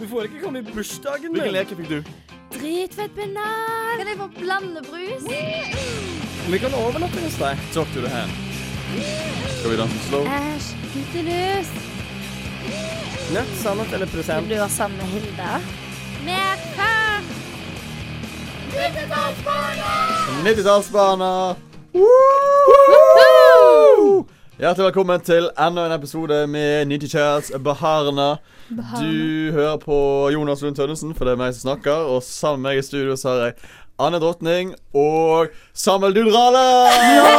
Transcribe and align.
Du 0.00 0.06
får 0.08 0.22
ikke 0.28 0.40
komme 0.44 0.58
i 0.58 0.62
bursdagen 0.62 1.32
Hvilken 1.34 1.42
min. 1.42 1.54
leke 1.56 1.76
fikk 1.78 1.88
du? 1.90 2.02
Dritfett 2.54 3.14
banan. 3.16 3.98
Kan 3.98 4.06
jeg 4.12 4.18
få 4.20 4.28
blandebrus? 4.38 5.24
Vi 6.48 6.58
kan 6.62 6.74
overnatte 6.78 7.20
hos 7.24 7.36
deg. 7.40 7.64
Talk 7.74 7.90
to 7.94 8.00
the 8.04 8.12
hand. 8.12 8.30
Skal 9.58 9.70
vi 9.72 9.76
danse 9.80 9.98
slow? 10.08 10.22
Æsj, 10.38 10.68
guttelus. 10.94 11.72
Nødt, 13.34 13.52
sannhet 13.62 13.92
eller 13.92 14.06
present? 14.14 14.48
Vil 14.48 14.56
du 14.56 14.62
ha 14.62 14.68
samme 14.72 14.96
med 14.96 15.06
Hilda? 15.16 15.50
Mer 16.24 16.56
før. 16.76 16.94
90-tallsbarna! 20.44 21.32
Hjertelig 24.58 24.88
velkommen 24.88 25.20
til 25.22 25.44
enda 25.54 25.84
en 25.86 25.92
episode 25.94 26.36
med 26.50 26.88
90 26.90 27.10
Chats 27.12 27.50
Baharna. 27.62 28.40
Du 28.98 29.52
hører 29.54 29.76
på 29.78 29.98
Jonas 30.34 30.64
Lund 30.66 30.74
Tønnesen, 30.74 31.12
for 31.14 31.28
det 31.28 31.36
er 31.36 31.38
meg 31.38 31.52
som 31.54 31.68
snakker. 31.68 32.08
Og 32.10 32.24
sammen 32.26 32.64
med 32.64 32.72
meg 32.72 32.80
i 32.80 32.82
studio 32.82 33.14
så 33.14 33.28
har 33.30 33.44
jeg 33.44 33.54
Anne 34.02 34.18
Drottning 34.18 34.72
og 34.98 35.54
Samuel 35.70 36.16
Dudrale! 36.16 36.64
Ja! 36.90 37.30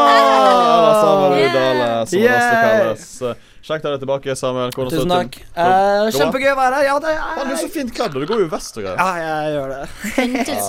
Samuel 1.02 1.44
Dudrale, 1.44 1.90
som 2.08 2.24
det 2.24 2.32
også 2.38 2.64
kalles. 2.64 3.12
Kjekt 3.60 3.84
å 3.84 3.90
ha 3.90 3.96
deg 3.96 4.04
tilbake, 4.06 4.36
Samuel. 4.40 4.72
Hvordan 4.72 4.94
Tusen 4.94 5.12
takk. 5.12 5.38
Eh, 5.60 6.10
kjempegøy 6.16 6.52
å 6.54 6.58
være 6.60 6.80
her. 6.80 6.86
Ja, 6.88 6.96
det 7.04 7.12
er 7.12 7.20
du 7.20 7.44
er 7.44 7.52
er 7.56 7.60
så 7.60 7.72
fint 7.74 7.92
kledd, 7.96 8.16
og 8.16 8.24
du 8.24 8.30
går 8.30 8.44
jo 8.46 8.48
vest 8.54 8.80
og 8.80 8.86
greier. 8.86 9.02
Ja, 9.02 9.10
jeg 9.44 9.58
gjør 9.58 9.74
det. 9.74 9.82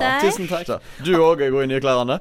Ja. 0.00 0.10
Tusen 0.24 0.50
takk. 0.50 0.90
Du 1.06 1.12
òg 1.20 1.44
går 1.44 1.64
i 1.64 1.70
nye 1.70 1.80
klær, 1.82 2.02
Anne. 2.02 2.18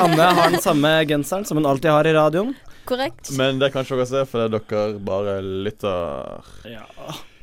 Anne 0.00 0.28
har 0.40 0.52
den 0.52 0.62
samme 0.64 0.92
genseren 1.08 1.46
som 1.46 1.60
hun 1.60 1.68
alltid 1.70 1.92
har 1.92 2.08
i 2.08 2.14
radioen. 2.16 2.54
Korrekt. 2.88 3.30
Men 3.38 3.60
det 3.62 3.70
kan 3.72 3.86
ikke 3.86 4.00
dere 4.00 4.10
se, 4.10 4.24
for 4.26 4.42
det 4.42 4.48
er 4.48 4.70
dere 4.74 5.02
bare 5.06 5.40
lytter. 5.44 6.54
Ja. 6.66 6.86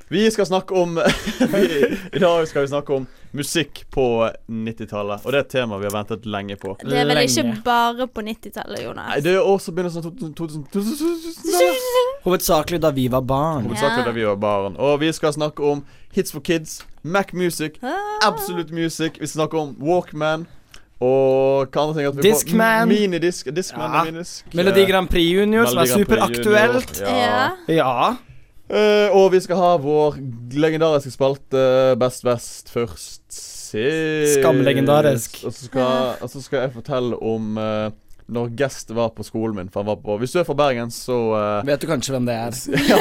Vi 0.10 0.32
skal 0.32 0.46
snakke 0.46 0.74
om 0.74 0.96
vi, 1.40 1.98
I 2.14 2.20
dag 2.20 2.48
skal 2.48 2.62
vi 2.62 2.68
snakke 2.68 2.94
om 2.94 3.08
musikk 3.32 3.86
på 3.92 4.30
90-tallet. 4.48 5.26
Og 5.26 5.32
det 5.32 5.40
er 5.40 5.44
et 5.44 5.50
tema 5.52 5.80
vi 5.82 5.88
har 5.90 5.96
ventet 5.98 6.26
lenge 6.26 6.56
på. 6.60 6.78
Det 6.80 6.96
er 7.02 7.10
vel 7.10 7.20
ikke 7.26 7.58
bare 7.66 8.08
på 8.08 8.24
90-tallet, 8.24 8.86
Jonas? 8.86 9.10
Nei, 9.12 9.20
Det 9.26 9.36
er 9.36 9.44
også 9.44 9.76
begynnelsen 9.76 10.08
av 10.08 10.16
2000 10.40 10.64
2000 10.72 12.17
Hovedsakelig 12.28 12.82
da 12.84 12.90
vi 12.92 13.08
var 13.12 13.22
barn. 13.24 13.64
Hovedsakelig 13.70 14.04
Ja. 14.04 14.06
da 14.06 14.12
vi 14.12 14.26
var 14.28 14.36
barn. 14.36 14.76
Og 14.78 15.00
vi 15.00 15.12
skal 15.16 15.34
snakke 15.34 15.64
om 15.64 15.84
Hits 16.14 16.32
for 16.36 16.40
Kids, 16.44 16.82
Mac 17.04 17.32
Music, 17.34 17.78
Ah. 17.84 18.28
Absolute 18.28 18.74
Music. 18.74 19.14
Vi 19.20 19.28
skal 19.28 19.48
snakke 19.48 19.58
om 19.58 19.76
Walkman. 19.80 20.46
Og 21.00 21.68
hva 21.72 21.82
andre 21.82 21.94
ting? 21.94 22.08
at 22.08 22.16
vi 22.16 22.22
får- 22.22 22.34
Discman. 22.34 22.88
Minidisk. 22.90 23.46
Discman 23.56 23.92
Ja. 23.92 24.00
og 24.00 24.06
minidisk. 24.08 24.46
Melodi 24.54 24.86
Grand 24.92 25.08
Prix 25.10 25.32
Junior, 25.34 25.66
som 25.66 25.78
er 25.78 25.86
superaktuelt. 25.86 27.02
Ja. 27.02 27.50
Ja. 27.70 28.16
Uh, 28.70 29.16
og 29.16 29.32
vi 29.32 29.40
skal 29.40 29.56
ha 29.56 29.78
vår 29.78 30.18
legendariske 30.52 31.12
spalte 31.12 31.96
Best 32.00 32.24
Best 32.24 32.70
først 32.74 33.22
sist. 33.32 34.40
Skamlegendarisk. 34.42 35.44
Og 35.46 35.54
så 35.54 35.66
skal, 35.66 36.16
og 36.22 36.30
så 36.30 36.42
skal 36.44 36.60
jeg 36.60 36.74
fortelle 36.74 37.16
om 37.24 37.58
eh, 37.58 37.92
når 38.28 38.50
Gest 38.60 38.92
var 38.92 39.14
på 39.16 39.24
skolen 39.24 39.56
min. 39.56 39.70
For 39.72 39.82
han 39.84 39.88
var 39.88 40.02
på 40.04 40.18
Hvis 40.20 40.34
du 40.36 40.42
er 40.42 40.48
fra 40.48 40.56
Bergen, 40.60 40.92
så 40.92 41.16
uh, 41.32 41.66
Vet 41.68 41.80
du 41.82 41.88
kanskje 41.88 42.12
hvem 42.16 42.26
det 42.28 42.36
er. 42.36 42.58
ja, 42.92 42.98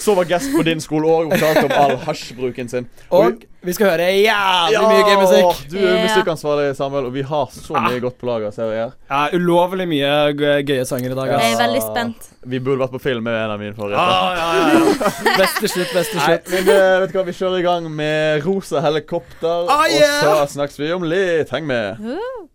Så 0.00 0.14
var 0.16 0.24
Gest 0.30 0.48
på 0.54 0.62
din 0.64 0.80
skole 0.80 1.10
òg 1.12 1.26
og 1.28 1.34
fortalte 1.36 1.66
om 1.68 1.74
all 1.76 1.96
hasjbruken 2.06 2.70
sin. 2.72 2.86
Og 3.12 3.42
vi 3.66 3.74
skal 3.74 3.90
høre 3.90 4.06
jævlig 4.14 4.80
mye 4.86 5.02
gøy 5.08 5.16
musikk. 5.20 5.60
Du 5.72 5.76
er 5.80 5.88
jo 5.90 6.02
musikkansvarlig, 6.06 6.68
Samuel, 6.78 7.08
og 7.08 7.12
vi 7.16 7.24
har 7.26 7.50
så 7.52 7.74
Ah. 7.76 7.88
mye 7.90 8.00
godt 8.00 8.16
på 8.20 8.28
lager. 8.30 8.52
Ser 8.54 8.70
jeg. 8.72 8.92
Ja, 9.10 9.22
ulovlig 9.34 9.88
mye 9.90 10.12
gøye 10.38 10.84
sanger 10.86 11.10
i 11.10 11.18
dag. 11.18 11.32
Ja. 11.34 11.40
Jeg 11.42 11.56
er 11.56 11.62
veldig 11.64 11.82
spent. 11.82 12.28
Vi 12.46 12.60
burde 12.62 12.78
vært 12.84 12.94
på 12.94 13.02
film 13.02 13.26
med 13.26 13.34
en 13.34 13.50
av 13.56 13.58
mine 13.60 13.74
forrige. 13.74 13.98
Ah, 13.98 14.36
ja, 14.38 14.48
ja, 14.54 14.78
ja. 14.78 15.36
Best 15.42 15.58
til 15.60 15.72
slutt, 15.74 15.90
best 15.92 16.14
til 16.14 16.22
Nei, 16.22 16.38
men 16.54 16.70
eh, 16.76 17.00
vet 17.02 17.12
du 17.12 17.18
hva, 17.18 17.26
vi 17.26 17.36
kjører 17.36 17.58
i 17.58 17.66
gang 17.66 17.90
med 17.90 18.46
Rosa 18.46 18.80
helikopter. 18.86 19.66
Ah, 19.68 19.84
yeah! 19.90 20.22
Og 20.22 20.46
så 20.46 20.54
snakkes 20.60 20.78
vi 20.78 20.92
om 20.94 21.04
litt. 21.10 21.50
Heng 21.50 21.66
med. 21.66 21.98
Uh. 22.00 22.46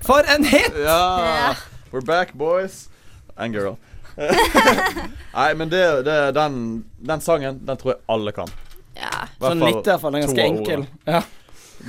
For 0.00 0.22
en 0.34 0.44
hit! 0.44 0.72
Ja. 0.84 1.54
We're 1.90 2.04
back, 2.04 2.32
boys. 2.34 2.88
And 3.36 3.54
girl. 3.54 3.76
Nei, 5.34 5.54
men 5.54 5.68
det, 5.68 6.02
det, 6.02 6.32
den, 6.32 6.84
den 6.98 7.20
sangen, 7.20 7.60
den 7.66 7.76
tror 7.76 7.92
jeg 7.94 8.00
alle 8.10 8.32
kan. 8.34 8.50
Ja. 8.98 9.28
Sånn 9.38 9.62
litt, 9.62 9.82
i 9.84 9.90
hvert 9.92 10.02
fall. 10.02 10.14
Den 10.16 10.22
er 10.22 10.26
ganske 10.26 10.46
enkel. 10.46 10.86
Ja. 11.06 11.22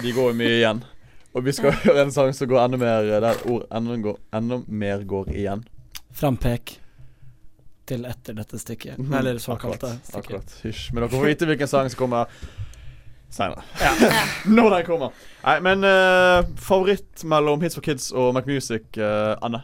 De 0.02 0.14
går 0.14 0.32
jo 0.32 0.38
mye 0.38 0.58
igjen. 0.60 0.84
Og 1.34 1.46
vi 1.46 1.54
skal 1.54 1.74
høre 1.84 2.04
en 2.08 2.14
sang 2.14 2.32
som 2.34 2.50
går 2.50 2.62
enda 2.64 2.78
mer 2.82 3.10
Der 3.22 3.42
ord 3.50 3.66
enda, 3.74 3.98
går, 4.02 4.16
enda 4.34 4.62
mer 4.68 5.04
går 5.10 5.34
igjen. 5.34 5.66
Frampek 6.20 6.78
til 7.90 8.06
etter 8.06 8.38
dette 8.38 8.60
stykket. 8.62 8.98
Eller 9.18 9.38
såkalte 9.42 9.96
Akkurat. 9.96 10.06
stykket. 10.06 10.20
akkurat. 10.24 10.56
Hysj. 10.66 10.90
Men 10.94 11.04
dere 11.06 11.14
får 11.14 11.26
vite 11.32 11.50
hvilken 11.50 11.70
sang 11.72 11.90
som 11.90 12.02
kommer 12.04 12.42
seinere. 13.34 13.64
Ja. 13.82 13.94
Når 14.58 14.76
den 14.78 14.86
kommer. 14.88 15.26
Nei, 15.44 15.58
men 15.64 15.86
uh, 15.88 16.44
favoritt 16.60 17.24
mellom 17.28 17.62
Hits 17.64 17.78
for 17.80 17.86
Kids 17.86 18.10
og 18.12 18.34
Mac 18.36 18.50
Music, 18.50 18.90
eh, 18.98 19.36
Anne? 19.46 19.62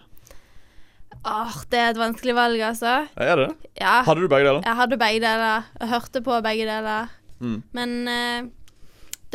Åh, 1.26 1.56
det 1.72 1.80
er 1.81 1.90
et 1.90 2.00
vanskelig 2.00 2.36
valg, 2.38 2.62
altså. 2.62 3.00
Er 3.18 3.40
det 3.40 3.48
det? 3.48 3.72
Ja. 3.81 4.02
Hadde 4.06 4.22
du 4.22 4.30
begge 4.30 4.46
deler? 4.46 4.62
Jeg 4.66 4.78
hadde 4.78 5.00
begge 5.02 5.24
deler. 5.24 5.66
Jeg 5.81 5.90
hørte 5.90 6.22
på 6.22 6.38
begge 6.46 6.68
deler. 6.70 7.09
Mm. 7.42 7.58
Men 7.76 7.96
eh, 8.08 8.46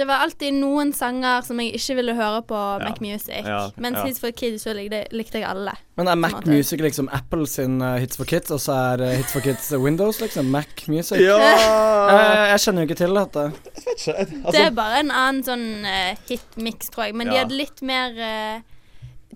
det 0.00 0.06
var 0.08 0.24
alltid 0.24 0.56
noen 0.56 0.94
sanger 0.96 1.44
som 1.46 1.60
jeg 1.60 1.74
ikke 1.76 1.96
ville 2.00 2.14
høre 2.16 2.40
på 2.48 2.60
Mac 2.82 2.98
Music. 3.04 3.44
Ja, 3.44 3.66
Mens 3.80 4.00
ja. 4.00 4.06
Hits 4.08 4.22
for 4.22 4.34
Kids 4.36 4.64
så 4.66 4.74
likte, 4.76 5.02
likte 5.14 5.42
jeg 5.42 5.48
alle. 5.48 5.76
Men 6.00 6.08
er 6.08 6.18
Mac 6.18 6.38
måte. 6.38 6.50
Music 6.50 6.80
liksom 6.80 7.10
Apple 7.12 7.46
sin 7.50 7.78
uh, 7.84 7.98
Hits 8.00 8.16
for 8.20 8.28
Kids, 8.28 8.50
og 8.54 8.62
så 8.64 8.78
er 8.94 9.04
uh, 9.04 9.12
Hits 9.18 9.36
for 9.36 9.44
Kids 9.44 9.68
uh, 9.74 9.78
Windows, 9.82 10.22
liksom? 10.24 10.48
Mac 10.50 10.88
Music? 10.88 11.20
Ja 11.20 11.36
uh, 11.36 12.48
jeg 12.54 12.64
kjenner 12.64 12.84
jo 12.84 12.90
ikke 12.90 13.00
til 13.02 13.20
dette. 13.20 13.46
Ikke. 13.84 14.26
det 14.56 14.64
er 14.64 14.74
bare 14.74 15.04
en 15.04 15.14
annen 15.14 15.44
sånn 15.46 15.66
uh, 15.84 16.12
hit-mix, 16.30 16.90
tror 16.94 17.10
jeg. 17.10 17.18
Men 17.20 17.30
de 17.30 17.38
hadde 17.42 17.56
litt 17.56 17.84
mer 17.86 18.16
eh, 18.16 18.62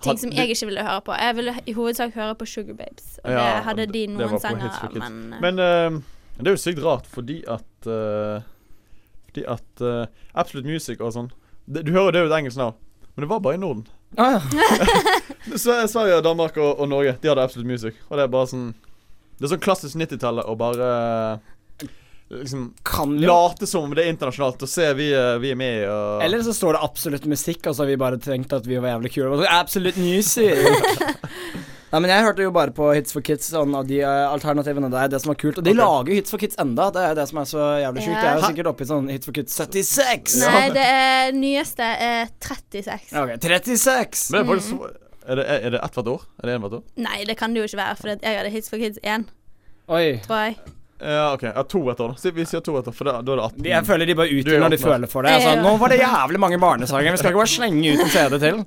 ting 0.02 0.18
som 0.20 0.32
jeg 0.34 0.54
ikke 0.54 0.70
ville 0.70 0.86
høre 0.86 1.02
på. 1.06 1.14
Jeg 1.18 1.36
ville 1.38 1.54
i 1.66 1.76
hovedsak 1.76 2.16
høre 2.18 2.34
på 2.38 2.48
Sugar 2.48 2.78
Babes. 2.78 3.18
Og 3.24 3.30
Ja, 3.30 3.44
det 3.44 3.64
hadde 3.68 3.86
de 3.92 4.06
noen 4.14 4.40
sanger 4.40 4.70
av, 4.70 4.96
men, 4.96 5.20
eh, 5.32 5.40
Men 5.40 5.58
eh, 5.58 6.00
det 6.38 6.50
er 6.50 6.56
jo 6.56 6.62
sykt 6.64 6.82
rart, 6.84 7.06
fordi 7.06 7.42
at 7.46 7.86
eh, 7.86 8.42
Fordi 9.34 9.46
at 9.50 9.82
uh, 9.82 10.06
Absolute 10.38 10.68
Music 10.68 11.00
og 11.02 11.10
sånn 11.14 11.30
det, 11.66 11.82
Du 11.82 11.92
hører 11.94 12.14
det 12.14 12.20
er 12.20 12.26
jo 12.28 12.30
et 12.30 12.38
engelsk 12.38 12.60
navn, 12.60 12.76
men 13.14 13.24
det 13.24 13.30
var 13.32 13.40
bare 13.42 13.58
i 13.58 13.62
Norden. 13.62 13.86
Ah, 14.16 14.38
ja. 14.38 15.58
Sverige, 15.90 16.20
Danmark 16.22 16.54
og, 16.56 16.78
og 16.78 16.86
Norge 16.86 17.16
De 17.18 17.26
hadde 17.26 17.42
Absolute 17.42 17.66
Music. 17.66 17.96
Og 18.06 18.18
det 18.18 18.28
er 18.28 18.30
bare 18.30 18.46
sånn 18.46 18.68
Det 19.34 19.48
er 19.48 19.50
sånn 19.56 19.64
klassisk 19.64 19.98
90-tallet 19.98 20.46
å 20.46 20.54
bare 20.58 20.90
Liksom 22.30 22.68
Kan 22.86 23.16
late 23.18 23.66
som 23.66 23.88
om 23.88 23.96
det 23.96 24.04
er 24.04 24.12
internasjonalt, 24.14 24.62
og 24.62 24.70
se 24.70 24.86
vi, 24.96 25.10
vi 25.42 25.50
er 25.50 25.58
med 25.58 25.82
og 25.90 26.22
Eller 26.24 26.46
så 26.46 26.54
står 26.56 26.78
det 26.78 26.84
absolutt 26.86 27.26
musikk, 27.30 27.66
og 27.66 27.74
så 27.74 27.84
har 27.84 27.90
vi 27.90 27.98
bare 28.00 28.20
tenkt 28.22 28.54
at 28.54 28.70
vi 28.70 28.78
var 28.78 28.94
jævlig 28.94 29.12
kule. 29.16 29.42
Absolutt 29.50 29.98
Absolute 29.98 30.06
music! 30.06 30.62
Nei, 31.94 32.00
men 32.02 32.10
Jeg 32.10 32.24
hørte 32.26 32.42
jo 32.42 32.50
bare 32.50 32.72
på 32.74 32.88
Hits 32.90 33.14
for 33.14 33.22
Kids 33.22 33.52
og 33.54 33.70
av 33.78 33.84
de 33.86 34.00
eh, 34.02 34.24
alternativene 34.26 34.88
der. 34.90 35.12
Det 35.12 35.20
som 35.22 35.30
var 35.30 35.36
kult. 35.38 35.60
Og 35.60 35.62
de 35.62 35.70
okay. 35.70 35.78
lager 35.78 36.10
jo 36.10 36.16
Hits 36.18 36.34
for 36.34 36.42
Kids 36.42 36.58
enda. 36.58 36.88
Det 36.90 37.04
er 37.06 37.14
det 37.14 37.26
som 37.30 37.38
er 37.38 37.46
så 37.46 37.66
jævlig 37.84 38.02
sjukt. 38.02 38.16
Ja. 38.16 38.24
Jeg 38.24 38.30
er 38.32 38.40
jo 38.40 38.48
sikkert 38.48 38.70
oppe 38.72 38.82
i 38.82 38.88
sånn 38.88 39.10
Hits 39.12 39.28
for 39.28 39.36
Kids 39.36 39.54
76. 39.54 40.34
Nei, 40.42 40.64
det 40.74 40.86
er, 40.90 41.30
nyeste 41.38 41.90
er 42.08 42.32
36. 42.42 43.12
Ok, 43.20 43.36
36. 43.46 44.24
Men 44.34 44.40
er 44.40 44.48
faktisk 44.50 44.72
så 44.72 44.90
Er 45.24 45.38
det, 45.38 45.44
er 45.54 45.70
det 45.76 45.84
ett 45.86 45.94
hvert 46.00 46.10
år? 46.16 46.24
Er 46.42 46.50
det 46.50 46.56
én 46.56 46.64
hvert 46.66 46.74
år? 46.80 46.82
Nei, 47.06 47.20
det 47.30 47.36
kan 47.38 47.54
det 47.54 47.62
jo 47.62 47.68
ikke 47.70 47.78
være, 47.78 47.98
for 48.00 48.10
jeg 48.10 48.38
hadde 48.40 48.50
Hits 48.56 48.72
for 48.72 48.82
Kids 48.82 48.98
1, 49.00 49.28
Oi. 49.94 50.08
tror 50.26 50.42
jeg. 50.42 50.58
Ja, 50.98 51.28
OK. 51.34 51.46
Ja, 51.46 51.62
to 51.68 51.84
etter, 51.92 52.10
da. 52.10 52.32
Vi 52.34 52.46
sier 52.48 52.64
to 52.64 52.74
etter, 52.80 52.94
for 52.96 53.06
da, 53.08 53.20
da 53.22 53.36
er 53.36 53.38
det 53.38 53.46
18. 53.46 53.70
Jeg 53.70 53.86
føler 53.86 54.10
de 54.10 54.18
bare 54.18 54.34
er 54.34 54.42
utgjør 54.42 54.66
når 54.66 54.74
de 54.74 54.80
føler 54.82 55.14
for 55.14 55.26
det. 55.26 55.38
Altså, 55.38 55.54
nå 55.62 55.76
var 55.78 55.94
det 55.94 56.00
jævlig 56.02 56.42
mange 56.42 56.58
barnesanger. 56.60 57.14
Vi 57.14 57.22
skal 57.22 57.32
ikke 57.32 57.42
bare 57.44 57.54
slenge 57.54 57.94
ut 57.94 58.04
en 58.04 58.12
CD 58.18 58.36
til. 58.42 58.60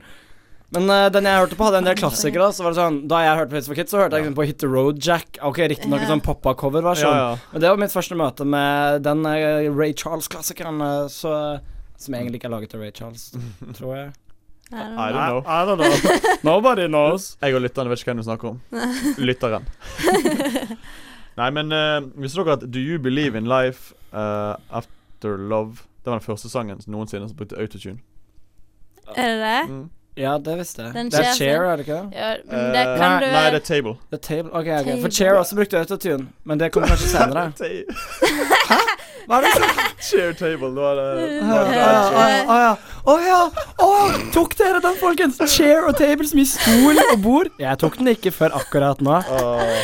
Men 0.76 0.90
uh, 0.92 1.06
den 1.14 1.28
jeg 1.30 1.40
hørte 1.40 1.56
på, 1.56 1.64
hadde 1.64 1.80
en 1.80 1.88
del 1.88 1.96
klassikere. 2.00 2.50
Så 2.52 2.66
var 2.66 2.74
det 2.74 2.82
sånn 2.82 3.00
Da 3.08 3.22
jeg 3.24 3.40
hørte 3.40 3.54
på 3.54 3.60
Hits 3.60 3.70
for 3.72 3.80
Kids, 3.80 3.94
så 3.94 4.02
hørte 4.02 4.20
jeg 4.20 4.36
på 4.36 4.46
Hit 4.50 4.60
the 4.64 4.68
Road 4.68 5.00
Jack. 5.04 5.40
Ok, 5.48 5.62
Riktignok 5.72 6.04
en 6.04 6.12
sånn 6.18 6.24
poppa-coverversjon. 6.26 7.16
Ja, 7.16 7.32
ja. 7.32 7.50
Men 7.54 7.64
det 7.64 7.72
var 7.72 7.82
mitt 7.86 7.96
første 7.96 8.18
møte 8.20 8.48
med 8.48 9.04
den 9.08 9.24
uh, 9.24 9.64
Ray 9.72 9.96
Charles-klassikeren 9.96 10.84
eh, 10.84 11.04
så 11.14 11.34
Som 11.98 12.18
egentlig 12.18 12.42
ikke 12.42 12.50
er 12.52 12.56
laget 12.58 12.76
av 12.76 12.84
Ray 12.84 12.92
Charles, 12.94 13.32
tror 13.80 13.96
jeg. 13.96 14.14
I 14.70 14.76
don't 14.76 15.00
I 15.00 15.12
know. 15.12 15.42
don't 15.48 15.78
know. 15.80 15.88
I 15.88 15.92
don't 15.96 16.12
know. 16.12 16.36
Nobody 16.52 16.88
knows. 16.88 17.38
Jeg 17.42 17.56
og 17.56 17.64
lytterne 17.64 17.90
vet 17.90 18.04
ikke 18.04 18.12
hvem 18.12 18.20
du 18.20 18.28
snakker 18.28 18.50
om. 18.52 18.60
Lytteren. 19.30 19.68
Nei, 21.40 21.50
men 21.56 21.72
uh, 21.72 22.04
visste 22.20 22.44
dere 22.44 22.58
at 22.60 22.68
Do 22.68 22.82
You 22.82 23.00
Believe 23.00 23.40
in 23.40 23.48
Life 23.48 23.96
uh, 24.12 24.58
After 24.70 25.38
Love 25.38 25.86
Det 26.04 26.12
var 26.12 26.20
den 26.20 26.26
første 26.26 26.50
sangen 26.52 26.82
noensinne 26.88 27.30
som 27.30 27.38
brukte 27.40 27.58
autotune. 27.58 28.02
Er 29.16 29.32
det 29.32 29.40
det? 29.40 29.62
Mm. 29.72 29.86
Ja, 30.18 30.38
det 30.42 30.56
visste 30.58 30.82
jeg. 30.88 30.94
Den 30.96 31.10
Det 31.14 31.20
er 31.22 31.34
Chair, 31.38 31.62
er 31.62 31.76
det 31.78 31.86
ikke 31.86 31.98
det? 31.98 32.18
Ja, 32.18 32.30
men 32.50 32.72
det 32.74 32.82
Eh, 32.82 32.94
kan 32.98 33.12
nei, 33.12 33.20
du 33.22 33.32
nei, 33.32 33.44
det 33.54 33.60
er 33.62 33.66
Table. 33.68 33.94
The 34.12 34.18
Table. 34.18 34.50
Ok, 34.52 34.66
ok. 34.68 34.86
Table. 34.88 35.02
For 35.02 35.10
Chair 35.18 35.34
også 35.38 35.56
brukte 35.60 35.78
autotune, 35.78 36.28
men 36.44 36.60
det 36.60 36.72
kommer 36.74 36.88
kanskje 36.90 37.10
senere. 37.12 37.52
Hæ? 38.72 38.80
Hva 39.28 39.38
er 39.38 39.46
det 39.46 39.52
som 39.54 39.64
Chair 40.08 40.34
Table. 40.40 40.70
Det, 40.76 40.84
er 40.88 40.96
det 40.96 41.38
ja, 41.38 41.94
å 42.18 42.56
ja, 42.58 42.74
å 43.04 43.16
ja. 43.22 43.40
Å 43.84 43.90
tok 44.34 44.56
dere 44.58 44.82
den, 44.84 44.96
folkens? 45.02 45.40
Chair 45.52 45.86
og 45.90 45.98
table 46.00 46.28
som 46.30 46.40
i 46.40 46.46
stol 46.48 47.02
og 47.04 47.18
bord? 47.24 47.50
Jeg 47.60 47.78
tok 47.82 47.98
den 48.00 48.14
ikke 48.14 48.32
før 48.32 48.56
akkurat 48.58 49.02
nå. 49.04 49.18
Uh, 49.28 49.76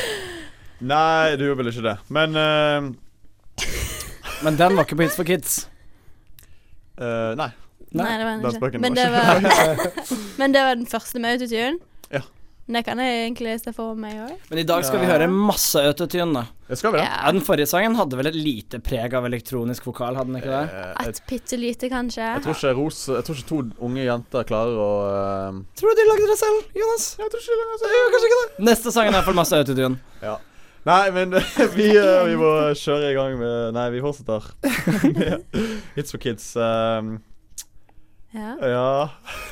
Nei, 0.83 1.35
du 1.39 1.45
gjorde 1.45 1.61
vel 1.61 1.71
ikke 1.73 1.85
det. 1.89 1.97
Men 2.09 2.39
uh, 2.39 2.89
Men 4.43 4.57
den 4.59 4.77
var 4.77 4.87
ikke 4.87 4.97
på 4.99 5.05
Hits 5.05 5.19
for 5.19 5.27
kids. 5.27 5.59
Uh, 6.99 7.33
Nei. 7.39 7.51
Nei, 7.93 8.13
det 8.17 8.25
var 8.27 8.37
den 8.41 8.69
ikke. 8.71 8.79
Men 8.81 8.95
det 8.97 9.09
var, 9.13 9.43
men 10.41 10.55
det 10.55 10.63
var 10.65 10.79
den 10.79 10.87
første 10.89 11.21
med 11.21 11.37
autotune? 11.37 11.77
Ja. 12.13 12.23
Det 12.63 12.79
kan 12.87 12.99
jeg 13.03 13.25
egentlig 13.25 13.57
se 13.59 13.73
for 13.75 13.97
meg 13.99 14.15
òg. 14.23 14.35
Men 14.47 14.61
i 14.61 14.63
dag 14.63 14.85
skal 14.87 15.01
vi 15.01 15.07
høre 15.09 15.25
masse 15.27 15.81
autotune. 15.83 16.31
da. 16.31 16.43
Det 16.69 16.77
skal 16.79 16.93
vi 16.93 17.01
da. 17.01 17.07
Ja, 17.09 17.31
Den 17.35 17.43
forrige 17.43 17.67
sangen 17.67 17.97
hadde 17.99 18.15
vel 18.15 18.29
et 18.31 18.37
lite 18.39 18.79
preg 18.79 19.13
av 19.19 19.27
elektronisk 19.27 19.89
vokal, 19.89 20.15
hadde 20.15 20.31
den 20.31 20.39
ikke 20.39 20.53
det? 20.53 20.79
Eh, 20.79 21.09
Et 21.11 21.19
bitte 21.27 21.59
lite, 21.59 21.89
kanskje. 21.91 22.23
jeg, 22.23 22.45
tror 22.45 22.55
ikke 22.55 22.71
Ros 22.79 23.01
Jeg 23.11 23.27
tror 23.27 23.41
ikke 23.41 23.49
to 23.49 23.59
unge 23.83 24.07
jenter 24.07 24.47
klarer 24.47 24.79
å 24.79 24.87
uh... 25.03 25.59
Tror 25.75 25.91
du 25.91 25.99
de 25.99 26.07
lagde 26.07 26.31
det 26.31 26.39
selv, 26.39 26.63
Jonas? 26.79 27.09
Jeg 27.19 27.35
tror 27.35 27.43
ikke 27.43 27.59
det. 27.59 27.91
Jo, 27.97 28.07
kanskje 28.15 28.31
ikke 28.31 28.39
det. 28.39 28.65
Neste 28.71 28.95
sangen 28.95 29.11
er 29.11 29.19
iallfall 29.19 29.39
masse 29.43 29.59
autotune. 29.59 29.99
Nei, 30.87 31.03
men 31.15 31.35
vi, 31.77 31.91
eh, 31.99 32.23
vi 32.31 32.39
må 32.39 32.53
kjøre 32.79 33.11
i 33.11 33.19
gang 33.19 33.37
med 33.39 33.75
Nei, 33.75 33.85
vi 33.91 34.01
fortsetter 34.03 34.49
med 35.11 35.61
Hits 35.97 36.15
for 36.15 36.23
kids. 36.23 36.49
Um, 36.55 37.17
Ja. 38.33 38.53
ja 38.65 38.85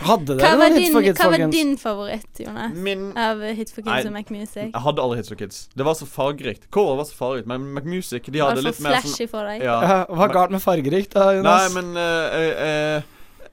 Hadde 0.08 0.36
Hva 0.40 0.42
dere 0.42 0.58
var, 0.58 0.72
noen 0.74 0.82
Hits 0.82 0.94
for 0.96 1.06
kids, 1.06 1.20
hva 1.22 1.30
var 1.30 1.52
din 1.54 1.74
favoritt, 1.78 2.40
Jonas? 2.42 2.74
Min 2.74 3.04
Av 3.20 3.42
Hit 3.54 3.70
for 3.70 3.84
Kids 3.86 3.92
Nei. 3.92 4.10
og 4.10 4.16
Mac 4.16 4.32
Music? 4.34 4.72
Jeg 4.72 4.84
hadde 4.86 5.04
aldri 5.04 5.20
Hits 5.20 5.30
for 5.30 5.42
kids. 5.42 5.60
Det 5.78 5.86
var 5.86 5.98
så 6.00 6.08
fargerikt. 6.10 6.66
Cover 6.74 6.98
var 6.98 7.08
så 7.10 7.18
fargerikt, 7.20 7.50
men 7.52 7.68
McMusic 7.76 8.26
de 8.26 8.42
Var 8.42 8.50
hadde 8.50 8.64
litt 8.66 8.82
mer 8.82 8.98
sånn 8.98 9.06
flashy 9.06 9.28
for 9.30 9.50
deg? 9.52 9.66
Ja. 9.68 9.78
Ja, 9.86 10.00
Hva 10.10 10.28
er 10.28 10.34
galt 10.34 10.56
med 10.56 10.64
fargerikt, 10.66 11.14
da, 11.14 11.28
Jonas? 11.38 11.68
Nei, 11.68 11.76
men 11.78 12.02
uh, 12.02 12.40
jeg, 12.42 12.50
jeg, 12.58 13.06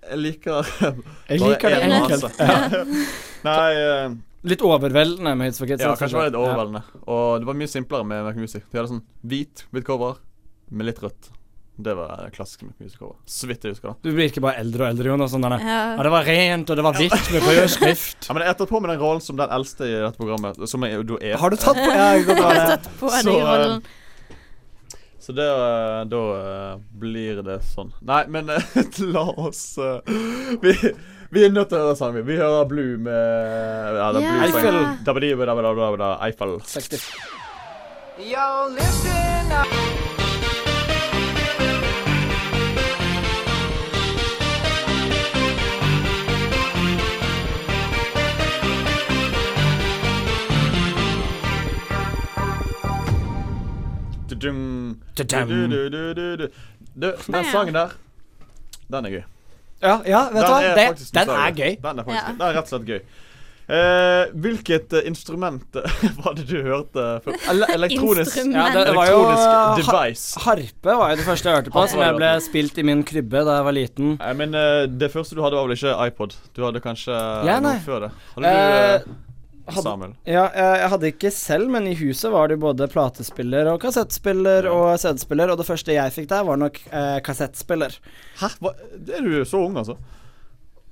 jeg 0.08 0.22
liker 0.24 0.72
jeg 1.34 1.44
liker 1.44 1.76
det 1.76 1.82
enkelt. 1.90 2.40
Ja. 2.48 2.86
Nei 3.44 3.68
uh, 3.78 4.16
Litt 4.48 4.62
overveldende 4.64 5.34
med 5.36 5.50
Hits 5.50 5.60
for 5.60 5.68
kids. 5.68 5.84
Ja, 5.84 5.92
kanskje 5.98 6.14
det 6.16 6.22
var 6.22 6.30
litt 6.30 6.40
overveldende. 6.40 7.02
Og 7.04 7.42
det 7.42 7.50
var 7.50 7.58
mye 7.58 7.70
simplere 7.70 8.06
med 8.06 8.24
McMusic. 8.24 8.64
De 8.70 8.80
hadde 8.80 8.94
sånn 8.94 9.04
hvit 9.28 9.66
hvit 9.74 9.86
cover 9.86 10.22
med 10.72 10.88
litt 10.88 11.02
rødt. 11.02 11.34
Det 11.78 11.92
var 11.94 12.30
klassisk 12.34 12.64
McMusic-cover. 12.66 13.14
Så 13.30 13.46
vidt 13.46 13.62
jeg 13.62 13.76
husker. 13.76 13.94
Du 14.02 14.10
blir 14.10 14.26
ikke 14.32 14.42
bare 14.42 14.58
eldre 14.58 14.82
og 14.82 14.88
eldre, 14.90 15.12
Jonas. 15.12 15.30
Sånn 15.30 15.44
ja, 15.46 15.58
Ja. 15.62 16.02
det 16.02 16.10
var 16.10 16.24
rent, 16.26 16.70
og 16.72 16.76
det 16.80 16.84
var 16.84 16.96
hvitt 16.98 17.30
med 17.30 17.46
rød 17.46 17.70
skrift. 17.70 18.26
Ja, 18.26 18.34
men 18.34 18.42
Jeg 18.42 18.50
har 18.50 18.58
tatt 18.58 18.72
på 18.72 18.80
meg 18.82 18.90
den 18.90 18.98
rollen 19.04 19.22
som 19.22 19.38
den 19.38 19.54
eldste 19.54 19.86
i 19.86 19.94
dette 19.94 20.18
programmet. 20.18 20.58
Som 20.68 20.82
jeg 20.82 20.98
jo 20.98 21.18
er. 21.22 21.36
Har 21.38 21.50
du 21.54 21.56
tatt 21.56 21.78
på 21.78 21.86
Ja, 21.86 22.10
å 22.18 22.36
Har 22.42 22.60
tatt 22.74 22.90
på 22.98 23.12
Så, 23.14 23.30
eh, 23.30 23.46
rollen? 23.46 23.82
Så 25.22 25.32
det, 25.36 25.46
eh, 25.46 26.04
da 26.10 26.22
eh, 26.40 26.76
blir 26.98 27.42
det 27.46 27.60
sånn. 27.62 27.92
Nei, 28.02 28.24
men 28.26 28.50
eh, 28.50 28.62
la 29.14 29.26
oss 29.38 29.78
eh, 29.78 30.00
vi, 30.62 30.74
vi 31.30 31.44
er 31.46 31.52
nødt 31.54 31.68
til 31.70 31.78
å 31.78 31.86
høre 31.86 31.96
sangen. 32.00 32.24
vi. 32.24 32.32
Vi 32.32 32.40
hører 32.42 32.66
Blue 32.66 32.96
med 32.98 33.14
Ja, 34.02 34.10
det 34.16 34.24
er 34.24 34.26
yeah. 34.26 34.50
Blue. 35.14 35.34
Eiffel. 36.26 36.56
Eiffel. 36.58 36.60
60. 36.74 37.06
Yo, 38.18 38.48
listen 38.74 39.52
up. 39.54 39.77
Den 56.98 57.44
sangen 57.52 57.74
der, 57.74 57.96
den 58.90 59.04
er 59.04 59.10
gøy. 59.10 59.24
Ja, 59.82 60.00
ja, 60.06 60.24
vet 60.34 60.42
du 60.42 60.48
Den 60.48 60.64
er 60.64 60.74
Det, 60.74 61.08
den 61.14 61.30
er 61.30 61.50
gøy. 61.54 61.76
Den 61.82 61.98
er 61.98 62.04
faktisk 62.04 62.18
Ja. 62.18 62.32
Den 62.32 62.40
er 62.42 62.54
rett 62.56 62.64
og 62.64 62.68
slett 62.68 62.86
gøy. 62.88 63.00
Eh, 63.68 64.30
hvilket 64.32 64.94
eh, 64.96 65.04
instrument 65.10 65.76
eh, 65.76 66.04
var 66.24 66.32
det 66.38 66.46
du 66.48 66.56
hørte 66.64 67.02
før? 67.20 67.36
Ele 67.52 67.66
elektronisk 67.74 68.38
Ja, 68.48 68.70
det 68.72 68.94
var 68.96 69.10
jo 69.10 69.18
device. 69.76 70.40
Harpe 70.40 70.94
var 70.96 71.12
jo 71.12 71.18
det 71.20 71.26
første 71.26 71.50
jeg 71.50 71.58
hørte 71.58 71.74
på, 71.74 71.82
Harpe 71.82 71.92
som 71.92 72.00
jeg 72.00 72.16
ble 72.16 72.30
spilt 72.46 72.80
i 72.80 72.86
min 72.88 73.04
krybbe 73.04 73.44
da 73.44 73.58
jeg 73.58 73.68
var 73.68 73.76
liten. 73.76 74.16
Nei, 74.16 74.32
men 74.40 74.56
eh, 74.56 74.86
det 74.88 75.12
første 75.12 75.36
du 75.36 75.44
hadde, 75.44 75.60
var 75.60 75.68
vel 75.68 75.76
ikke 75.76 75.92
iPod? 76.08 76.38
Du 76.56 76.64
hadde 76.64 76.80
kanskje 76.80 77.12
Ja, 77.44 77.60
noe 77.60 77.76
før 77.84 78.06
det? 78.06 78.14
Hadde 78.38 78.54
du 78.56 79.27
Hadde- 79.74 79.82
Samuel? 79.86 80.12
Ja, 80.26 80.44
jeg 80.54 80.80
jeg 80.82 80.88
hadde 80.94 81.10
ikke 81.12 81.30
selv, 81.32 81.70
men 81.70 81.86
i 81.86 81.94
huset 81.94 82.30
var 82.32 82.48
det 82.48 82.58
både 82.60 82.88
platespiller 82.88 83.68
og 83.72 83.80
kassettspiller 83.82 84.64
Ja. 84.64 84.72
og 84.72 84.98
CD-spiller, 84.98 85.50
og 85.52 85.58
det 85.58 85.66
første 85.66 85.92
jeg 85.92 86.12
fikk 86.12 86.28
der, 86.28 86.44
var 86.44 86.56
nok 86.56 86.80
eh, 86.92 87.18
kassettspiller. 87.20 87.98
Hæ? 88.40 88.48
Hva? 88.60 88.72
Er 89.16 89.20
du 89.22 89.44
så 89.44 89.64
ung, 89.66 89.76
altså? 89.76 89.96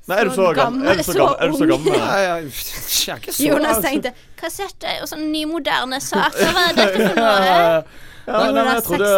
Nei, 0.09 0.19
er 0.21 0.25
du 0.25 0.31
Så 0.31 0.37
så 0.47 0.55
gammel? 0.55 0.87
Er 0.87 0.95
du 0.97 1.03
så 1.03 1.15
gammel? 1.19 1.37
Er 1.43 1.49
du 1.51 1.57
så 1.59 1.67
gammel? 1.67 1.95
Ja, 1.99 2.19
ja, 2.23 2.35
jeg 2.37 2.45
er 2.47 3.17
ikke 3.17 3.33
så 3.35 3.47
Jonas 3.49 3.79
tenkte 3.83 4.13
kassett 4.39 4.85
er 4.87 5.01
jo 5.01 5.07
sånn 5.11 5.25
nymoderne 5.33 5.99
saker. 6.01 6.53
Hva 6.55 6.67
er 6.71 6.77
dette 6.79 7.09
for 7.09 7.17
noe? 7.25 7.83
Ja, 8.27 8.41
nei, 8.51 8.65
jeg 8.67 8.83
trodde 8.87 9.09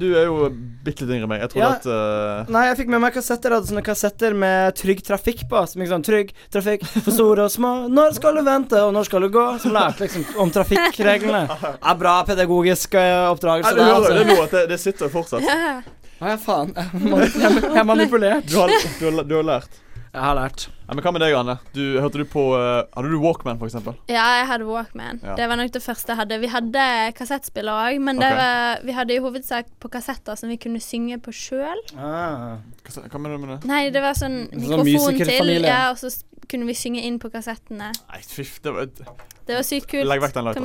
Du 0.00 0.06
er 0.16 0.24
jo 0.28 0.48
bitte 0.86 1.04
litt 1.04 1.16
yngre 1.16 1.26
enn 1.26 1.32
meg. 1.32 1.42
Jeg 1.44 1.50
trodde 1.52 1.66
Ja. 1.66 1.72
at 1.76 1.86
uh... 1.90 2.52
Nei, 2.54 2.62
jeg 2.68 2.78
fikk 2.78 2.92
med 2.94 3.02
meg 3.02 3.14
kassetter. 3.16 3.52
Jeg 3.52 3.60
hadde 3.60 3.70
sånne 3.72 3.84
kassetter 3.86 4.36
med 4.38 4.76
Trygg 4.78 5.02
Trafikk 5.06 5.44
på. 5.50 5.62
Som 5.68 5.82
liksom 5.82 6.04
Trygg 6.06 6.32
trafikk 6.54 6.86
for 6.94 7.10
store 7.14 7.46
og 7.48 7.52
små. 7.52 7.72
Når 7.92 8.16
skal 8.20 8.38
du 8.38 8.44
vente, 8.46 8.80
og 8.80 8.94
når 8.96 9.08
skal 9.10 9.26
du 9.26 9.30
gå? 9.34 9.46
Som 9.62 9.76
lærte 9.76 10.06
liksom 10.06 10.24
om 10.44 10.52
trafikkreglene. 10.54 11.42
Ja, 11.76 11.96
bra 11.98 12.16
pedagogisk 12.28 12.96
oppdragelse. 12.96 13.74
Nei, 13.74 13.76
du 13.76 13.82
der, 13.82 13.94
hører 13.94 14.14
det 14.14 14.22
altså. 14.22 14.32
nå, 14.32 14.46
at 14.46 14.56
det, 14.56 14.64
det 14.72 14.80
sitter 14.82 15.12
fortsatt. 15.12 15.46
Ja. 15.46 15.80
Å 16.16 16.30
ja, 16.32 16.36
faen. 16.40 16.70
Jeg 16.72 17.76
er 17.76 17.84
manipulert. 17.84 18.46
Du 18.48 18.56
har, 18.62 18.72
du 18.72 19.10
har, 19.10 19.26
du 19.26 19.34
har 19.36 19.50
lært. 19.50 19.82
Jeg 20.16 20.24
har 20.24 20.36
lært. 20.38 20.62
Ja, 20.86 20.94
men 20.94 21.04
Hva 21.04 21.10
med 21.12 21.20
deg, 21.20 21.34
Anne? 21.36 21.54
Du, 21.74 21.82
hørte 22.00 22.22
du 22.22 22.24
på 22.30 22.42
uh, 22.56 22.86
Hadde 22.94 23.10
du 23.12 23.18
Walkman, 23.20 23.58
eksempel? 23.60 23.98
Ja, 24.08 24.24
jeg 24.38 24.46
hadde 24.48 24.64
Walkman. 24.64 25.18
Ja. 25.20 25.34
Det 25.36 25.48
var 25.50 25.60
nok 25.60 25.74
det 25.74 25.82
første 25.84 26.14
jeg 26.14 26.20
hadde. 26.22 26.38
Vi 26.40 26.48
hadde 26.48 26.84
kassettspiller 27.18 27.82
òg, 27.90 27.98
men 28.06 28.22
det 28.22 28.30
Ok. 28.32 28.38
var, 28.38 28.80
vi 28.86 28.94
hadde 28.96 29.12
i 29.12 29.20
hovedsak 29.20 29.68
på 29.82 29.90
kassetter 29.92 30.38
som 30.40 30.48
vi 30.48 30.56
kunne 30.62 30.80
synge 30.80 31.18
på 31.20 31.34
sjøl. 31.36 31.82
Ah. 32.00 32.62
Hva, 32.86 33.04
hva 33.12 33.20
mener 33.20 33.36
du 33.36 33.44
med 33.44 33.52
det? 33.52 33.58
Nei, 33.68 33.82
det 33.92 34.00
var 34.06 34.16
sånn 34.16 34.46
Sånn 34.54 34.86
mikrofon 34.88 35.20
til, 35.20 35.52
ja, 35.66 35.82
og 35.90 36.00
så 36.00 36.08
kunne 36.48 36.70
vi 36.70 36.78
synge 36.78 37.04
inn 37.04 37.20
på 37.20 37.28
kassettene. 37.34 37.90
Nei, 37.92 38.22
fiff, 38.24 38.56
det 38.64 38.72
var 38.72 38.88
Det 38.88 39.52
var 39.52 39.66
sykt 39.68 39.90
kult. 39.92 40.08
Legg 40.08 40.24
vekk 40.24 40.38
den 40.38 40.48
du? 40.56 40.60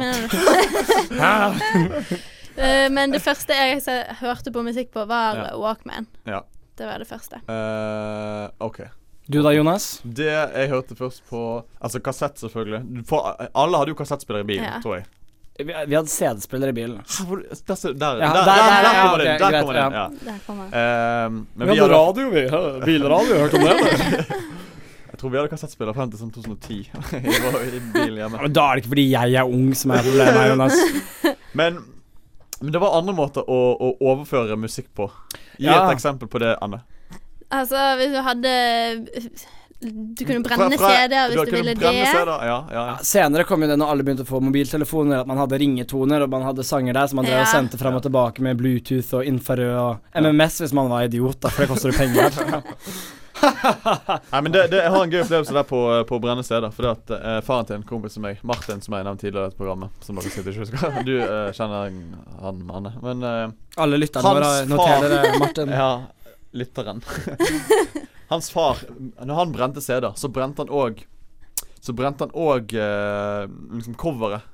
Eh, 2.52 2.90
men 2.92 3.14
det 3.14 3.22
første 3.24 3.56
jeg 3.56 3.78
så, 3.80 3.94
hørte 4.20 4.52
på 4.52 4.60
musikk 4.60 4.90
på, 4.92 5.06
var 5.08 5.38
Ja. 5.40 5.46
Walkman. 5.56 6.10
Ja. 6.28 6.42
Det 6.76 6.84
var 6.86 7.00
det 7.00 7.08
første. 7.08 7.40
Uh, 7.48 8.52
OK. 8.60 8.82
Du 9.32 9.38
da, 9.46 9.52
Jonas? 9.56 9.86
Det 10.04 10.28
jeg 10.28 10.70
hørte 10.72 10.96
først 10.98 11.22
på 11.30 11.42
Altså 11.80 12.02
kassett, 12.04 12.40
selvfølgelig. 12.42 13.06
For 13.10 13.32
alle 13.56 13.80
hadde 13.80 13.94
jo 13.94 13.98
kassettspiller 14.02 14.44
i 14.44 14.48
bilen, 14.50 14.66
Ja. 14.68 14.80
tror 14.84 14.98
jeg. 15.00 15.06
Vi, 15.62 15.68
vi 15.88 15.94
hadde 15.96 16.10
CD-spiller 16.10 16.72
i 16.72 16.74
bilen. 16.74 16.98
Hæ, 17.06 17.24
hvor- 17.30 17.42
Der, 17.42 17.76
der, 17.76 17.94
der, 17.94 17.94
der- 17.94 18.20
der, 18.20 18.34
der, 18.34 18.34
der 18.42 18.94
ja, 18.96 19.02
kommer 19.04 19.18
det 19.22 19.28
inn. 19.28 19.40
Der 19.42 19.52
greit, 19.52 19.66
kommer 19.66 19.74
den, 19.78 19.94
ja. 19.94 20.02
Ja. 20.02 20.32
Der 20.32 20.40
kommer. 20.48 20.66
Ehm, 20.82 21.36
men 21.56 21.68
vi 21.70 21.78
hadde 21.78 21.94
radio, 21.94 22.30
vi. 22.34 22.44
Bilradio, 22.86 23.36
hørte 23.44 23.56
om 23.56 23.62
det? 23.62 24.26
Jeg 25.12 25.20
tror 25.20 25.30
vi 25.30 25.38
hadde 25.38 25.50
kassettspiller 25.52 25.94
frem 25.94 26.10
til 26.10 26.18
sånn 26.24 26.32
2010. 26.34 26.78
jeg 27.12 27.42
var 27.44 27.62
i 27.68 27.80
bilen 27.94 28.16
hjemme. 28.24 28.40
Men 28.42 28.54
da 28.56 28.64
er 28.72 28.76
det 28.80 28.82
ikke 28.84 28.94
fordi 28.96 29.04
jeg 29.12 29.36
er 29.38 29.44
ung 29.58 29.68
som 29.78 29.92
er 29.94 30.02
problemet, 30.08 30.48
Jonas. 30.50 30.78
Men, 31.60 31.78
men 32.62 32.72
det 32.74 32.82
var 32.82 32.96
andre 32.98 33.14
måter 33.14 33.44
å, 33.46 33.60
å 33.76 33.90
overføre 34.02 34.56
musikk 34.58 34.88
på. 34.98 35.12
Gi 35.60 35.68
Ja. 35.68 35.84
et 35.86 35.94
eksempel 35.98 36.28
på 36.32 36.40
det, 36.42 36.56
Anne. 36.64 36.80
Altså, 37.52 37.80
hvis 38.00 38.14
du 38.14 38.20
hadde 38.24 38.52
Du 39.82 40.24
kunne 40.24 40.44
brenne 40.46 40.78
CD-er 40.78 41.32
hvis 41.32 41.50
du 41.50 41.56
ville 41.56 41.74
det. 41.76 41.94
Ja, 41.98 42.26
ja, 42.46 42.58
ja. 42.72 42.84
Senere 43.06 43.48
kom 43.50 43.64
jo 43.66 43.72
det 43.72 43.80
når 43.82 43.94
alle 43.94 44.06
begynte 44.08 44.26
å 44.28 44.30
få 44.30 44.42
mobiltelefoner, 44.46 45.24
at 45.24 45.30
man 45.30 45.42
hadde 45.42 45.60
ringetoner, 45.62 46.26
og 46.26 46.34
man 46.34 46.46
hadde 46.46 46.66
sanger 46.68 46.96
der 46.98 47.10
som 47.10 47.22
man 47.22 47.30
drev 47.30 47.42
og 47.44 47.50
sendte 47.54 47.82
fram 47.82 47.98
og 47.98 48.06
tilbake 48.06 48.46
med 48.46 48.62
Bluetooth 48.62 49.18
og 49.20 49.26
infrarød 49.32 49.74
og 49.82 50.22
MMS 50.22 50.62
hvis 50.66 50.78
man 50.78 50.92
var 50.92 51.10
idiot, 51.10 51.42
da, 51.42 51.52
for 51.52 51.66
det 51.66 51.74
koster 51.74 51.92
jo 51.92 51.98
penger. 51.98 52.40
Nei, 54.32 54.42
men 54.42 54.52
det, 54.52 54.68
det, 54.68 54.78
Jeg 54.84 54.92
har 54.94 55.04
en 55.04 55.12
gøy 55.12 55.22
opplevelse 55.24 55.56
der 55.56 55.68
på, 55.68 55.80
på 56.08 56.18
å 56.18 56.22
brenne 56.24 56.44
CD-er. 56.46 56.74
Fordi 56.76 56.92
at 56.92 57.14
eh, 57.18 57.38
faren 57.46 57.68
til 57.68 57.80
en 57.80 57.86
kompis 57.88 58.18
som 58.18 58.26
meg, 58.26 58.42
Martin, 58.48 58.82
som 58.84 58.96
jeg 58.96 59.08
nevnte 59.08 59.26
tidligere 59.26 59.48
i 59.48 59.52
dette 59.52 59.60
programmet 59.60 60.06
Som 60.06 60.20
dere 60.20 60.30
sikkert 60.30 60.52
ikke 60.52 60.66
husker 60.66 61.02
Du 61.08 61.14
eh, 61.18 61.52
kjenner 61.58 61.90
han, 62.42 62.64
Anne. 62.78 62.94
Men 63.04 63.28
eh, 63.28 63.46
Alle 63.82 64.02
lytterne 64.02 64.36
våre 64.38 64.52
noterer 64.70 65.16
det, 65.16 65.22
Martin. 65.42 65.76
Ja, 65.82 65.92
lytteren. 66.54 67.02
Hans 68.32 68.50
far, 68.54 68.80
når 69.20 69.36
han 69.36 69.52
brente 69.52 69.82
CD-er, 69.84 70.16
så 70.16 70.30
brente 70.32 70.64
han 70.64 70.72
òg 70.72 71.02
Så 71.84 71.92
brente 71.98 72.24
han 72.24 72.32
òg 72.38 72.74
eh, 72.78 73.46
liksom 73.76 73.96
coveret. 74.00 74.48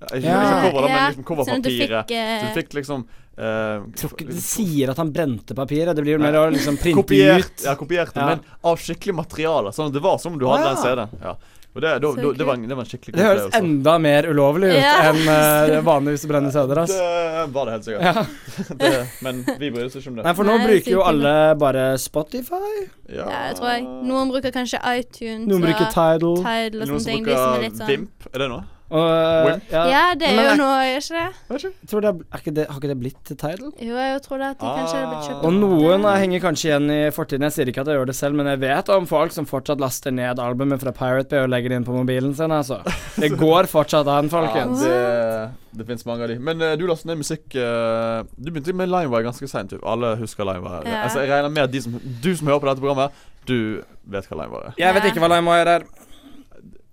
Ikke, 0.00 0.20
Ja. 0.24 0.38
ikke 0.40 0.70
cover, 0.70 0.80
da, 0.80 0.88
Ja, 0.88 0.94
men 0.96 1.10
liksom 1.10 1.24
Sånn 1.24 1.58
at 1.60 1.66
du 1.66 1.70
coverpapiret. 1.70 2.06
fikk 2.08 2.14
Så 2.14 2.16
eh, 2.16 2.46
du 2.46 2.60
fikk 2.60 2.78
liksom 2.80 3.08
Uh, 3.40 3.86
Tror 3.96 4.18
sier 4.36 4.90
at 4.92 4.98
han 5.00 5.08
brente 5.14 5.54
papiret. 5.56 5.94
Det 5.96 6.02
blir 6.04 6.18
jo 6.18 6.20
mer 6.20 6.34
å 6.36 6.42
liksom 6.52 6.76
printe 6.76 7.00
kopiert, 7.00 7.46
ut. 7.54 7.62
ja, 7.64 7.72
kopiert 7.78 8.10
Ja. 8.12 8.26
men 8.26 8.42
av 8.68 8.76
skikkelig 8.76 9.14
materiale. 9.16 9.72
Sånn 9.72 9.86
at 9.88 9.94
det 9.94 10.02
var 10.04 10.18
som 10.20 10.34
om 10.34 10.38
du 10.42 10.44
hadde 10.44 10.66
ja. 10.66 10.74
en 10.74 10.82
CD-en. 10.82 11.14
Ja. 11.22 11.32
Og 11.70 11.82
det, 11.84 11.90
da, 12.02 12.08
da, 12.18 12.30
det, 12.34 12.46
var 12.46 12.56
det 12.58 12.74
var 12.74 12.82
en 12.82 12.88
skikkelig 12.90 13.14
Det 13.14 13.26
høres 13.28 13.54
enda 13.54 13.92
mer 14.02 14.26
ulovlig 14.26 14.72
ut 14.72 14.78
Ja. 14.80 14.94
enn 15.06 15.20
uh, 15.22 15.76
vanligvis 15.86 16.24
å 16.26 16.30
brenne 16.32 16.50
CD-er. 16.50 16.80
Det 16.90 17.44
var 17.54 17.68
det 17.68 17.76
helt 17.76 17.86
sikkert. 17.86 18.02
Ja. 18.02 18.24
Det, 18.80 18.90
men 19.22 19.38
vi 19.60 19.70
bryr 19.70 19.86
oss 19.86 19.94
ikke 20.00 20.10
om 20.10 20.18
det. 20.18 20.24
Nei, 20.26 20.34
for 20.34 20.48
nå 20.50 20.56
Nei, 20.58 20.66
bruker 20.66 20.90
jo 20.96 21.04
alle 21.06 21.34
bare 21.60 21.84
Spotify. 22.02 22.72
Ja, 23.06 23.28
det 23.30 23.54
tror 23.60 23.70
jeg. 23.70 23.86
Noen 24.10 24.34
bruker 24.34 24.54
kanskje 24.54 24.82
iTunes 24.98 25.46
Noen 25.46 25.68
bruker 25.68 25.86
Tidal. 25.94 26.42
Tidal 26.42 26.82
og 26.82 26.90
Noen 26.90 27.06
sånne 27.06 27.06
som 27.06 27.14
er 27.14 27.24
bruker 27.30 27.78
sånn 27.78 27.90
Vimp. 27.94 28.30
Er 28.34 28.44
det 28.44 28.50
noe? 28.50 28.66
Og 28.90 29.60
ja, 29.70 29.82
Ja, 29.86 30.02
det 30.18 30.26
er 30.26 30.34
Men 30.34 30.46
jo 30.48 30.54
noe, 30.58 30.78
er 30.82 30.96
ikke 30.98 31.14
det? 31.20 31.68
Tror 31.90 32.02
det 32.02 32.08
er, 32.10 32.22
er 32.34 32.40
ikke 32.42 32.54
det, 32.56 32.64
Har 32.66 32.80
ikke 32.80 32.88
det 32.90 32.96
blitt 32.98 33.30
title? 33.30 33.68
Jo, 33.78 33.94
jeg 33.94 34.22
tror 34.24 34.40
det 34.42 34.48
at 34.56 34.58
de 34.64 34.72
kanskje 34.80 34.96
hadde 34.98 35.10
blitt 35.12 35.28
kjøpt 35.28 35.44
Og 35.46 35.54
noen 35.60 36.06
eh, 36.10 36.16
henger 36.24 36.42
kanskje 36.42 36.68
igjen 36.72 36.90
i 36.90 36.98
fortiden. 37.14 37.46
Jeg 37.46 37.54
sier 37.56 37.70
ikke 37.70 37.84
at 37.84 37.90
jeg 37.92 38.00
gjør 38.00 38.10
det 38.10 38.16
selv, 38.18 38.38
men 38.40 38.50
jeg 38.50 38.60
vet 38.64 38.90
om 38.96 39.06
folk 39.10 39.34
som 39.36 39.46
fortsatt 39.46 39.82
laster 39.82 40.14
ned 40.16 40.42
albumet 40.42 40.82
fra 40.82 40.92
Pirate 40.96 41.30
Bay 41.30 41.44
og 41.46 41.52
legger 41.54 41.70
det 41.74 41.78
inn 41.80 41.86
på 41.86 41.94
mobilen 41.94 42.34
sin, 42.34 42.50
altså. 42.54 42.80
Det 43.14 43.30
går 43.44 43.70
fortsatt 43.70 44.10
an, 44.10 44.26
Ja, 44.26 44.34
folkens. 44.34 44.82
det, 44.82 45.78
det 45.78 45.86
fins 45.92 46.04
mange 46.10 46.26
av 46.26 46.34
de. 46.34 46.40
Men 46.50 46.60
uh, 46.66 46.74
du 46.80 46.84
lastet 46.90 47.12
ned 47.12 47.22
musikk 47.22 47.46
uh, 47.54 48.26
Du 48.34 48.50
begynte 48.50 48.74
med 48.76 48.90
Limewire 48.90 49.28
ganske 49.30 49.46
seint. 49.50 49.74
Alle 49.86 50.16
husker 50.20 50.46
Limewire. 50.50 50.82
Ja. 50.90 51.04
Altså, 51.06 51.22
jeg 51.22 51.30
regner 51.30 51.54
med 51.54 51.68
at 51.68 51.72
de 51.74 51.82
som, 51.86 51.94
du 52.00 52.30
som 52.34 52.50
hører 52.50 52.62
på 52.66 52.70
dette 52.72 52.82
programmet, 52.82 53.24
du 53.48 53.56
vet 54.10 54.26
hva 54.30 54.42
Limewire 54.42 54.72
er. 54.74 54.78
Jeg 54.82 54.98
vet 54.98 55.10
ikke 55.12 55.22
hva 55.22 55.30
LimeWire 55.36 55.78
er. 55.78 55.90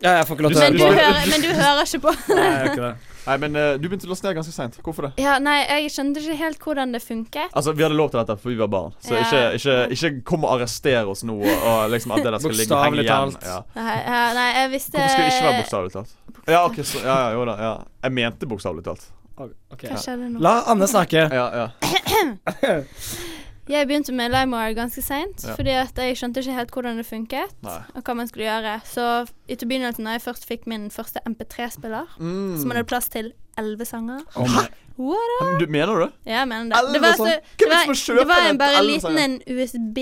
Ja, 0.03 0.11
jeg 0.19 0.27
får 0.29 0.35
ikke 0.37 0.45
lov 0.45 0.53
til 0.53 0.61
å 0.61 0.65
Men 0.65 0.75
du, 0.77 0.81
høre 0.83 0.95
på. 0.95 1.03
hører, 1.03 1.29
men 1.31 1.41
du 1.41 1.47
hører 1.57 1.87
ikke 1.87 2.01
på. 2.03 2.11
Nei, 2.37 2.43
jeg 2.43 2.57
gjør 2.57 2.73
ikke 2.73 2.83
det. 2.83 2.95
Nei, 3.27 3.35
men 3.43 3.57
uh, 3.59 3.73
du 3.75 3.87
begynte 3.89 4.07
å 4.07 4.11
laste 4.13 4.27
ned 4.27 4.37
ganske 4.37 4.53
seint. 4.55 4.77
Hvorfor 4.85 5.07
det? 5.07 5.09
Ja, 5.19 5.33
nei, 5.43 5.57
jeg 5.65 5.89
skjønte 5.91 6.21
ikke 6.21 6.35
helt 6.39 6.61
hvordan 6.63 6.93
det 6.95 7.01
funket. 7.03 7.49
Altså, 7.51 7.73
Vi 7.75 7.83
hadde 7.83 7.97
lov 7.97 8.13
til 8.13 8.21
dette 8.21 8.37
for 8.39 8.53
vi 8.53 8.59
var 8.61 8.69
barn, 8.71 8.93
så 9.03 9.17
Ja. 9.17 9.25
ikke, 9.25 9.41
ikke, 9.57 9.75
ikke 9.97 10.11
kom 10.29 10.45
og 10.47 10.53
arrester 10.55 11.09
oss 11.11 11.25
nå. 11.27 11.35
Og, 11.41 11.65
og 11.67 11.91
liksom 11.91 12.15
at 12.15 12.23
det 12.23 12.31
der 12.37 12.45
skal 12.45 12.55
ligge 12.61 12.79
henge 12.85 13.03
igjen. 13.03 13.35
Ja. 13.43 13.59
Nei, 13.75 13.97
ja, 14.05 14.21
nei 14.37 14.47
jeg 14.61 14.71
visste 14.77 14.95
Hvorfor 14.95 15.11
skulle 15.11 15.27
det 15.27 15.35
ikke 15.35 15.49
være 15.49 15.59
bokstavelig 15.59 15.95
talt? 15.97 16.15
Ja, 16.47 16.61
ok, 16.63 16.79
så, 16.87 17.03
ja, 17.03 17.17
ja, 17.25 17.29
jo 17.35 17.43
da. 17.51 17.57
Ja. 17.67 17.73
Jeg 18.07 18.17
mente 18.21 18.51
bokstavelig 18.53 18.87
talt. 18.87 19.09
Okay. 19.37 19.91
Hva 19.91 19.99
skjedde 20.01 20.31
nå? 20.31 20.39
La 20.47 20.55
Anne 20.71 20.87
snakke. 20.87 21.27
Ja, 21.27 21.49
ja. 21.65 21.67
Jeg 23.69 23.87
begynte 23.87 24.13
med 24.15 24.31
LimeWire 24.31 24.73
ganske 24.75 25.01
seint, 25.03 25.43
Ja. 25.43 25.55
fordi 25.55 25.69
jeg 25.69 26.15
skjønte 26.17 26.39
ikke 26.43 26.53
helt 26.55 26.71
hvordan 26.71 26.97
det 26.97 27.05
funket, 27.05 27.53
Nei. 27.63 27.79
og 27.95 28.03
hva 28.03 28.13
man 28.15 28.27
skulle 28.27 28.45
gjøre. 28.47 28.81
Så 28.85 29.27
i 29.49 29.55
begynnelsen, 29.55 30.05
da 30.05 30.11
jeg 30.15 30.21
først 30.21 30.45
fikk 30.47 30.67
min 30.67 30.89
første 30.91 31.19
MP3-spiller, 31.27 32.05
Mm. 32.19 32.57
som 32.61 32.71
hadde 32.71 32.85
plass 32.87 33.09
til 33.09 33.33
elleve 33.57 33.85
sanger 33.85 34.21
Oh 34.35 34.45
Hæ? 34.47 34.67
Du, 34.97 35.65
mener 35.69 35.93
du 35.93 35.99
det? 36.01 36.11
Ja, 36.25 36.39
jeg 36.39 36.47
mener 36.47 36.63
det. 36.75 36.93
Det 36.93 37.01
var, 37.01 37.11
så, 37.17 37.25
det 37.25 37.67
var, 37.69 37.85
det 38.19 38.27
var 38.27 38.49
en, 38.49 38.57
bare 38.57 38.79
en 38.79 38.85
liten 38.85 39.01
sanger? 39.01 39.23
en 39.23 39.41
USB. 39.47 39.97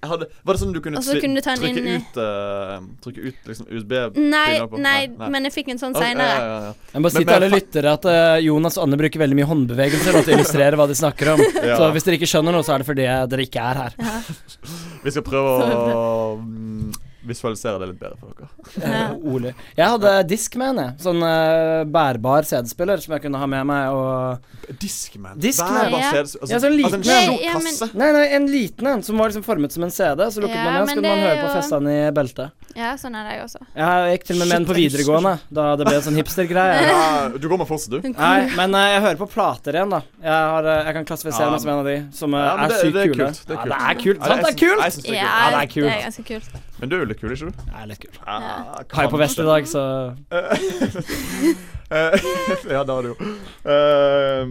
Hadde, 0.00 0.30
var 0.48 0.56
det 0.56 0.60
sånn 0.62 0.70
du 0.72 0.78
kunne, 0.80 0.96
Og 0.96 1.18
kunne 1.20 1.36
du 1.36 1.44
trykke 1.44 1.68
inn 1.68 1.88
ut 2.00 2.14
uh, 2.16 2.78
Trykke 3.04 3.20
ut 3.26 3.50
liksom 3.50 3.66
USB 3.68 3.90
Nei, 3.92 4.06
pinner 4.16 4.70
på? 4.72 4.78
nei, 4.80 4.94
Nei, 5.12 5.28
men 5.34 5.48
jeg 5.48 5.52
fikk 5.58 5.68
en 5.74 5.80
sånn 5.82 5.92
seinere. 5.92 6.38
ja, 6.38 6.46
ja, 6.46 6.70
ja. 6.70 6.88
Jeg 6.94 7.04
må 7.04 7.10
si 7.12 7.20
til 7.20 7.34
alle 7.34 7.50
lyttere 7.52 7.92
at 7.98 8.08
uh, 8.08 8.38
Jonas 8.40 8.78
og 8.80 8.86
Anne 8.86 8.96
bruker 9.02 9.20
veldig 9.20 9.36
mye 9.42 9.48
håndbevegelser 9.50 10.16
for 10.16 10.22
å 10.24 10.34
illustrere 10.38 10.80
hva 10.80 10.88
de 10.88 10.96
snakker 11.02 11.34
om. 11.34 11.44
Ja. 11.70 11.76
Så 11.76 11.90
hvis 11.92 12.06
dere 12.06 12.16
ikke 12.16 12.30
skjønner 12.30 12.54
noe, 12.56 12.64
så 12.64 12.72
er 12.72 12.80
det 12.82 12.88
fordi 12.88 13.04
dere 13.34 13.44
ikke 13.44 13.60
er 13.60 13.80
her. 13.84 13.92
Vi 15.04 15.12
skal 15.12 15.24
prøve 15.26 15.52
å 15.68 16.04
mm, 16.40 16.94
visualisere 17.26 17.78
det 17.82 17.88
litt 17.92 18.00
bedre 18.00 18.16
for 18.20 18.34
dere. 18.36 19.16
Ole. 19.32 19.54
Jeg 19.76 19.86
hadde 19.94 20.12
Discman, 20.30 20.78
jeg. 20.82 20.94
Sånn 21.04 21.22
uh, 21.24 21.84
bærbar 21.88 22.46
CD-spiller 22.48 23.00
som 23.02 23.16
jeg 23.16 23.24
kunne 23.26 23.40
ha 23.40 23.48
med 23.50 23.66
meg 23.70 23.96
og 23.96 24.76
Discman. 24.80 25.38
Discman, 25.40 25.88
Hver 25.90 25.96
ja. 25.96 26.10
CD, 26.12 26.22
altså, 26.26 26.38
Ja, 26.40 26.46
sånn 26.46 26.56
altså 26.60 26.70
en 26.70 26.78
liten. 26.78 27.04
stor 27.04 27.12
Ja, 27.12 27.38
ja, 27.50 27.54
men- 27.58 27.66
kasse. 27.80 27.90
Nei, 27.96 28.10
nei, 28.16 28.26
en 28.36 28.46
liten 28.50 28.86
en 28.92 29.02
som 29.06 29.18
var 29.20 29.32
liksom 29.32 29.44
formet 29.46 29.72
som 29.72 29.82
en 29.88 29.90
CD. 29.94 30.28
Så 30.30 30.44
lukket 30.44 30.56
Ja, 30.60 30.64
man 30.68 30.78
den, 30.80 30.88
så 30.88 30.94
kunne 31.00 31.14
man 31.16 31.24
høre 31.26 31.42
på 31.46 31.52
festene 31.56 31.96
i 31.96 32.10
beltet. 32.14 32.56
Ja, 32.76 32.92
sånn 33.00 33.16
er 33.18 33.24
det 33.26 33.32
jeg 33.34 33.44
også. 33.48 33.60
Jeg 33.74 34.12
gikk 34.14 34.24
til 34.28 34.36
og 34.36 34.38
med 34.44 34.50
med 34.50 34.58
den 34.60 34.66
på 34.68 34.74
videregående, 34.78 35.32
da 35.50 35.64
det 35.78 35.86
ble 35.88 35.96
en 35.98 36.04
sånn 36.06 36.18
hipstergreie. 36.18 36.78
Ja, 36.90 37.28
du 37.34 37.46
går 37.48 37.58
med 37.62 37.68
fortsatt, 37.70 37.92
du. 38.02 38.08
Nei, 38.14 38.38
men 38.56 38.74
uh, 38.74 38.80
jeg 38.94 39.02
hører 39.04 39.18
på 39.20 39.28
plater 39.30 39.76
igjen, 39.78 39.90
da. 39.92 40.00
Jeg, 40.22 40.30
har, 40.54 40.66
eh, 40.70 40.80
jeg 40.88 40.96
kan 40.98 41.06
klassifisere 41.10 41.46
Ja. 41.46 41.50
meg 41.54 41.60
som 41.62 41.70
en 41.72 41.78
av 41.82 41.88
de 41.90 41.96
som 42.16 42.34
uh, 42.34 42.40
Ja, 42.40 42.54
er 42.64 42.68
det- 42.72 42.80
sykt 42.80 42.96
er 42.96 43.12
kule. 43.12 43.28
det 43.30 43.56
er 43.56 43.60
kult. 43.60 43.70
det 43.70 43.78
er 43.80 43.94
kult. 44.00 44.18
Ja, 44.20 44.30
Sant, 44.30 44.40
det 44.40 44.50
er 44.50 44.58
kult! 44.60 44.80
Jeg 44.80 44.92
det 44.92 45.10
er 45.10 45.14
Ja, 45.14 45.20
kult. 45.20 45.20
Ja, 45.20 45.50
det 45.50 45.60
er 45.60 45.90
det 45.90 45.94
er 45.96 46.04
ganske 46.08 46.24
kult. 46.30 46.69
Men 46.80 46.88
du 46.88 46.96
er 46.96 47.04
jo 47.04 47.10
litt 47.10 47.20
kul, 47.20 47.34
ikke 47.34 47.50
du? 47.50 47.66
Jeg 47.66 47.82
er 47.82 47.90
litt 47.90 48.00
kul. 48.00 48.14
Ja, 48.24 48.38
jeg 48.80 49.12
på 49.12 49.20
vest 49.20 49.42
i 49.42 49.46
dag, 49.46 49.68
så 49.68 49.82
Eh, 51.90 52.20
ja, 52.70 52.84
det 52.84 52.92
har 52.92 53.02
du 53.02 53.08
jo. 53.08 53.14
Uh, 53.18 53.26
uh, 53.66 54.42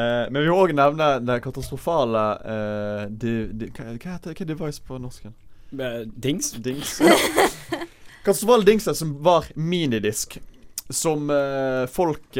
eh, 0.00 0.24
men 0.30 0.40
vi 0.42 0.48
må 0.50 0.56
òg 0.58 0.74
nevne 0.74 1.10
det 1.22 1.36
katastrofale 1.44 2.24
uh, 2.42 3.04
de, 3.08 3.34
de, 3.54 3.68
hva, 3.76 3.92
heter 4.16 4.32
hva 4.32 4.42
er 4.42 4.48
device 4.50 4.82
på 4.82 4.98
norsken? 4.98 5.36
eh, 5.78 6.02
Dings? 6.18 6.50
Dings. 6.58 6.96
Katastrofale 8.26 8.66
dingser 8.66 8.98
som 8.98 9.14
var 9.22 9.46
minidisk. 9.54 10.40
Som 10.90 11.28
folk 11.92 12.32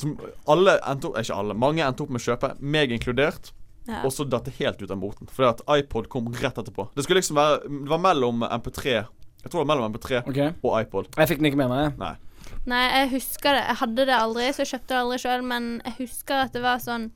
Som 0.00 0.14
alle 0.48 0.78
endte 0.88 1.10
opp 1.10 1.18
Ikke 1.20 1.34
alle, 1.36 1.52
mange 1.52 1.82
endte 1.84 2.00
opp 2.00 2.08
med 2.14 2.22
å 2.22 2.30
kjøpe, 2.30 2.54
meg 2.64 2.94
inkludert. 2.96 3.50
Ja. 3.88 4.02
Og 4.04 4.12
så 4.12 4.26
datt 4.28 4.44
det 4.46 4.56
helt 4.58 4.82
ut 4.82 4.90
av 4.90 4.98
moten. 5.00 5.30
Fordi 5.32 5.48
at 5.48 5.62
iPod 5.80 6.10
kom 6.12 6.28
rett 6.40 6.58
etterpå. 6.60 6.90
Det 6.94 7.04
skulle 7.06 7.22
liksom 7.22 7.38
være 7.38 7.62
Det 7.64 7.88
var 7.90 8.02
mellom 8.04 8.44
MP3 8.44 8.84
Jeg 8.92 9.48
tror 9.48 9.56
det 9.56 9.62
var 9.62 9.70
mellom 9.72 9.94
MP3 9.94 10.20
okay. 10.28 10.52
og 10.62 10.74
iPod. 10.82 11.08
Jeg 11.16 11.30
fikk 11.30 11.40
den 11.40 11.50
ikke 11.50 11.62
med 11.62 11.72
meg. 11.72 11.96
Nei. 12.00 12.14
Nei, 12.68 12.84
jeg 12.92 13.10
husker 13.14 13.56
det. 13.56 13.64
Jeg 13.70 13.80
hadde 13.80 14.06
det 14.10 14.16
aldri, 14.16 14.50
så 14.52 14.64
jeg 14.64 14.72
kjøpte 14.74 14.92
det 14.92 15.00
aldri 15.00 15.18
sjøl, 15.22 15.44
men 15.48 15.68
jeg 15.86 15.96
husker 16.02 16.44
at 16.44 16.56
det 16.56 16.64
var 16.64 16.80
sånn 16.84 17.10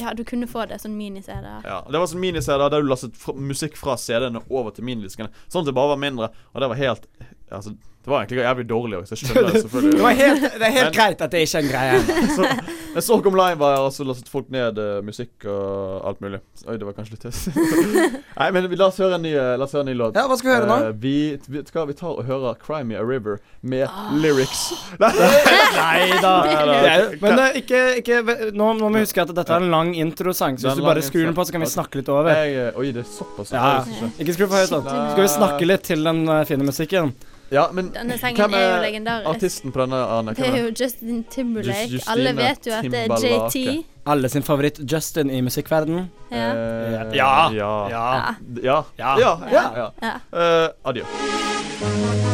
Ja, 0.00 0.10
du 0.14 0.24
kunne 0.26 0.46
få 0.50 0.64
det 0.70 0.80
sånn 0.82 0.94
mini-CD. 0.98 1.50
Ja, 1.66 1.80
Det 1.86 1.98
var 1.98 2.08
sånn 2.10 2.22
mini-CD 2.22 2.68
der 2.70 2.82
du 2.82 2.90
lastet 2.90 3.18
musikk 3.34 3.76
fra 3.78 3.98
CD-ene 4.00 4.42
over 4.50 4.74
til 4.74 4.86
minidiskene. 4.86 5.30
Sånn 5.46 5.62
at 5.62 5.70
det 5.70 5.76
bare 5.76 5.94
var 5.94 6.02
mindre. 6.02 6.30
Og 6.54 6.62
det 6.62 6.70
var 6.72 6.80
helt 6.82 7.10
Altså, 7.54 7.74
det 8.04 8.10
var 8.12 8.20
egentlig 8.20 8.42
jævlig 8.44 8.64
dårlig 8.68 8.96
òg, 8.98 9.04
så 9.08 9.14
jeg 9.16 9.20
skjønner 9.24 9.46
det 9.46 9.52
Det, 9.54 9.60
selvfølgelig. 9.64 10.00
var 10.04 10.16
helt, 10.18 10.42
det 10.42 10.66
er 10.68 10.72
helt 10.74 10.84
Men- 10.90 10.96
greit 10.98 11.22
at 11.24 11.30
det 11.32 11.40
ikke 11.46 11.56
er 11.56 11.62
en 11.64 11.70
greie. 11.72 12.00
så, 12.36 12.48
men 12.94 13.02
så 13.06 13.16
kom 13.24 13.38
var 13.38 13.78
og 13.80 13.92
så 13.96 14.04
lastet 14.04 14.28
folk 14.28 14.50
ned 14.52 14.76
uh, 14.78 14.98
musikk 15.02 15.46
og 15.48 16.04
alt 16.10 16.20
mulig. 16.20 16.40
Oi, 16.68 16.76
det 16.76 16.84
var 16.84 16.92
kanskje 16.98 17.16
litt 17.16 17.24
tøft. 17.24 17.56
Nei, 18.40 18.50
men 18.52 18.68
la 18.76 18.90
oss 18.90 19.00
høre 19.00 19.16
en 19.16 19.24
ny, 19.24 19.32
eh, 19.32 19.54
la 19.56 19.64
oss 19.64 19.72
høre 19.72 19.86
en 19.86 19.88
ny 19.88 19.94
låt. 19.96 20.18
Ja, 20.20 20.26
hva 20.28 20.36
skal 20.36 20.50
vi 20.50 20.54
høre 20.58 20.68
nå? 20.68 20.76
Uh, 20.84 21.00
vi, 21.00 21.14
vi, 21.48 21.64
skal 21.64 21.88
vi 21.88 21.96
tar 21.96 22.12
og 22.20 22.28
høre 22.28 22.52
'Cry 22.60 22.82
Me 22.84 23.00
a 23.00 23.02
River' 23.08 23.40
med 23.62 23.88
Ah. 23.88 24.12
lyrics. 24.12 24.66
Nei 25.00 26.20
da. 26.20 26.34
Det 26.44 27.20
Men 27.24 27.38
uh, 27.40 27.56
ikke, 27.56 27.82
ikke 28.04 28.20
nå, 28.52 28.72
nå 28.76 28.88
må 28.90 28.98
vi 28.98 29.06
huske 29.08 29.24
at 29.24 29.32
dette 29.32 29.48
er 29.48 29.64
en 29.64 29.70
lang 29.72 29.94
introsang, 29.96 30.60
Det 30.60 30.66
så 30.68 30.74
hvis 30.74 30.84
du 30.84 30.86
bare 30.92 31.02
skrur 31.08 31.24
den 31.24 31.34
på, 31.34 31.44
så 31.48 31.56
kan 31.56 31.64
vi 31.64 31.72
snakke 31.72 32.02
litt 32.02 32.12
over. 32.12 32.28
Jeg, 32.36 32.74
oi, 32.76 32.90
det 32.92 33.06
er 33.06 33.08
såpass. 33.08 33.54
Ja, 33.56 33.78
ikke. 34.20 34.36
Skru 34.36 34.44
for 34.50 34.60
høyt, 34.60 34.76
da. 34.76 34.98
Skal 35.14 35.22
vi 35.24 35.30
snakke 35.40 35.72
litt 35.72 35.88
til 35.88 36.04
den 36.04 36.26
fine 36.44 36.68
musikken? 36.68 37.14
Ja, 37.52 37.66
men 37.72 37.90
Denne 37.94 38.18
sangen 38.18 38.36
hvem 38.36 38.54
er 38.54 38.62
jo 38.64 38.76
er 38.76 38.82
legendarisk. 38.82 39.28
artisten 39.28 39.72
på 39.72 39.80
denne, 39.80 39.96
Arne? 39.96 40.34
Det 40.34 40.46
er 40.46 40.52
er 40.54 40.62
jo 40.64 40.70
Justin 40.80 41.24
Timberlake. 41.30 41.88
Just- 41.92 42.08
Alle 42.10 42.36
vet 42.36 42.66
jo 42.66 42.72
at 42.72 42.82
det 42.84 42.94
er 42.94 43.46
JT. 43.46 43.84
Alle 44.06 44.28
sin 44.28 44.42
favoritt 44.42 44.80
Justin 44.92 45.30
i 45.30 45.40
musikkverdenen. 45.40 46.10
Ja. 46.30 46.52
Uh, 46.54 47.14
Ja. 47.16 47.50
Ja. 47.52 47.88
Ja. 47.88 48.34
Ja. 48.62 48.82
Ja. 48.98 49.18
Ja. 49.18 49.38
ja, 49.52 49.70
ja. 49.76 49.88
Ja. 50.02 50.64
Eh, 50.64 50.68
adjø. 50.84 52.33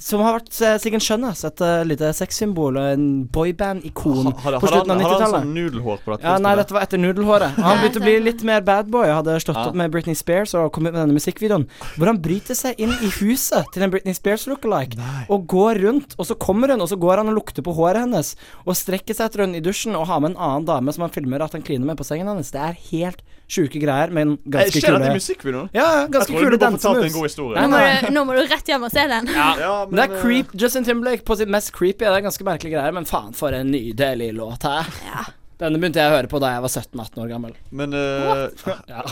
som 0.00 0.22
har 0.24 0.38
vært 0.38 0.56
eh, 0.64 0.76
sikkert 0.80 1.04
skjønn, 1.04 1.24
ass. 1.28 1.42
Et 1.44 1.60
eh, 1.60 1.82
lite 1.84 2.08
sexsymbol 2.16 2.78
og 2.80 2.86
en 2.94 3.02
boyband-ikon 3.28 4.30
Ha- 4.32 4.54
på 4.62 4.70
slutten 4.70 4.94
av 4.94 4.98
90-tallet. 4.98 5.04
Har 5.04 5.20
han 5.26 5.34
sånn 5.34 5.50
nudelhår 5.54 5.98
på 6.04 6.14
dette? 6.14 6.24
Ja, 6.24 6.38
nei, 6.40 6.54
dette 6.56 6.72
var 6.76 6.86
etter 6.86 7.02
nudelhåret. 7.02 7.58
Han 7.60 7.82
begynte 7.82 8.00
å 8.00 8.04
bli 8.06 8.14
litt 8.24 8.44
mer 8.48 8.64
bad 8.64 8.88
boy. 8.90 9.06
Hadde 9.12 9.36
stått 9.44 9.58
Ja. 9.60 9.66
opp 9.68 9.76
med 9.76 9.92
Britney 9.92 10.16
Spears 10.16 10.54
og 10.56 10.70
kommet 10.72 10.94
med 10.96 11.02
denne 11.02 11.16
musikkvideoen. 11.18 11.66
Hvor 11.98 12.06
han 12.10 12.20
bryter 12.24 12.56
seg 12.56 12.80
inn 12.80 12.94
i 13.04 13.10
huset 13.20 13.68
til 13.74 13.84
en 13.84 13.90
Britney 13.92 14.14
Spears 14.16 14.46
lookalike 14.48 14.96
og 15.28 15.46
går 15.46 15.82
rundt. 15.84 16.16
Og 16.18 16.26
så 16.26 16.34
kommer 16.38 16.72
hun, 16.72 16.80
og 16.80 16.88
så 16.88 16.96
går 16.98 17.18
han 17.22 17.28
og 17.28 17.36
lukter 17.36 17.62
på 17.62 17.74
håret 17.76 18.00
hennes 18.06 18.34
og 18.64 18.74
strekker 18.74 19.14
seg 19.14 19.28
etter 19.30 19.44
henne 19.44 19.60
i 19.60 19.64
dusjen 19.64 19.94
og 19.96 20.06
har 20.08 20.20
med 20.24 20.32
en 20.32 20.40
annen 20.40 20.64
dame 20.66 20.92
som 20.96 21.02
han 21.04 21.10
filmer 21.14 21.44
at 21.44 21.52
han 21.52 21.62
kliner 21.62 21.84
med 21.92 22.00
på 22.00 22.08
sengen 22.08 22.26
hennes. 22.26 22.50
Det 22.50 22.60
er 22.60 22.80
helt 22.90 23.20
sjuke 23.50 23.80
greier, 23.82 24.12
men 24.14 24.36
ganske 24.46 24.78
Skjer 24.80 24.94
dette 24.94 25.00
i 25.02 25.08
kule 25.10 25.16
musikkvideoen? 25.18 25.70
Ja, 25.74 25.82
ja, 25.82 25.98
Jeg 26.04 26.12
ganske 26.14 26.30
tror 26.32 26.44
kule 26.44 26.50
du 26.50 26.58
bare 26.60 26.70
en 26.70 26.78
dansemoves. 26.78 27.16
god 27.16 27.26
historie. 27.28 27.64
Nå 27.64 27.72
må, 27.72 27.80
du, 27.80 28.12
nå 28.14 28.24
må 28.28 28.38
du 28.38 28.42
rett 28.52 28.70
hjem 28.72 28.86
og 28.86 28.94
se 28.94 29.08
den. 29.10 29.28
Ja, 29.34 29.50
Men 29.90 29.98
det 29.98 30.06
er 30.06 30.14
eh, 30.14 30.22
creep 30.22 30.54
Justin 30.62 30.86
Timberlake 30.86 31.26
på 31.26 31.36
sitt 31.40 31.50
mest 31.50 31.74
creepy. 31.76 32.06
Det 32.06 32.14
er 32.20 32.24
ganske 32.28 32.46
merkelige 32.46 32.76
greier, 32.78 32.94
men 32.96 33.08
faen 33.10 33.34
for 33.36 33.54
en 33.56 33.70
nydelig 33.74 34.32
låt 34.38 34.66
her. 34.68 34.88
Ja. 35.08 35.26
Denne 35.60 35.76
begynte 35.76 36.00
jeg 36.00 36.08
å 36.08 36.14
høre 36.14 36.28
på 36.32 36.38
da 36.40 36.54
jeg 36.54 36.62
var 36.64 36.72
17-18 36.72 37.18
år 37.20 37.26
gammel. 37.28 37.56
Men 37.76 37.92
uh, 37.92 38.46
Ja, 38.64 38.78
ja, 38.88 39.02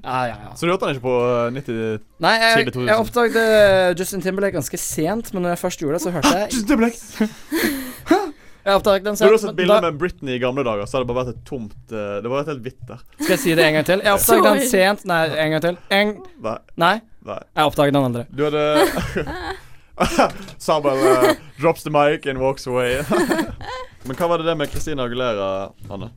ja. 0.00 0.22
ja. 0.32 0.52
Så 0.56 0.64
du 0.64 0.72
hørte 0.72 0.88
den 0.88 0.96
ikke 0.96 1.04
på 1.04 1.16
eh, 1.28 1.50
90 1.58 1.98
Nei, 2.24 2.32
jeg, 2.40 2.54
Tidlig 2.56 2.72
2000. 2.78 2.88
jeg 2.88 3.02
oppdaget 3.04 4.00
Justin 4.00 4.24
Timberlake 4.24 4.56
ganske 4.56 4.80
sent, 4.80 5.34
men 5.34 5.44
når 5.44 5.52
jeg 5.56 5.60
først 5.66 5.84
gjorde 5.84 5.98
det, 5.98 6.06
så 6.06 6.14
hørte 6.14 6.32
jeg 6.40 6.48
Jeg 8.64 8.78
oppdaget 8.80 9.04
den 9.04 9.16
Du 9.20 9.24
har 9.26 9.36
sett 9.42 9.56
bilder 9.58 9.82
med 9.84 9.98
Britney 10.00 10.34
i 10.36 10.38
gamle 10.40 10.64
dager, 10.64 10.86
så 10.88 10.96
har 10.96 11.04
det 11.04 11.10
bare 11.12 11.24
vært 11.24 11.34
et 11.34 11.42
tomt 11.48 11.92
eh, 11.92 12.14
Det 12.24 12.30
var 12.32 12.40
et 12.44 12.50
helt 12.52 12.62
hvitt 12.64 12.80
der. 12.88 13.02
skal 13.20 13.34
jeg 13.34 13.42
si 13.42 13.54
det 13.58 13.66
en 13.66 13.76
gang 13.78 13.86
til? 13.90 14.00
Jeg 14.04 14.16
oppdaget 14.16 14.48
den 14.48 14.68
sent. 14.70 15.04
Nei, 15.10 15.20
en 15.44 15.54
gang 15.56 15.64
til. 15.66 15.78
En, 15.98 16.14
Nei. 16.46 16.56
nei, 16.80 16.94
nei. 17.28 17.38
jeg 17.56 17.70
oppdaget 17.72 17.96
den 17.98 18.08
aldri. 18.08 18.24
Du 18.32 18.44
hadde 18.48 18.64
Samuel 20.58 20.98
uh, 20.98 21.34
drops 21.60 21.82
the 21.84 21.90
mic 21.90 22.26
and 22.26 22.38
walks 22.40 22.66
away. 22.66 23.02
Men 24.06 24.16
hva 24.18 24.28
var 24.28 24.42
det 24.42 24.48
det 24.50 24.56
med 24.58 24.72
Christina 24.72 25.06
Agulera, 25.06 25.70
Anne? 25.90 26.10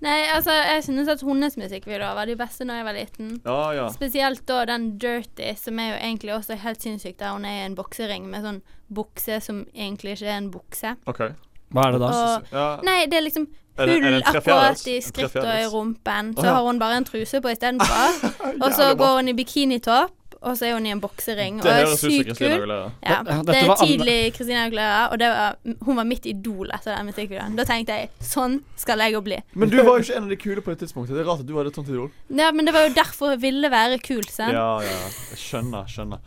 Nei, 0.00 0.20
altså, 0.30 0.54
jeg 0.54 0.84
synes 0.86 1.08
at 1.10 1.24
hennes 1.26 1.56
musikkvideoer 1.58 2.14
var 2.14 2.28
de 2.30 2.36
beste 2.38 2.62
da 2.68 2.76
jeg 2.78 2.86
var 2.86 2.94
liten. 2.94 3.32
Ja, 3.42 3.58
ja. 3.74 3.88
Spesielt 3.90 4.44
da 4.46 4.60
den 4.70 4.92
Dirty, 5.02 5.50
som 5.58 5.80
er 5.82 5.88
jo 5.90 5.96
egentlig 5.98 6.36
også 6.36 6.54
helt 6.62 6.84
sinnssyk, 6.86 7.16
der 7.18 7.34
hun 7.34 7.44
er 7.48 7.56
i 7.56 7.64
en 7.66 7.74
boksering 7.74 8.28
med 8.30 8.46
sånn 8.46 8.60
bukse 8.94 9.40
som 9.44 9.64
egentlig 9.74 10.14
ikke 10.14 10.28
er 10.30 10.38
en 10.38 10.52
bukse. 10.54 10.94
OK. 11.10 11.24
Hva 11.72 11.86
er 11.88 11.92
det 11.92 12.00
da? 12.00 12.06
Og 12.08 12.52
Ja. 12.52 12.68
Nei, 12.82 13.00
det 13.06 13.14
er 13.18 13.24
liksom 13.28 13.46
Er 13.78 13.86
det- 13.86 13.96
er 13.96 14.00
det 14.00 14.12
hull 14.12 14.22
akkurat 14.34 14.86
i 14.88 15.00
skrittet 15.00 15.36
og 15.44 15.58
i 15.60 15.66
rumpen. 15.70 16.34
Så 16.34 16.40
Så 16.40 16.46
ja. 16.46 16.54
har 16.54 16.62
hun 16.66 16.78
bare 16.78 16.96
en 16.96 17.04
truse 17.04 17.40
på 17.40 17.48
istedenfor. 17.52 18.32
og 18.64 18.72
så 18.72 18.94
går 18.96 19.16
hun 19.16 19.28
i 19.28 19.32
bikinitopp, 19.38 20.10
og 20.42 20.56
så 20.56 20.66
er 20.66 20.72
hun 20.74 20.86
i 20.86 20.90
en 20.90 21.00
boksering. 21.00 21.60
Det 21.62 21.66
Og 21.66 21.92
er 21.92 21.96
sykt 21.96 22.38
kul. 22.38 22.68
Ja, 23.02 23.22
det 23.22 23.54
er 23.54 23.66
var 23.66 23.76
tidlig 23.76 24.34
Christina 24.34 24.64
Aguilera, 24.66 25.08
og 25.12 25.18
det 25.18 25.28
var, 25.28 25.56
hun 25.82 25.96
var 25.96 26.04
mitt 26.04 26.26
idol 26.26 26.70
etter 26.74 26.96
den 26.96 27.06
musikkvideoen. 27.06 27.56
Da 27.56 27.64
tenkte 27.64 27.88
jeg 27.94 28.08
sånn 28.20 28.60
skal 28.76 28.98
jeg 28.98 29.12
jo 29.12 29.20
bli. 29.20 29.38
Men 29.54 29.68
du 29.70 29.76
var 29.82 29.98
jo 29.98 30.02
ikke 30.02 30.16
en 30.16 30.22
av 30.24 30.28
de 30.28 30.36
kule 30.36 30.60
på 30.60 30.74
det 30.74 30.78
tidspunktet. 30.82 31.14
Det 31.14 31.20
er 31.26 31.30
rart 31.30 31.40
at 31.40 31.46
du 31.46 31.54
hadde 31.56 31.68
et 31.68 31.74
sånt 31.74 31.88
idol. 31.88 32.10
Ja, 32.30 32.50
men 32.52 32.64
det 32.66 32.74
var 32.74 32.88
jo 32.88 32.94
derfor 32.94 33.30
jeg 33.30 33.40
ville 33.42 33.70
være 33.70 33.98
kul, 34.02 34.22
sant? 34.24 34.52
Ja, 34.52 34.80
ja. 34.80 34.98
Jeg 35.30 35.38
skjønner, 35.38 35.86
skjønner. 35.86 36.18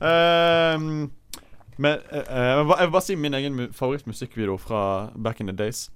Ehm, 0.00 1.10
men 1.76 1.98
eh, 2.10 2.18
eh, 2.22 2.46
jeg 2.50 2.56
vil 2.58 2.66
bare- 2.70 2.78
jeg 2.80 2.86
vil 2.88 2.92
bare 2.92 3.02
si 3.06 3.16
min 3.16 3.34
egen 3.34 3.60
favorittmusikkvideo 3.72 4.56
fra 4.58 4.82
back 5.16 5.40
in 5.40 5.46
the 5.46 5.52
days. 5.56 5.90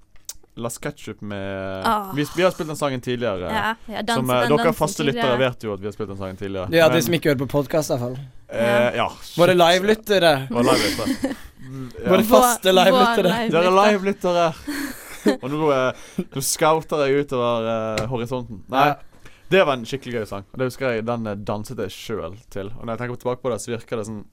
Las 0.59 0.77
Ketchup 0.77 1.21
med 1.21 1.85
oh. 1.87 2.09
vi, 2.15 2.25
vi 2.35 2.43
har 2.43 2.51
spilt 2.51 2.67
den 2.67 2.75
sangen 2.75 3.01
tidligere. 3.01 3.47
Ja, 3.49 3.75
ja, 3.87 4.01
dansen, 4.01 4.25
som 4.27 4.29
eh, 4.35 4.41
den 4.41 4.49
Dere 4.51 4.57
dansen 4.65 4.73
faste 4.81 5.03
lyttere 5.07 5.37
vet 5.39 5.63
jo 5.63 5.73
at 5.73 5.79
vi 5.79 5.87
har 5.87 5.93
spilt 5.95 6.09
den 6.11 6.17
sangen 6.19 6.37
tidligere. 6.37 6.67
Ja, 6.75 6.89
de 6.91 7.01
som 7.01 7.13
ikke 7.15 7.29
hører 7.31 7.39
på 7.39 7.47
podkast, 7.53 7.89
i 7.89 7.93
hvert 7.95 8.01
fall. 8.03 8.17
eh, 8.49 8.97
ja. 8.99 9.05
Våre 9.37 9.55
livelyttere. 9.55 10.33
Våre. 10.51 10.75
Ja. 10.75 11.31
Våre 12.11 12.23
faste 12.27 12.73
livelyttere. 12.75 13.31
Dere 13.53 13.63
er 13.69 13.77
livelytter. 13.77 14.35
live-lyttere. 14.41 15.37
Og 15.39 15.47
nå, 15.53 15.71
eh, 15.71 16.25
nå 16.35 16.41
scouter 16.43 17.05
jeg 17.07 17.23
utover 17.27 17.71
eh, 17.71 18.05
horisonten. 18.11 18.61
Nei, 18.73 18.85
Ja. 18.91 19.29
det 19.55 19.63
var 19.67 19.77
en 19.79 19.85
skikkelig 19.87 20.19
gøy 20.19 20.25
sang. 20.27 20.43
Det 20.57 20.67
husker 20.67 20.95
jeg 20.97 21.05
Den 21.07 21.23
danset 21.47 21.77
jeg 21.85 21.95
sjøl 21.95 22.35
til. 22.51 22.73
Og 22.75 22.83
når 22.85 22.97
jeg 22.97 23.03
tenker 23.05 23.21
tilbake 23.23 23.41
på 23.45 23.51
det, 23.55 23.61
så 23.63 23.71
virker 23.77 24.01
det 24.03 24.07
sånn 24.11 24.23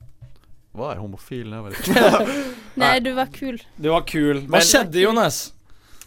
Var 0.78 0.94
jeg 0.94 1.02
homofil 1.02 1.52
da 1.52 1.60
jeg 1.60 1.68
var 1.68 1.76
liten? 1.76 2.56
Nei, 2.78 2.94
du 3.02 3.12
var 3.18 3.30
kul. 3.34 3.60
Du 3.76 3.88
var 3.92 4.04
kul. 4.06 4.44
Hva 4.50 4.60
skjedde, 4.64 5.00
Jonas? 5.02 5.38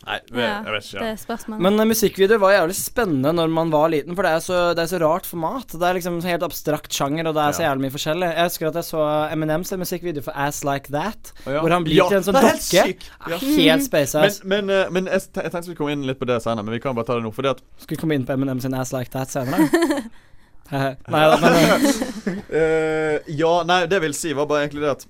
Nei, 0.01 0.15
Ja, 0.33 0.63
jeg 0.65 0.73
vet 0.73 0.85
ikke. 0.87 1.01
Det 1.03 1.09
er 1.11 1.17
spørsmålet. 1.21 1.61
Men 1.61 1.75
uh, 1.77 1.83
musikkvideoer 1.85 2.39
var 2.41 2.53
jævlig 2.55 2.73
spennende 2.79 3.33
når 3.37 3.51
man 3.53 3.69
var 3.69 3.91
liten, 3.93 4.15
for 4.17 4.25
det 4.25 4.31
er 4.33 4.39
så, 4.41 4.61
det 4.73 4.81
er 4.81 4.89
så 4.89 4.99
rart 5.03 5.27
format. 5.29 5.75
Det 5.77 5.85
er 5.85 5.93
liksom 5.99 6.15
en 6.17 6.25
helt 6.25 6.45
abstrakt 6.47 6.89
sjanger, 6.97 7.29
og 7.29 7.35
det 7.37 7.43
er 7.43 7.57
så 7.59 7.65
jævlig 7.67 7.85
mye 7.85 7.93
forskjellig. 7.93 8.31
Jeg 8.31 8.47
husker 8.49 8.69
at 8.71 8.79
jeg 8.79 8.87
så 8.87 9.03
Eminems 9.35 9.73
musikkvideo 9.83 10.25
for 10.25 10.33
Ass 10.47 10.63
Like 10.65 10.89
That, 10.95 11.29
oh, 11.45 11.51
ja. 11.53 11.61
hvor 11.61 11.75
han 11.75 11.85
blir 11.85 11.99
Ja, 11.99 12.07
til 12.09 12.17
en 12.17 12.25
sånn 12.31 12.39
dokke. 12.39 12.57
er 12.81 12.89
helt. 12.89 13.05
Ja. 13.29 13.41
Helt 13.45 13.85
space 13.91 14.17
Men, 14.17 14.33
ass. 14.33 14.41
men, 14.55 14.73
uh, 14.73 14.81
men 14.97 15.11
jeg, 15.11 15.27
jeg 15.27 15.45
tenkte 15.53 15.61
vi 15.61 15.67
skulle 15.69 15.81
komme 15.83 15.93
inn 15.99 16.07
litt 16.09 16.23
på 16.23 16.31
det 16.33 16.39
senere, 16.47 16.65
men 16.65 16.79
vi 16.79 16.81
kan 16.87 16.97
bare 16.97 17.11
ta 17.11 17.19
det 17.21 17.27
nå. 17.27 17.35
Fordi 17.37 17.53
at 17.53 17.61
Skal 17.85 17.93
vi 17.99 18.01
komme 18.01 18.17
inn 18.17 18.25
på 18.25 18.33
Eminems 18.39 18.65
Ass 18.73 18.95
Like 18.97 19.13
That 19.13 19.29
senere? 19.37 19.69
Nei 21.13 21.23
da, 21.31 21.39
men 21.41 21.57
uh, 21.57 21.89
eh, 22.61 23.17
Ja, 23.27 23.51
nei, 23.67 23.83
det 23.91 23.99
jeg 23.99 24.05
vil 24.07 24.17
si, 24.17 24.31
var 24.37 24.47
bare 24.49 24.65
egentlig 24.65 24.85
det 24.85 24.95
at 24.95 25.07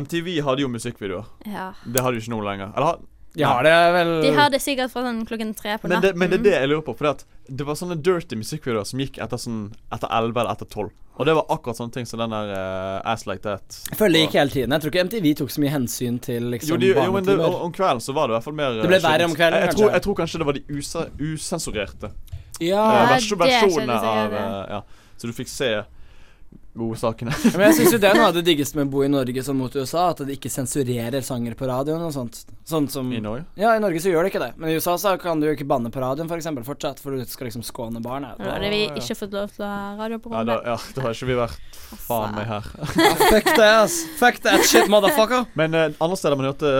MTV 0.00 0.36
hadde 0.46 0.62
jo 0.62 0.70
musikkvideoer. 0.70 1.30
Ja. 1.50 1.70
Det 1.82 2.02
har 2.02 2.14
de 2.14 2.22
ikke 2.22 2.34
nå 2.34 2.42
lenger. 2.46 2.70
Eller 2.74 2.92
har 2.92 3.00
de 3.34 3.44
har 3.46 3.62
det 3.62 3.92
vel 3.94 4.08
De 4.22 4.30
har 4.34 4.50
det 4.50 4.58
sikkert 4.58 4.90
fra 4.90 5.04
sånn 5.06 5.20
klokken 5.26 5.52
tre 5.54 5.76
på 5.78 5.86
men 5.86 6.00
natten. 6.00 6.16
det, 6.16 6.18
men 6.18 6.32
det 6.32 6.38
er 6.40 6.42
det 6.42 6.54
jeg 6.56 6.70
lurer 6.72 6.82
på. 6.88 6.96
Fordi 6.98 7.26
det 7.60 7.66
var 7.66 7.78
sånne 7.78 7.96
dirty 8.02 8.38
musikkvideoer 8.40 8.88
som 8.88 9.02
gikk 9.02 9.20
etter 9.22 9.38
sånn 9.38 9.60
Etter 9.94 10.10
11 10.10 10.34
eller 10.34 10.50
etter 10.50 10.66
12. 10.66 10.90
Og 11.20 11.28
det 11.28 11.34
var 11.36 11.52
akkurat 11.52 11.78
sånne 11.78 11.94
ting 11.94 12.08
som 12.08 12.22
den 12.22 12.32
der 12.32 12.50
uh, 12.50 13.12
Ass 13.12 13.26
Like 13.28 13.44
That. 13.44 13.78
Jeg 13.90 13.98
føler 14.00 14.16
det 14.16 14.24
gikk 14.24 14.36
hele 14.40 14.54
tiden. 14.54 14.74
Jeg 14.74 14.82
tror 14.82 14.94
ikke 14.94 15.06
MTV 15.10 15.30
tok 15.42 15.54
så 15.54 15.62
mye 15.62 15.74
hensyn 15.74 16.18
til 16.24 16.50
liksom 16.54 16.74
Jo, 16.74 16.80
de, 16.80 16.90
jo 16.96 17.14
men 17.14 17.28
det, 17.28 17.36
om 17.38 17.74
kvelden 17.76 18.02
så 18.02 18.16
var 18.16 18.26
det 18.26 18.34
i 18.34 18.38
hvert 18.38 18.48
fall 18.48 18.58
mer 18.58 18.78
Det 18.80 18.90
ble 18.90 19.02
verre 19.04 19.28
om 19.28 19.36
kvelden, 19.36 19.58
jeg, 19.58 19.68
jeg, 19.68 19.70
kanskje? 19.70 19.84
tror, 19.84 19.94
jeg 19.94 20.06
tror 20.06 20.20
kanskje 20.22 20.42
det 20.42 20.48
var 20.50 20.58
de 20.58 20.80
usa, 20.80 21.06
usensurerte 21.20 22.12
Ja. 22.60 22.84
eh, 23.04 23.08
vers 23.14 23.28
det 23.30 23.40
versjonene 23.44 24.00
av 24.00 24.36
ja. 24.36 24.44
eh, 24.44 24.76
Ja. 24.76 24.82
Så 25.20 25.28
du 25.28 25.32
fikk 25.36 25.48
se 25.52 25.72
godsakene. 26.80 27.32
Men 27.56 27.64
jeg 27.66 27.74
syns 27.80 27.92
jo 27.96 27.98
det 28.00 28.08
er 28.08 28.14
noe 28.16 28.28
av 28.30 28.36
det 28.36 28.44
diggeste 28.50 28.78
med 28.78 28.86
å 28.86 28.90
bo 28.92 29.00
i 29.02 29.08
Norge 29.10 29.42
som 29.44 29.58
mot 29.58 29.74
USA, 29.74 30.04
at 30.12 30.20
det 30.24 30.36
ikke 30.38 30.50
sensurerer 30.52 31.20
sanger 31.26 31.56
på 31.58 31.66
radioen 31.68 32.02
og 32.06 32.12
sånt. 32.14 32.38
Sånt 32.68 32.92
som 32.94 33.10
I 33.12 33.18
Norge. 33.22 33.42
Ja, 33.58 33.72
i 33.76 33.82
Norge 33.82 34.00
så 34.02 34.12
gjør 34.12 34.24
det 34.24 34.30
ikke 34.32 34.42
det. 34.44 34.52
Men 34.56 34.70
i 34.70 34.76
USA 34.78 34.94
så 35.02 35.16
kan 35.20 35.42
du 35.42 35.48
jo 35.48 35.54
ikke 35.56 35.66
banne 35.68 35.90
på 35.92 36.00
radioen, 36.02 36.30
for 36.30 36.38
eksempel, 36.38 36.64
fortsatt, 36.66 37.02
for 37.02 37.18
du 37.18 37.24
skal 37.28 37.50
liksom 37.50 37.64
skåne 37.66 38.00
barnet 38.04 38.38
Da 38.38 38.54
hadde 38.54 38.70
vi 38.70 38.84
ja. 38.86 38.94
ikke 39.02 39.18
fått 39.18 39.34
lov 39.34 39.50
til 39.56 39.66
å 39.66 39.70
ha 39.72 39.92
radio 39.98 40.20
på 40.22 40.32
Ja, 40.32 40.44
da, 40.46 40.60
rommet. 40.60 40.70
ja, 40.70 40.94
da 40.94 41.04
har 41.08 41.18
ikke 41.18 41.30
vi 41.32 41.38
vært 41.42 41.82
faen 42.06 42.38
meg 42.38 42.48
her. 42.54 42.70
Fuck 43.34 43.50
det, 43.50 43.70
ass. 43.82 43.98
Fuck 44.22 44.40
that 44.46 44.64
shit, 44.70 44.86
motherfucker. 44.94 45.50
Men 45.58 45.74
eh, 45.74 45.88
andre 45.98 46.20
steder 46.22 46.38
man 46.40 46.52
hørte 46.52 46.74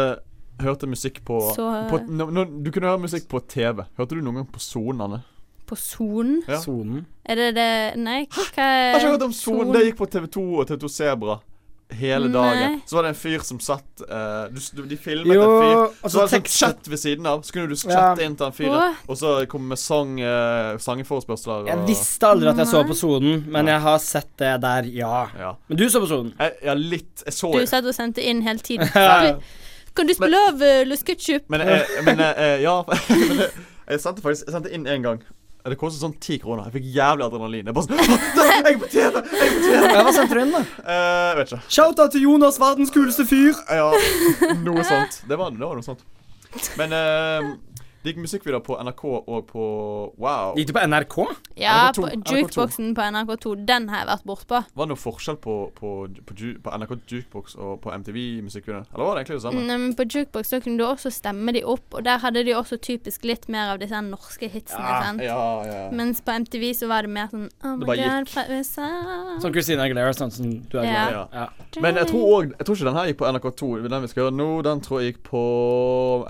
Hørte 0.60 0.84
musikk 0.84 1.22
på, 1.24 1.38
Så, 1.56 1.64
på 1.88 2.02
no, 2.12 2.26
no, 2.28 2.42
Du 2.44 2.66
kunne 2.68 2.90
høre 2.90 3.00
musikk 3.00 3.24
på 3.32 3.40
TV. 3.48 3.80
Hørte 3.96 4.12
du 4.12 4.20
noen 4.20 4.42
gang 4.42 4.48
på 4.52 4.60
sonene? 4.60 5.22
På 5.70 5.76
Sonen? 5.78 6.40
Ja. 6.50 6.58
Sonen. 6.62 7.04
Er 7.24 7.38
det 7.38 7.50
det 7.54 7.68
Nei, 8.02 8.24
hva 8.26 8.48
Har 8.56 8.66
er 8.66 8.98
ikke 8.98 9.12
hørt 9.14 9.28
om 9.28 9.36
Sonen. 9.36 9.70
Det 9.76 9.84
gikk 9.86 10.00
på 10.02 10.10
TV2 10.10 10.42
og 10.58 10.66
TV2 10.72 10.90
Sebra 10.90 11.38
hele 11.90 12.28
Nei. 12.28 12.32
dagen. 12.34 12.74
Så 12.86 12.94
var 12.96 13.02
det 13.02 13.08
en 13.10 13.18
fyr 13.18 13.42
som 13.42 13.58
satt 13.62 14.02
uh, 14.06 14.46
du, 14.54 14.82
De 14.86 14.96
filmet 14.96 15.34
Jo, 15.34 15.42
en 15.42 15.62
fyr. 15.62 16.04
og 16.04 16.10
Så 16.12 16.18
var 16.20 16.28
det 16.28 16.34
sånn 16.36 16.44
chat 16.52 16.90
ved 16.92 17.00
siden 17.02 17.26
av. 17.26 17.40
Så 17.46 17.54
kunne 17.54 17.70
du 17.70 17.74
Ja. 17.90 18.12
inn 18.14 18.36
til 18.36 18.44
den 18.44 18.52
fyren. 18.54 18.94
Og 19.10 19.18
så 19.18 19.32
komme 19.50 19.72
med 19.74 19.78
sang, 19.82 20.12
uh, 20.22 20.76
sangeforespørsler. 20.78 21.66
Jeg 21.70 21.86
visste 21.88 22.26
aldri 22.30 22.50
at 22.52 22.62
jeg 22.62 22.70
så 22.70 22.84
på 22.86 22.94
Sonen, 22.98 23.42
men 23.50 23.66
jeg 23.66 23.80
har 23.86 23.98
sett 23.98 24.30
det 24.38 24.52
der, 24.62 24.90
ja. 24.94 25.26
Ja. 25.38 25.54
Men 25.68 25.78
du 25.78 25.88
så 25.90 26.02
på 26.02 26.10
Sonen? 26.10 26.34
Ja, 26.62 26.74
litt 26.78 27.24
Jeg 27.26 27.34
så 27.34 27.52
Du 27.58 27.66
satt 27.66 27.84
og 27.90 27.94
sendte 27.94 28.22
inn 28.22 28.42
hele 28.46 28.58
tiden. 28.58 28.86
Kan 29.96 30.06
du 30.06 30.14
spille 30.14 30.38
av 30.48 30.62
uh, 30.62 30.84
Lusketchup? 30.86 31.48
Men, 31.50 31.60
jeg, 31.66 31.82
men 32.06 32.18
jeg, 32.22 32.34
jeg- 32.38 32.62
ja 32.62 32.76
men 33.10 33.38
jeg, 33.42 33.50
jeg 33.90 34.00
sendte 34.00 34.22
faktisk 34.22 34.46
Jeg 34.46 34.54
sendte 34.54 34.70
inn 34.74 34.86
én 34.86 35.02
gang. 35.02 35.18
Det 35.60 35.76
kostet 35.76 36.00
sånn 36.00 36.14
ti 36.22 36.38
kroner. 36.40 36.68
Jeg 36.70 36.78
fikk 36.78 36.86
jævlig 36.94 37.26
adrenalin. 37.26 37.66
Jeg 37.68 37.76
bare 37.76 37.84
sånn 37.84 37.98
Jeg 38.00 38.60
er 38.60 38.78
på 38.80 38.88
TV! 38.92 39.20
Jeg 39.20 39.48
er 39.48 39.52
på 39.56 39.64
TV! 39.66 39.82
Ja, 39.90 40.04
hva 40.06 40.14
sendte 40.16 40.38
du 40.38 40.40
inn, 40.40 40.54
da? 40.54 40.62
Uh, 40.80 41.32
vet 41.40 41.50
ikke. 41.52 41.60
Shout-out 41.76 42.14
til 42.14 42.24
Jonas, 42.24 42.60
verdens 42.62 42.94
kuleste 42.94 43.26
fyr. 43.28 43.58
Ja, 43.68 43.90
noe 44.64 44.86
sånt. 44.88 45.20
Det 45.28 45.38
var, 45.40 45.52
det 45.52 45.66
var 45.66 45.76
noe 45.76 45.84
sånt. 45.84 46.06
Men 46.80 46.94
eh, 46.96 47.50
det 48.02 48.14
gikk 48.14 48.20
musikkvideoer 48.24 48.62
på 48.64 48.76
NRK 48.80 49.02
og 49.28 49.46
på 49.50 49.64
Wow. 50.20 50.54
Gikk 50.56 50.70
du 50.70 50.72
på 50.72 50.82
NRK? 50.88 51.16
Ja, 51.60 51.90
NRK2, 51.90 52.00
på 52.00 52.08
NRK2. 52.08 52.36
jukeboxen 52.38 52.94
på 52.96 53.02
NRK2. 53.12 53.52
Den 53.68 53.88
har 53.92 53.98
jeg 54.02 54.08
vært 54.08 54.24
bortpå. 54.30 54.60
Var 54.74 54.86
det 54.86 54.92
noe 54.94 55.00
forskjell 55.02 55.36
på, 55.44 55.56
på, 55.76 55.90
på, 56.30 56.36
ju- 56.40 56.56
på 56.64 56.72
NRK 56.80 56.94
Jukebox 57.12 57.56
og 57.60 57.74
på 57.84 57.92
MTV 57.92 58.18
musikkvideo? 58.46 58.86
Eller 58.94 59.04
var 59.04 59.14
det 59.18 59.24
egentlig 59.24 59.36
det 59.36 59.44
samme? 59.44 59.60
Mm, 59.66 59.84
men 59.84 59.94
på 59.98 60.06
jukebox 60.08 60.48
så 60.54 60.60
kunne 60.64 60.80
du 60.80 60.86
også 60.88 61.12
stemme 61.12 61.52
de 61.52 61.62
opp, 61.68 61.86
og 61.98 62.04
der 62.08 62.18
hadde 62.24 62.44
de 62.48 62.56
også 62.56 62.78
typisk 62.80 63.24
litt 63.28 63.48
mer 63.52 63.74
av 63.74 63.82
disse 63.84 64.00
norske 64.08 64.48
hitsene. 64.48 64.96
sant? 65.04 65.20
ja, 65.26 65.36
ja. 65.68 65.84
Mens 65.92 66.24
på 66.24 66.32
MTV 66.40 66.70
så 66.80 66.88
var 66.88 67.04
det 67.04 67.12
mer 67.12 67.28
sånn 67.32 67.48
Oh 67.60 67.76
Det 67.80 67.86
my 67.88 67.96
god, 68.00 68.28
fra 68.32 68.46
USA. 68.48 68.88
Sånn 69.44 69.52
Christina 69.52 69.84
Aguilera, 69.84 70.16
sånn 70.16 70.32
som 70.32 70.48
du 70.50 70.78
er 70.80 70.88
glad 70.88 70.88
i. 70.88 71.14
Ja. 71.14 71.24
Ja. 71.34 71.46
Men 71.84 72.00
jeg 72.00 72.08
tror, 72.10 72.24
også, 72.40 72.54
jeg 72.56 72.66
tror 72.66 72.76
ikke 72.80 72.88
den 72.88 72.96
her 73.02 73.12
gikk 73.12 73.20
på 73.20 73.28
NRK2. 73.30 73.70
Den 73.90 74.02
vi 74.06 74.08
skal 74.14 74.24
høre 74.30 74.36
nå, 74.40 74.48
den 74.64 74.80
tror 74.88 75.00
jeg 75.04 75.12
gikk 75.12 75.22
på 75.28 75.44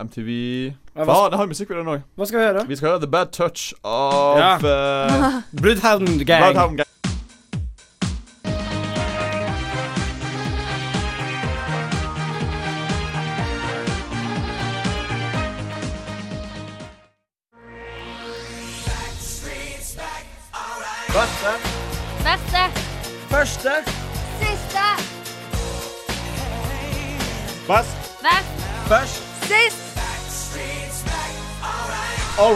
MTV. 0.03 0.31
Ja, 0.97 1.05
hva, 1.07 1.17
den 1.31 1.39
har 1.39 1.47
jo 1.47 1.53
musikkvideoen 1.53 1.91
òg. 1.93 2.01
hva 2.19 2.27
skal 2.27 2.41
vi 2.41 2.45
gjøre? 2.49 2.63
Vi 2.69 2.77
skal 2.81 2.89
høre 2.91 3.01
The 3.05 3.11
Bad 3.15 3.31
Touch 3.37 3.69
av 3.87 4.39
Ja. 4.41 4.53
uh, 4.59 5.41
Bloodhound 5.63 6.25
Gang. 6.27 6.43
Bloodhound 6.49 6.81
Gang. 6.83 6.90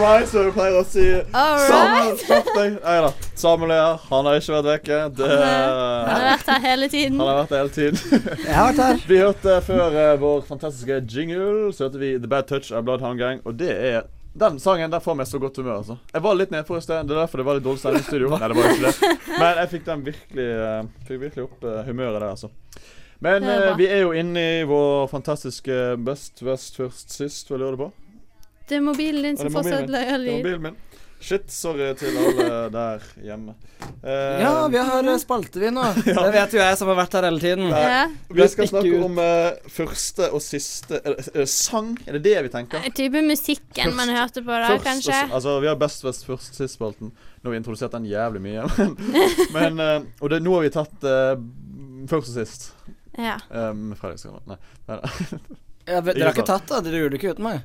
Right, 0.05 0.29
som 0.29 0.45
vi 0.45 0.53
pleier 0.55 0.77
å 0.79 0.83
si. 0.87 1.03
Samuel, 1.33 2.11
right. 2.21 2.49
deg. 2.55 2.77
Nei 2.83 2.95
da. 3.05 3.11
Samuel 3.37 3.73
er 3.75 3.81
her. 3.81 4.01
Han 4.09 4.29
har 4.29 4.39
ikke 4.39 4.55
vært 4.55 4.67
vekke. 4.69 4.99
Det, 5.17 5.29
Han 5.29 6.11
har 6.11 6.25
vært 6.29 6.51
her 6.53 6.65
hele 6.65 6.89
tiden. 6.93 7.21
han 7.21 7.31
har 7.31 7.39
vært 7.41 7.55
her 7.55 7.63
hele 7.63 7.75
tiden. 7.77 8.27
Jeg 8.45 8.57
har 8.57 8.67
vært 8.71 8.83
her. 8.83 9.05
Vi 9.09 9.21
hørte 9.21 9.55
før 9.69 9.97
uh, 9.99 10.11
vår 10.21 10.43
fantastiske 10.49 10.99
jingle, 11.11 11.71
så 11.75 11.87
hørte 11.87 12.01
vi 12.01 12.11
The 12.17 12.31
Bad 12.31 12.51
Touch 12.51 12.71
av 12.71 12.85
Bloodhound 12.87 13.21
Gang, 13.21 13.41
og 13.45 13.57
det 13.61 13.71
er 13.73 14.05
Den 14.35 14.57
sangen 14.59 14.91
der 14.91 14.99
får 14.99 15.15
meg 15.15 15.29
så 15.29 15.39
godt 15.39 15.55
humør, 15.61 15.77
altså. 15.79 15.95
Jeg 16.11 16.23
var 16.25 16.35
litt 16.35 16.51
nedfor 16.51 16.75
i 16.75 16.83
sted. 16.83 17.07
Det 17.07 17.15
er 17.15 17.21
derfor 17.21 17.39
det 17.39 17.45
var 17.47 17.55
litt 17.55 17.63
dårlig 17.63 17.79
stemning 17.79 18.03
i 18.03 18.07
studio. 18.09 18.31
Nei, 18.35 18.49
det 18.51 18.57
var 18.57 18.73
ikke 18.73 18.89
det. 18.89 19.11
Men 19.39 19.61
jeg 19.61 19.71
fikk 19.71 19.85
den 19.87 20.05
virkelig 20.09 20.47
uh, 20.59 20.89
Fikk 21.07 21.21
virkelig 21.21 21.45
opp 21.45 21.63
uh, 21.63 21.77
humøret 21.87 22.19
der, 22.19 22.27
altså. 22.33 22.51
Men 23.23 23.45
er 23.47 23.69
eh, 23.69 23.77
vi 23.79 23.87
er 23.87 24.03
jo 24.03 24.11
inne 24.15 24.41
i 24.59 24.63
vår 24.67 25.07
fantastiske 25.11 25.77
best, 26.05 26.43
best, 26.43 26.75
først, 26.79 27.15
sist. 27.15 27.49
Hva 27.49 27.59
lurer 27.61 27.77
du 27.77 27.85
på? 27.85 27.91
Det 28.67 28.79
er 28.79 28.83
mobilen 28.85 29.23
din 29.23 29.37
som 29.37 29.49
får 29.49 29.61
mobilen 29.61 29.79
fortsatt 29.79 29.93
lager 29.93 30.25
Det 30.25 30.41
var 30.43 30.69
lyd. 30.71 30.83
Shit, 31.25 31.47
sorry 31.49 31.93
til 31.97 32.17
alle 32.21 32.45
der 32.69 33.03
hjemme. 33.23 33.53
Uh, 34.03 34.09
Ja, 34.43 34.67
vi 34.69 34.77
har 34.77 35.07
eh, 35.07 35.17
spalte, 35.17 35.59
vi 35.59 35.71
nå. 35.73 35.85
Det 36.05 36.25
vet 36.35 36.53
jo 36.53 36.59
jeg 36.59 36.77
som 36.77 36.91
har 36.91 36.97
vært 36.99 37.15
her 37.17 37.25
hele 37.25 37.41
tiden. 37.41 37.71
Ja. 37.71 38.03
Vi 38.29 38.47
skal 38.51 38.69
snakke 38.69 38.91
ut. 38.91 39.05
om 39.07 39.17
uh, 39.17 39.71
første 39.73 40.27
og 40.35 40.43
siste 40.45 40.99
Er 41.01 41.15
det 41.17 41.47
sang. 41.49 41.95
Er 42.05 42.19
det 42.19 42.23
det 42.27 42.35
vi 42.45 42.51
tenker? 42.53 42.83
En 42.85 42.93
Type 42.99 43.23
musikken 43.25 43.95
man 43.97 44.11
hørte 44.13 44.43
på 44.45 44.53
da, 44.53 44.69
Først 44.75 44.85
kanskje. 44.85 45.17
Og, 45.29 45.37
altså, 45.39 45.57
vi 45.63 45.71
har 45.71 45.79
Best 45.81 46.05
Vest 46.05 46.27
først 46.27 46.59
sist-spalten. 46.59 47.13
Nå 47.15 47.49
har 47.49 47.55
vi 47.55 47.61
introdusert 47.63 47.95
den 47.95 48.05
jævlig 48.11 48.43
mye. 48.45 48.67
Men, 48.77 48.97
men 49.55 49.81
eh, 49.81 50.09
Og 50.19 50.29
det, 50.33 50.43
nå 50.45 50.53
har 50.59 50.65
vi 50.67 50.73
tatt 50.75 51.09
først 52.11 52.33
og 52.33 52.33
sist. 52.35 52.67
Ja. 53.17 53.39
Um, 53.49 53.95
Fredagskanalen. 53.97 54.51
Nei. 54.51 54.59
nei, 54.91 54.99
nei. 54.99 55.55
Ja, 55.85 56.01
vet- 56.01 56.17
dere 56.17 56.29
har 56.29 56.35
ikke 56.35 56.49
tatt 56.49 56.69
det? 56.69 56.83
Dere 56.89 57.01
gjorde 57.01 57.15
det 57.15 57.23
ikke 57.23 57.33
uten 57.37 57.47
meg? 57.47 57.63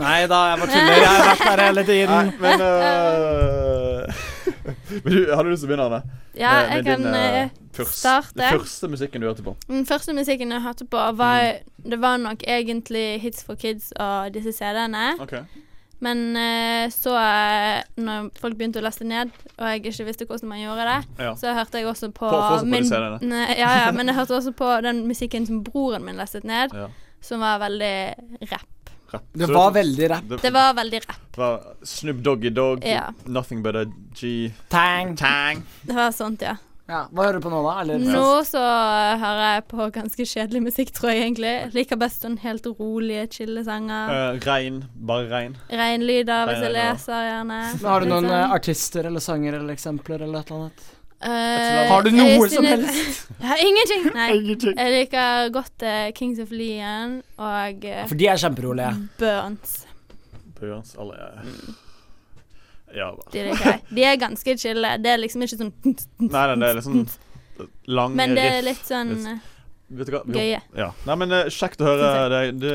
Nei 0.00 0.26
da, 0.26 0.38
jeg 0.48 0.58
bare 0.58 0.70
tuller. 0.72 0.94
Jeg 0.96 1.08
har 1.08 1.26
vært 1.28 1.42
her 1.48 1.60
hele 1.66 1.82
nei 1.82 1.84
tiden. 1.84 2.30
men 2.40 2.62
uh, 2.64 4.20
Men 5.04 5.12
du, 5.12 5.18
Hadde 5.34 5.44
du 5.44 5.50
lyst 5.52 5.62
til 5.64 5.68
å 5.68 5.72
begynne, 5.72 5.86
Anne? 5.90 6.02
Ja, 6.38 6.52
Med- 6.52 6.68
med 6.68 6.76
jeg 6.76 6.84
kan 6.86 7.02
din, 7.02 7.14
uh, 7.14 7.42
eh, 7.42 7.48
først- 7.76 7.98
starte. 7.98 8.38
Den 8.38 8.58
første 8.60 8.88
musikken 8.88 9.20
du 9.20 9.26
hørte 9.28 9.42
på. 9.46 9.56
Den 9.68 9.86
første 9.86 10.14
musikken 10.16 10.50
jeg 10.54 10.62
hørte 10.64 10.84
på, 10.86 11.02
var 11.16 11.40
Mm. 11.82 11.90
Det 11.90 11.98
var 12.00 12.16
nok 12.22 12.42
egentlig 12.46 13.20
Hits 13.20 13.42
for 13.44 13.54
Kids 13.58 13.92
og 13.98 14.32
disse 14.34 14.52
CD-ene. 14.52 15.16
Okay. 15.20 15.40
Men 16.00 16.36
uh, 16.36 16.90
så, 16.90 17.12
når 17.96 18.30
folk 18.40 18.56
begynte 18.58 18.78
å 18.78 18.82
laste 18.86 19.04
ned, 19.04 19.30
og 19.58 19.66
jeg 19.68 19.82
ikke 19.84 20.04
visste 20.06 20.26
hvordan 20.26 20.48
man 20.48 20.58
gjorde 20.62 20.84
det, 20.88 21.24
Ja. 21.24 21.34
så 21.34 21.52
hørte 21.54 21.78
jeg 21.78 21.86
også 21.86 22.10
på, 22.12 22.30
På- 22.30 22.64
min 22.64 22.84
CD-ene? 22.86 23.46
Ja, 23.58 23.86
ja, 23.86 23.90
men 23.92 24.06
jeg 24.06 24.14
hørte 24.14 24.36
også 24.38 24.52
på 24.52 24.80
den 24.82 25.06
musikken 25.06 25.46
som 25.46 25.62
broren 25.64 26.04
min 26.04 26.16
lastet 26.16 26.44
ned, 26.44 26.70
Ja. 26.74 26.86
som 27.20 27.40
var 27.40 27.58
veldig 27.58 28.14
rapp. 28.52 28.81
Rapp. 29.12 29.24
Det 29.32 29.46
var 29.52 29.70
veldig 29.76 30.10
rapp. 30.10 30.28
Det, 30.28 30.40
Det 30.42 30.50
var 30.54 30.74
veldig 30.74 31.00
rapp. 31.06 31.36
var 31.36 31.62
Snoop 31.84 32.22
Doggy 32.24 32.50
Dog, 32.50 32.84
Ja. 32.84 33.08
Nothing 33.26 33.62
But 33.62 33.76
A 33.76 33.84
G 34.14 34.52
Tang. 34.68 35.16
Tang. 35.16 35.62
Det 35.82 35.94
var 35.96 36.10
sånt, 36.12 36.42
ja. 36.42 36.56
Ja, 36.90 37.04
hva 37.14 37.24
hører 37.28 37.38
du 37.38 37.44
på 37.46 37.50
nå, 37.52 37.60
da? 37.64 37.72
Eller? 37.80 38.00
Nå 38.02 38.42
så 38.44 38.60
hører 39.22 39.42
jeg 39.54 39.62
på 39.70 39.84
ganske 39.94 40.24
kjedelig 40.28 40.62
musikk, 40.64 40.90
tror 40.92 41.12
jeg 41.12 41.22
egentlig. 41.22 41.52
Liker 41.76 41.96
best 42.00 42.24
sånn 42.26 42.34
helt 42.42 42.66
rolige, 42.66 43.28
chille 43.38 43.62
sanger. 43.64 44.10
Uh, 44.10 44.40
regn. 44.44 44.82
Bare 45.08 45.28
regn. 45.30 45.54
Regnlyder 45.70 46.50
hvis 46.50 46.64
jeg 46.66 46.74
leser, 46.74 47.22
gjerne. 47.30 47.60
Men 47.78 47.86
har 47.94 48.00
du 48.04 48.10
noen 48.10 48.26
Litt 48.26 48.32
eh, 48.34 48.42
sånn. 48.42 48.56
artister 48.58 49.08
eller 49.08 49.24
sanger 49.24 49.56
eller 49.60 49.72
eksempler 49.78 50.26
eller 50.26 50.42
et 50.42 50.50
eller 50.50 50.66
annet? 50.66 50.91
Eh, 51.22 51.88
Har 51.90 52.02
du 52.02 52.10
noe 52.10 52.48
som 52.50 52.64
helst? 52.66 53.28
Jeg 53.42 53.48
har 53.48 53.60
ingenting. 53.62 54.04
Nei. 54.14 54.28
Ingenting. 54.40 54.74
Jeg 54.78 54.92
liker 54.96 55.48
godt 55.54 55.84
uh, 55.86 56.08
Kings 56.18 56.38
of 56.42 56.50
Leon 56.54 57.20
og 57.38 57.86
uh, 57.86 58.02
For 58.10 58.18
de 58.18 58.26
er 58.30 58.40
kjemperolige. 58.42 58.90
Burns. 59.22 59.78
Burns. 60.60 60.96
Alle 60.98 61.18
Mm. 61.42 61.78
Ja. 62.92 63.06
De 63.32 63.42
liker. 63.46 63.78
De 63.88 64.02
er 64.04 64.18
ganske 64.20 64.52
chille. 64.60 64.90
Det 65.00 65.08
er 65.14 65.20
liksom 65.22 65.40
ikke 65.46 65.56
sånn 65.62 65.70
Nei, 65.86 66.42
nei, 66.50 66.56
det 66.60 66.66
er 66.68 66.76
liksom 66.76 66.98
lange 67.88 68.18
Men 68.20 68.34
det 68.36 68.44
er 68.58 68.66
litt 68.66 68.82
sånn 68.84 69.14
Litt- 69.16 69.48
Vet 69.92 70.08
du 70.08 70.12
hva? 70.14 70.20
Gøye. 70.32 70.58
Ja. 70.76 70.90
Nei, 71.08 71.16
men 71.22 71.32
uh, 71.32 71.40
kjekt 71.52 71.80
å 71.84 71.88
høre 71.88 72.12
deg. 72.32 72.52
Du, 72.60 72.68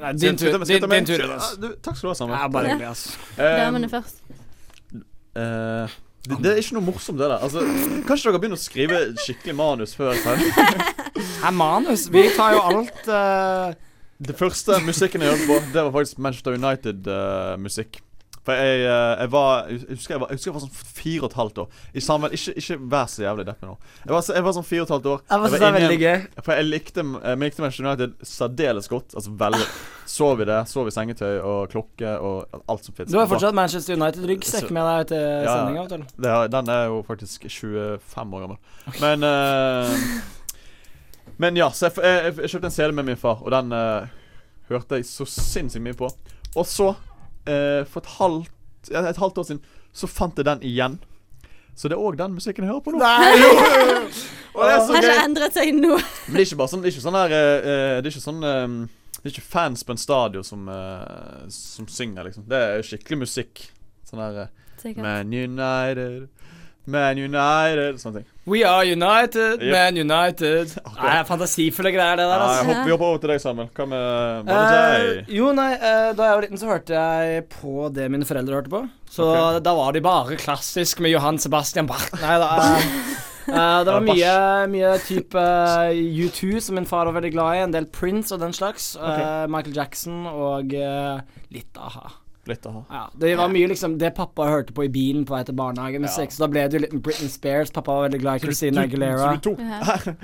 Nei, 0.00 0.12
din 0.22 0.36
tur- 0.38 0.58
din- 0.62 0.84
din 0.90 1.06
tur, 1.08 1.22
Ja, 1.26 1.38
du, 1.58 1.68
Takk 1.82 1.96
skal 1.98 2.08
du 2.08 2.10
ha, 2.12 2.18
Samuel. 2.18 2.36
Ja, 2.38 2.48
bare 2.54 2.72
hyggelig, 2.74 2.90
altså. 2.90 3.14
Damene 3.38 3.90
først. 3.90 4.20
eh, 5.38 5.96
det, 6.28 6.36
det 6.44 6.50
er 6.52 6.58
ikke 6.60 6.76
noe 6.76 6.84
morsomt, 6.84 7.16
det 7.20 7.30
der. 7.30 7.38
Altså, 7.40 7.62
kanskje 8.08 8.28
dere 8.28 8.40
begynner 8.42 8.58
å 8.58 8.60
skrive 8.60 8.98
skikkelig 9.24 9.54
manus 9.56 9.94
før 9.96 10.18
sending? 10.20 10.52
Her 11.44 11.54
manus. 11.56 12.10
Vi 12.12 12.26
tar 12.36 12.58
jo 12.58 12.66
alt 12.72 13.08
uh... 13.08 13.70
Det 14.20 14.36
første 14.36 14.76
musikken 14.84 15.22
jeg 15.24 15.32
hørte 15.32 15.46
på, 15.48 15.54
det 15.72 15.82
var 15.86 15.94
faktisk 15.94 16.18
Manchester 16.20 16.58
United-musikk. 16.58 18.02
For 18.44 18.56
jeg, 18.56 18.82
uh, 18.88 19.20
jeg 19.20 19.30
var 19.32 19.68
Jeg 19.68 19.96
husker 19.96 20.14
jeg 20.14 20.20
var, 20.20 20.30
jeg 20.30 20.38
husker 20.38 20.50
jeg 20.50 20.56
var 20.56 20.62
sånn 20.64 20.76
fire 21.00 21.22
og 21.22 21.30
et 21.30 21.38
halvt 21.38 21.62
år. 21.62 21.80
I 21.92 22.02
sammen, 22.04 22.36
ikke, 22.36 22.54
ikke 22.60 22.76
vær 22.92 23.08
så 23.12 23.24
jævlig 23.24 23.46
deppende 23.48 23.72
nå. 23.72 23.94
Jeg 24.04 24.14
var, 24.16 24.28
jeg 24.36 24.46
var 24.46 24.56
sånn 24.56 24.68
fire 24.68 24.84
og 24.84 24.88
et 24.88 24.94
halvt 24.96 25.08
år. 25.14 25.24
Jeg 25.24 25.44
var 25.44 25.56
er 25.56 25.56
inne 25.60 25.72
veldig 25.78 25.98
gøy. 26.02 26.28
For 26.44 26.56
jeg 26.56 26.68
likte, 26.68 27.06
jeg 27.16 27.40
likte 27.44 27.64
Manchester 27.64 27.88
United 27.88 28.28
særdeles 28.34 28.92
godt. 28.92 29.16
Altså 29.16 29.34
veldig. 29.44 29.70
Sov 30.10 30.40
i 30.42 30.46
det. 30.48 30.58
Sov 30.66 30.88
i 30.90 30.92
sengetøy 30.94 31.36
og 31.46 31.68
klokke 31.70 32.12
og 32.18 32.60
alt 32.68 32.86
som 32.88 32.94
fins. 32.96 33.12
Du 33.12 33.18
har 33.20 33.28
fortsatt 33.30 33.54
Manchester 33.54 33.94
United-ryggsekk 33.94 34.72
med 34.74 34.88
deg 34.88 35.10
til 35.12 35.22
Ja. 35.44 35.52
sending 35.54 35.78
av 35.78 35.84
og 35.86 35.92
til. 35.92 36.04
Det 36.24 36.30
er, 36.34 36.48
den 36.56 36.68
er 36.74 36.84
jo 36.90 36.96
faktisk 37.06 37.46
25 37.46 38.34
år 38.34 38.40
gammel. 38.46 38.58
Men 39.00 39.22
uh, 39.22 39.94
Men 41.38 41.56
ja, 41.56 41.70
så 41.72 41.86
jeg, 41.88 42.02
jeg, 42.04 42.34
jeg 42.42 42.50
kjøpte 42.52 42.68
en 42.72 42.74
CD 42.74 42.92
med 42.98 43.06
min 43.06 43.16
far, 43.20 43.38
og 43.40 43.52
den 43.54 43.70
uh, 43.72 44.10
hørte 44.68 44.98
jeg 44.98 45.06
så 45.08 45.24
sinnssykt 45.30 45.84
mye 45.86 45.96
på. 45.96 46.10
Og 46.58 46.66
så, 46.68 46.90
uh, 46.90 47.80
for 47.88 48.02
et 48.02 48.10
halvt, 48.18 48.50
et 48.90 49.22
halvt 49.22 49.38
år 49.38 49.48
siden, 49.52 49.62
så 49.96 50.10
fant 50.10 50.36
jeg 50.36 50.44
den 50.50 50.66
igjen. 50.66 50.98
Så 51.78 51.88
det 51.88 51.96
er 51.96 52.02
òg 52.02 52.18
den 52.18 52.34
musikken 52.36 52.66
jeg 52.66 52.74
hører 52.74 52.82
på 52.84 52.92
nå. 52.92 53.00
Og 54.58 54.66
det 54.66 54.72
er 54.74 54.80
så 54.82 54.92
Har 54.96 55.06
ikke 55.06 55.24
endret 55.24 55.54
seg 55.54 55.70
nå. 55.78 55.94
Men 55.94 56.34
det 56.34 56.42
er 56.42 56.48
ikke 56.48 56.58
bare 56.58 56.72
sånn 56.72 56.80
Det 56.82 56.88
er 56.90 56.94
ikke 56.96 57.04
sånn 57.04 57.16
der 57.16 57.30
Det 57.30 58.00
er 58.02 58.08
ikke 58.10 58.22
sånn 58.24 58.40
eh, 58.44 58.72
Det 59.20 59.28
er 59.28 59.34
ikke 59.36 59.50
fans 59.52 59.84
på 59.84 59.92
en 59.92 60.00
stadion 60.00 60.44
som, 60.46 60.68
uh, 60.72 61.44
som 61.52 61.86
synger, 61.92 62.24
liksom. 62.30 62.46
Det 62.48 62.56
er 62.56 62.82
skikkelig 62.86 63.18
musikk. 63.26 63.66
Sånn 64.08 64.22
her 64.24 64.38
uh, 64.46 64.94
Man 64.96 65.28
United, 65.36 66.28
Man 66.90 67.18
United 67.20 67.98
Sånne 68.00 68.22
ting. 68.22 68.28
We 68.50 68.62
are 68.66 68.82
united, 68.88 69.60
Yep. 69.62 69.74
Man 69.76 69.98
United. 70.00 70.72
Nei, 71.04 71.18
fantasifulle 71.28 71.92
greier, 71.94 72.16
det 72.18 72.24
der. 72.26 72.40
Altså. 72.42 72.64
Nei, 72.64 72.70
hopper, 72.72 72.86
vi 72.88 72.94
hopper 72.96 73.10
over 73.10 73.20
til 73.22 73.30
deg, 73.34 73.42
Samuel. 73.44 73.68
Hva 73.76 73.86
med 73.92 74.48
Hva 74.48 74.56
Eh, 74.64 75.04
deg? 75.20 75.28
jo, 75.36 75.52
nei, 75.54 75.68
eh, 75.76 76.08
da 76.18 76.30
jeg 76.30 76.38
var 76.40 76.46
liten, 76.48 76.58
så 76.64 76.70
hørte 76.72 76.96
jeg 77.04 77.44
på 77.52 77.90
det 77.94 78.08
mine 78.10 78.26
foreldre 78.26 78.56
hørte 78.62 78.72
på. 78.72 78.82
Så 79.12 79.28
okay. 79.28 79.60
da 79.68 79.76
var 79.78 79.92
de 79.94 80.02
bare 80.08 80.40
klassisk 80.40 81.04
med 81.04 81.12
Johan 81.12 81.38
Sebastian 81.38 81.86
Bach. 81.92 82.08
Nei 82.24 82.38
da. 82.42 82.50
eh, 83.48 83.54
eh, 83.54 83.80
det 83.86 83.92
var 83.94 84.04
mye, 84.04 84.34
mye 84.72 84.92
type 85.06 85.44
U2 85.96 86.60
som 86.60 86.74
min 86.78 86.86
far 86.86 87.06
var 87.08 87.16
veldig 87.18 87.32
glad 87.34 87.56
i. 87.56 87.62
En 87.64 87.74
del 87.74 87.86
Prince 87.86 88.34
og 88.34 88.40
den 88.44 88.52
slags. 88.56 88.94
eh, 88.96 89.46
Michael 89.50 89.76
Jackson 89.76 90.26
og 90.30 90.74
uh, 90.76 91.20
litt 91.54 91.80
a-ha. 91.80 92.19
Litt 92.48 92.64
aha. 92.66 92.84
Ja, 92.90 93.02
det 93.20 93.34
var 93.36 93.50
mye 93.52 93.68
liksom 93.68 93.98
det 94.00 94.14
pappa 94.16 94.46
hørte 94.48 94.72
på 94.72 94.86
i 94.86 94.88
bilen 94.92 95.26
på 95.28 95.34
vei 95.36 95.42
til 95.44 95.54
barnehagen. 95.58 96.06
Ja. 96.08 96.08
Så 96.08 96.40
da 96.40 96.48
ble 96.48 96.62
det 96.68 96.78
jo 96.78 96.84
litt 96.86 96.94
Britney 97.04 97.28
Spears. 97.28 97.70
Pappa 97.74 97.92
var 97.92 98.08
veldig 98.08 98.20
glad 98.22 98.40
i 98.40 98.44
Christina 98.46 98.86
Aguilera. 98.88 99.34
Så 99.36 99.36
du 99.36 99.50
tok, 99.50 99.60
Ja. 99.60 100.14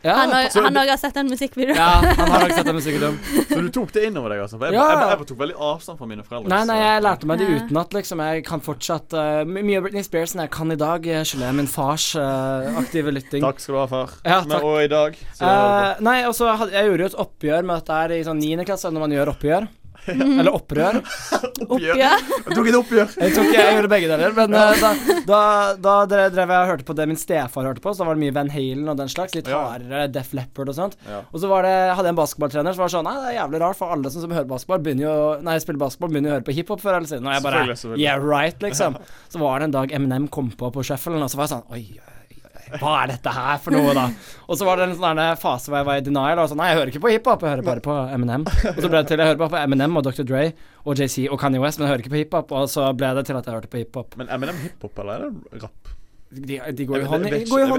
Ja, 0.00 0.14
Han 0.14 0.30
har 0.32 0.48
så- 0.48 0.62
har 0.64 0.96
sett 0.96 1.14
den 1.14 1.28
musikkvideoen. 1.28 1.76
ja, 1.76 2.00
han 2.16 2.30
har 2.30 2.40
også 2.46 2.54
sett 2.56 2.66
den 2.66 2.76
musikkvideoen. 2.76 3.18
så 3.50 3.60
du 3.60 3.68
tok 3.68 3.92
det 3.92 4.04
innover 4.06 4.30
deg, 4.32 4.40
altså? 4.40 4.56
For 4.58 4.66
jeg, 4.66 4.74
Ja. 4.74 4.86
jeg, 4.88 5.18
jeg, 5.18 5.26
tok 5.28 5.38
veldig 5.42 5.56
avstand 5.60 5.98
fra 5.98 6.06
mine 6.06 6.24
foreldre. 6.24 6.48
Nei, 6.48 6.64
nei, 6.70 6.78
jeg 6.78 7.02
lærte 7.04 7.26
meg 7.28 7.38
det 7.42 7.48
utenat, 7.52 7.92
liksom. 7.98 8.22
Jeg 8.32 8.44
kan 8.48 8.62
fortsatt 8.64 9.12
uh, 9.12 9.44
Mye 9.44 9.76
av 9.76 9.84
Britney 9.84 10.06
Spears 10.06 10.32
enn 10.34 10.40
jeg 10.46 10.50
kan 10.56 10.72
i 10.72 10.78
dag, 10.80 11.06
eh, 11.06 11.20
skylder 11.20 11.50
jeg 11.50 11.58
min 11.58 11.68
fars 11.68 12.06
uh, 12.16 12.78
aktive 12.80 13.12
lytting. 13.12 13.44
Takk 13.44 13.60
skal 13.60 13.74
du 13.76 13.80
ha, 13.82 13.86
far. 13.92 14.14
Ja, 14.24 14.40
Men, 14.40 14.54
takk. 14.56 14.64
og 14.70 14.80
i 14.86 14.88
dag 14.94 15.18
Eh, 15.18 16.00
nei, 16.00 16.16
og 16.26 16.32
så 16.34 16.48
jeg 16.72 16.88
gjorde 16.88 17.04
jo 17.04 17.10
et 17.12 17.20
oppgjør 17.26 17.68
med 17.68 17.76
dette 17.82 18.00
her 18.00 18.16
i 18.16 18.22
sånn 18.24 18.40
9. 18.40 18.64
klasse, 18.64 18.88
når 18.94 19.04
man 19.04 19.14
gjør 19.18 19.34
oppgjør. 19.34 19.68
Eller 20.40 20.50
opprør. 20.54 20.98
oppgjør. 21.68 22.00
Jeg 22.00 22.54
tok 22.54 22.68
et 22.70 22.76
oppgjør. 22.78 23.12
Jeg, 23.20 23.34
tok, 23.36 23.48
jeg 23.54 23.74
gjorde 23.76 23.90
begge 23.92 24.08
deler. 24.10 24.34
Men 24.36 24.56
eh, 24.58 24.84
da, 25.28 25.40
da, 25.84 25.94
da 26.08 26.26
drev 26.32 26.52
jeg 26.54 26.58
og 26.64 26.70
hørte 26.72 26.86
på 26.88 26.96
det 26.98 27.06
min 27.10 27.20
stefar 27.20 27.68
hørte 27.68 27.82
på, 27.84 27.92
så 27.94 28.02
da 28.04 28.08
var 28.10 28.18
det 28.18 28.24
mye 28.26 28.36
Van 28.38 28.52
Halen 28.54 28.88
og 28.92 28.98
den 29.00 29.12
slags. 29.12 29.36
Litt 29.38 29.48
Ja. 29.52 29.62
hardere 29.72 30.06
Def 30.12 30.32
Leppard 30.36 30.72
og 30.72 30.76
sånt. 30.78 30.98
Ja. 31.08 31.22
Og 31.32 31.40
så 31.42 31.50
var 31.50 31.66
det, 31.68 31.74
hadde 31.94 32.08
jeg 32.10 32.16
en 32.16 32.20
basketballtrener 32.20 32.76
som 32.76 32.84
var 32.84 32.92
sånn 32.94 33.08
Nei, 33.08 33.16
det 33.22 33.30
er 33.32 33.38
jævlig 33.40 33.62
rart, 33.64 33.78
for 33.80 33.94
alle 33.94 34.10
som, 34.12 34.24
som 34.26 34.34
hører 34.36 34.48
basketball, 34.50 34.82
begynner 34.84 35.06
jo 35.08 35.16
Nei, 35.46 35.56
spiller 35.64 35.80
basketball, 35.84 36.12
begynner 36.12 36.30
jo 36.32 36.34
å 36.34 36.38
høre 36.40 36.48
på 36.50 36.56
hiphop 36.58 36.82
før 36.84 36.98
eller 37.00 37.10
siden. 37.10 37.26
Og 37.28 37.36
jeg 37.36 37.44
bare. 37.46 37.96
Yeah, 37.98 38.20
right, 38.22 38.58
liksom. 38.64 38.98
Så 39.32 39.40
var 39.42 39.60
det 39.60 39.70
en 39.70 39.76
dag 39.78 39.92
Eminem 39.96 40.28
kom 40.32 40.50
på 40.58 40.70
på 40.74 40.84
shufflen, 40.84 41.22
og 41.22 41.30
så 41.32 41.38
var 41.40 41.48
jeg 41.48 41.54
sånn 41.56 41.74
oi, 41.74 41.84
oi. 41.96 42.17
Hva 42.78 42.92
er 43.02 43.12
dette 43.14 43.32
her 43.38 43.58
for 43.64 43.74
noe, 43.76 43.94
da? 43.96 44.06
Og 44.48 44.58
så 44.60 44.68
var 44.68 44.80
det 44.80 44.88
en 44.88 44.96
sånn 44.98 45.22
fase 45.40 45.70
hvor 45.72 45.80
jeg 45.80 45.88
var 45.88 46.00
i 46.00 46.06
denial. 46.06 46.42
Og 46.42 46.50
sånn, 46.52 46.60
Nei, 46.62 46.70
jeg 46.72 46.80
hører 46.80 46.92
ikke 46.94 47.04
på 47.06 47.12
hiphop, 47.14 47.44
jeg 47.46 47.54
hører 47.56 47.68
bare 47.68 47.84
på 47.84 47.98
Eminem. 48.14 48.46
Og 48.48 48.80
så 48.82 48.88
ble 48.88 49.02
det 49.02 49.06
til 49.12 49.22
jeg 49.22 49.30
hører 49.32 49.42
bare 49.44 49.54
på 49.56 49.62
Eminem 49.62 50.00
og 50.00 50.08
Dr. 50.08 50.24
Dre 50.28 50.46
og 50.88 50.98
JC 50.98 51.28
og 51.28 51.38
Kanye 51.40 51.60
West, 51.62 51.78
men 51.80 51.88
jeg 51.88 51.94
hører 51.96 52.04
ikke 52.06 52.14
på 52.16 52.22
hiphop. 52.24 52.52
Og 52.58 52.68
så 52.72 52.88
ble 52.96 53.14
det 53.20 53.26
til 53.28 53.38
at 53.40 53.46
jeg 53.48 53.58
hørte 53.60 53.72
på 53.72 53.82
hiphop. 53.84 54.18
Men 54.20 54.30
Eminem 54.36 54.60
hiphop, 54.64 54.98
eller 55.04 55.16
er 55.16 55.30
det 55.30 55.62
rapp? 55.64 55.94
De, 56.28 56.58
de 56.76 56.84
går 56.84 57.00
jo 57.00 57.06
hånd 57.08 57.24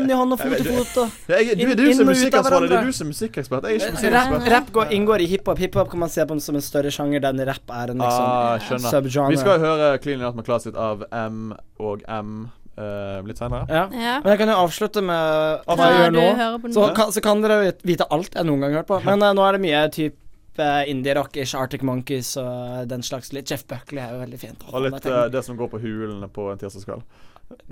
i, 0.10 0.14
hånd 0.18 0.34
og 0.34 0.40
fot 0.42 0.56
i 0.58 0.64
fot. 0.66 0.96
Du, 1.30 1.34
er 1.38 1.76
du 1.78 1.84
som. 1.94 2.08
Det 2.10 2.32
er 2.74 2.88
du 2.88 2.94
som 2.98 3.06
er 3.06 3.12
musikkekspert. 3.12 3.68
Jeg 3.70 3.78
er 3.78 3.84
ikke 3.84 3.94
musikkekspert. 3.94 4.48
rapp 4.56 4.72
går, 4.74 4.94
inngår 4.98 5.22
i 5.22 5.28
hiphop. 5.30 5.60
Hiphop 5.62 5.92
kan 5.92 6.02
man 6.02 6.10
se 6.10 6.26
på 6.26 6.38
som 6.42 6.58
en 6.58 6.66
større 6.66 6.90
sjanger, 6.94 7.22
den 7.28 7.44
rapp 7.46 7.70
er 7.70 7.94
en 7.94 8.02
liksom 8.02 8.26
Ah, 8.26 8.58
subgenre. 8.90 9.36
Vi 9.36 9.42
skal 9.44 9.62
høre 9.62 9.92
Clean 10.02 10.24
Out 10.26 10.40
med 10.40 10.50
Classic 10.50 10.74
av 10.74 11.06
M 11.14 11.54
og 11.78 12.02
M 12.10 12.50
eh, 12.80 13.20
litt 13.28 13.42
senere. 13.42 13.66
ja. 13.70 13.84
Ja. 13.94 14.16
Men 14.24 14.34
jeg 14.34 14.42
kan 14.42 14.52
jo 14.54 14.58
avslutte 14.64 15.04
med 15.06 15.68
hva 15.68 15.76
Hva 15.78 15.92
jeg 15.92 16.02
gjør 16.02 16.16
nå. 16.16 16.74
Så 16.74 16.88
kan, 16.96 17.14
så 17.16 17.24
kan 17.24 17.44
dere 17.44 17.74
vite 17.86 18.08
alt 18.10 18.36
jeg 18.36 18.48
noen 18.48 18.66
gang 18.66 18.74
har 18.74 18.84
hørt 18.84 18.92
på. 18.92 19.00
Men 19.06 19.24
uh, 19.24 19.32
nå 19.36 19.46
er 19.46 19.58
det 19.58 19.64
mye 19.68 19.86
typ 19.96 20.60
eh, 20.60 20.84
indie-rock-ish 20.92 21.56
Arctic 21.60 21.86
Monkeys 21.88 22.36
og 22.42 22.90
den 22.92 23.04
slags 23.06 23.34
litt. 23.36 23.50
Jeff 23.52 23.66
Buckley 23.70 24.04
er 24.04 24.16
jo 24.16 24.22
veldig 24.24 24.42
fint. 24.42 24.68
Og 24.72 24.88
litt 24.88 25.10
uh, 25.10 25.26
det 25.32 25.44
som 25.46 25.60
går 25.60 25.72
på 25.72 25.82
hulene 25.84 26.30
på 26.32 26.52
en 26.54 26.62
tirsdagskveld. 26.62 27.04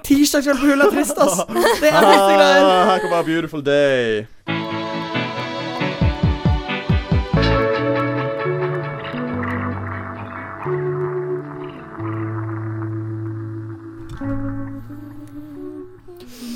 Tirsdagskveld 0.08 0.64
på 0.64 0.72
hulene 0.72 0.90
er 0.90 0.96
trist, 0.96 1.20
ass! 1.22 1.44
Det 1.84 1.92
er 1.92 2.02
triste 2.02 2.34
greier. 2.34 2.66
Ah, 2.66 2.84
her 2.94 3.06
kommer 3.06 3.24
Beautiful 3.28 3.66
Day. 3.66 4.77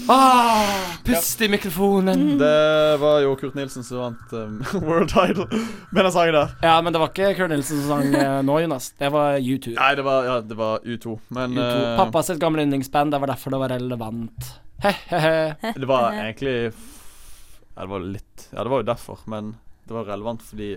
Ah, 0.09 0.97
pust 1.05 1.41
i 1.41 1.47
mikrofonen. 1.49 2.37
Det 2.37 2.97
var 2.99 3.19
jo 3.23 3.35
Kurt 3.39 3.53
Nilsen 3.55 3.83
som 3.83 3.97
vant 4.01 4.33
um, 4.33 4.57
World 4.87 5.11
Idol 5.29 5.47
med 5.91 6.05
den 6.05 6.11
sangen 6.11 6.33
der. 6.35 6.55
Ja, 6.65 6.73
men 6.81 6.93
det 6.93 6.99
var 7.01 7.11
ikke 7.13 7.33
Kurt 7.37 7.51
Nilsen 7.53 7.81
som 7.83 7.89
sang 7.93 8.15
eh, 8.17 8.39
nå, 8.45 8.57
Jonas. 8.63 8.91
Det 8.99 9.11
var 9.13 9.37
U2. 9.39 9.75
Nei, 9.77 9.91
det 9.99 10.05
var, 10.07 10.25
ja, 10.27 10.37
det 10.41 10.57
var 10.59 10.79
U2, 10.85 11.17
men 11.37 11.55
U2. 11.57 11.67
eh, 11.67 11.97
Pappa 12.01 12.23
sitt 12.27 12.41
gamle 12.41 12.65
yndlingsband. 12.65 13.13
Det 13.13 13.21
var 13.23 13.31
derfor 13.33 13.55
det 13.55 13.61
var 13.63 13.73
relevant. 13.77 14.51
He-he-he. 14.81 15.73
Det 15.83 15.85
var 15.89 16.15
egentlig 16.17 16.55
Ja, 17.75 17.83
det 17.83 17.89
var 17.91 18.01
litt 18.01 18.47
Ja, 18.49 18.63
det 18.65 18.71
var 18.73 18.81
jo 18.81 18.87
derfor, 18.87 19.19
men 19.29 19.51
det 19.85 19.93
var 19.93 20.07
relevant 20.09 20.41
fordi 20.45 20.71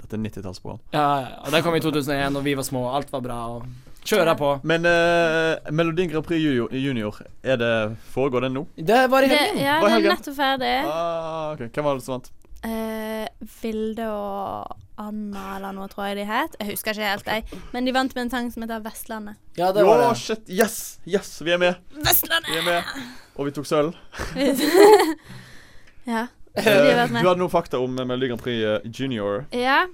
dette 0.00 0.16
er 0.16 0.20
90-tallsprogram. 0.24 0.80
Ja, 0.94 1.04
ja, 1.26 1.30
og 1.44 1.52
det 1.52 1.60
kom 1.66 1.74
i 1.76 1.80
2001, 1.84 2.36
og 2.40 2.44
vi 2.46 2.54
var 2.56 2.64
små, 2.66 2.86
alt 2.96 3.10
var 3.12 3.22
bra, 3.24 3.38
og 3.58 3.89
kjøra 4.10 4.34
på. 4.38 4.50
Men 4.66 4.84
uh, 4.88 5.70
Melodi 5.74 6.08
Grand 6.10 6.26
Prix 6.26 6.42
junior, 6.74 7.22
er 7.46 7.56
det 7.60 7.72
foregår 8.14 8.46
den 8.48 8.56
nå? 8.58 8.66
Det 8.76 9.04
var 9.12 9.24
i 9.26 9.30
Det, 9.30 9.38
helgen. 9.38 9.62
ja, 9.64 9.78
den 9.80 9.94
er 9.94 9.96
det 10.04 10.10
er 10.10 10.16
nettopp 10.16 10.36
ferdig. 10.38 10.74
Ah, 10.90 11.52
ok, 11.54 11.66
Hvem 11.70 11.88
var 11.88 11.98
det 12.00 12.04
som 12.06 12.16
vant? 12.18 12.30
Uh, 12.60 13.24
Vilde 13.62 14.04
og 14.12 14.74
Anna 15.00 15.44
eller 15.56 15.72
noe, 15.72 15.86
tror 15.88 16.10
jeg 16.10 16.18
de 16.18 16.26
het. 16.28 16.58
Jeg 16.60 16.74
husker 16.74 16.92
ikke 16.92 17.06
helt, 17.08 17.30
jeg. 17.32 17.60
Men 17.72 17.86
de 17.88 17.94
vant 17.96 18.12
med 18.18 18.26
en 18.26 18.32
sang 18.34 18.50
som 18.52 18.66
heter 18.66 18.82
Vestlandet. 18.84 19.38
Ja, 19.56 19.70
det 19.72 19.86
var 19.88 20.02
det. 20.02 20.10
shit! 20.20 20.42
Yes! 20.52 20.76
Yes, 21.08 21.30
vi 21.46 21.54
er 21.56 21.62
med! 21.62 21.78
Vestlandet! 22.04 22.50
Vi 22.52 22.58
er 22.60 22.66
med. 22.66 23.06
Og 23.40 23.48
vi 23.48 23.54
tok 23.56 23.68
sølv. 23.70 23.94
ja. 26.12 26.26
Vært 26.50 27.14
du 27.14 27.28
hadde 27.30 27.38
noen 27.40 27.52
fakta 27.52 27.78
om 27.80 27.94
Melodi 27.94 28.28
Grand 28.32 28.42
Prix 28.42 28.90
junior. 28.98 29.46
Ja. 29.56 29.84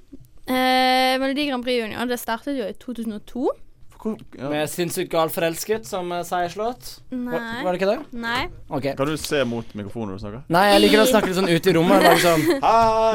Uh, 0.49 1.15
Melodi 1.21 1.47
Grand 1.51 1.63
Prix 1.67 1.83
Junior, 1.85 2.07
det 2.11 2.19
startet 2.23 2.59
jo 2.59 2.67
i 2.67 2.75
2002. 2.83 3.47
Hvor, 3.97 4.17
ja. 4.39 4.49
Med 4.53 4.69
sinnssykt 4.71 5.11
gal 5.11 5.31
forelsket 5.33 5.87
som 5.89 6.11
uh, 6.13 6.21
seierslåt. 6.27 6.99
Nei. 7.11 7.63
var 7.65 7.73
det 7.73 7.81
ikke 7.81 7.89
det? 7.91 7.99
Nei. 8.23 8.43
Okay. 8.69 8.93
Kan 8.99 9.09
du 9.09 9.17
se 9.19 9.41
mot 9.49 9.73
mikrofonen 9.75 10.13
når 10.13 10.19
du 10.19 10.25
snakker? 10.25 10.43
Nei, 10.53 10.65
jeg 10.75 10.83
liker 10.85 11.03
å 11.03 11.07
snakke 11.11 11.31
litt 11.33 11.39
sånn 11.41 11.49
ut 11.51 11.67
i 11.67 11.75
rommet. 11.75 12.05
Lage 12.05 12.21
sånn 12.23 12.45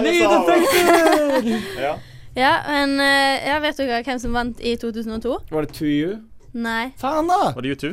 Lydeffekter! 0.05 1.51
ja. 1.81 1.93
Ja, 2.35 2.51
men 2.67 2.93
eh, 3.03 3.47
ja, 3.49 3.57
vet 3.59 3.75
dere 3.81 3.97
hvem 4.07 4.19
som 4.23 4.31
vant 4.35 4.59
i 4.63 4.77
2002? 4.79 5.33
Var 5.51 5.65
det 5.67 5.73
To 5.75 5.87
You? 5.89 6.13
Nei. 6.55 6.93
Faen, 6.99 7.27
da! 7.27 7.51
Var 7.57 7.65
det 7.65 7.73
U2? 7.75 7.89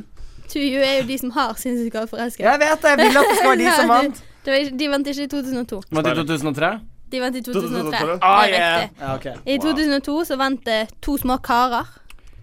To 0.53 0.61
You 0.63 0.79
er 0.87 1.01
jo 1.01 1.07
de 1.09 1.17
som 1.19 1.33
har 1.35 1.57
sinnssykt 1.59 1.93
gal 1.97 2.07
forelsket. 2.11 2.45
Jeg 2.47 2.61
vet 2.63 2.85
det! 2.85 2.93
Jeg 2.95 3.01
vil 3.03 3.19
at 3.19 3.27
det 3.33 3.39
skal 3.41 3.51
være 3.51 3.61
de 3.65 3.73
som 3.81 3.91
vant. 3.91 4.21
de- 4.23 4.27
det 4.47 4.53
var, 4.55 4.61
ikke- 4.65 4.79
de 4.79 4.89
vant 4.95 5.11
ikke 5.11 5.27
i 5.27 5.31
2002. 5.35 5.81
Vant 5.99 6.07
i 6.07 6.15
2003? 6.23 6.71
De 7.13 7.21
vant 7.25 7.37
i 7.37 7.43
2003. 7.43 7.83
2003. 7.83 8.19
Ah, 8.23 8.45
yeah. 8.47 8.87
Ja, 9.01 9.15
okay. 9.17 9.35
I 9.45 9.59
2002 9.59 10.15
så 10.31 10.39
vant 10.41 10.63
det 10.65 10.79
To 11.05 11.17
små 11.19 11.37
karer. 11.43 11.89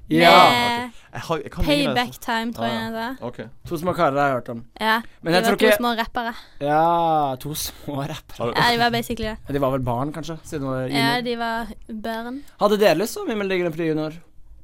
Ja. 0.09 0.31
Med 0.49 0.91
Jeg 1.15 1.21
har, 1.21 1.37
jeg 1.37 1.51
kan 1.51 1.63
ingen 1.63 1.89
av 1.89 1.95
Payback. 1.95 2.19
Time, 2.21 2.53
tror 2.53 2.65
jeg 2.67 2.91
det 2.93 3.03
er. 3.05 3.15
Okay. 3.25 3.45
To 3.69 3.77
små 3.79 3.93
karer 3.95 4.19
har 4.19 4.27
jeg 4.27 4.35
hørt 4.35 4.49
om. 4.49 4.59
Ja. 4.81 4.99
Men 5.21 5.31
de 5.31 5.35
jeg 5.37 5.43
var 5.43 5.49
tror 5.49 5.57
to 5.57 5.65
ikke 5.65 5.77
små 5.79 5.93
rappere. 5.97 6.33
Ja, 6.61 7.35
to 7.39 7.55
små 7.55 7.95
rappere. 8.03 8.51
Ja, 8.53 8.67
de 8.73 8.79
var 8.83 8.89
basically 8.91 9.31
det. 9.31 9.55
De 9.55 9.61
var 9.61 9.71
vel 9.71 9.85
barn, 9.87 10.13
kanskje? 10.13 10.37
Siden 10.43 10.67
de 10.67 10.69
var 10.69 10.87
Ja, 10.93 11.21
de 11.21 11.37
var 11.39 11.73
børn. 11.87 12.41
Hadde 12.59 12.79
dere 12.79 12.99
lyst 12.99 13.15
til 13.17 13.23
å 13.23 13.25
bli 13.29 13.35
med 13.35 13.45
i 13.45 13.47
Melodi 13.47 13.61
Grand 13.63 13.77
Prix 13.79 13.93
Junior? 13.93 14.19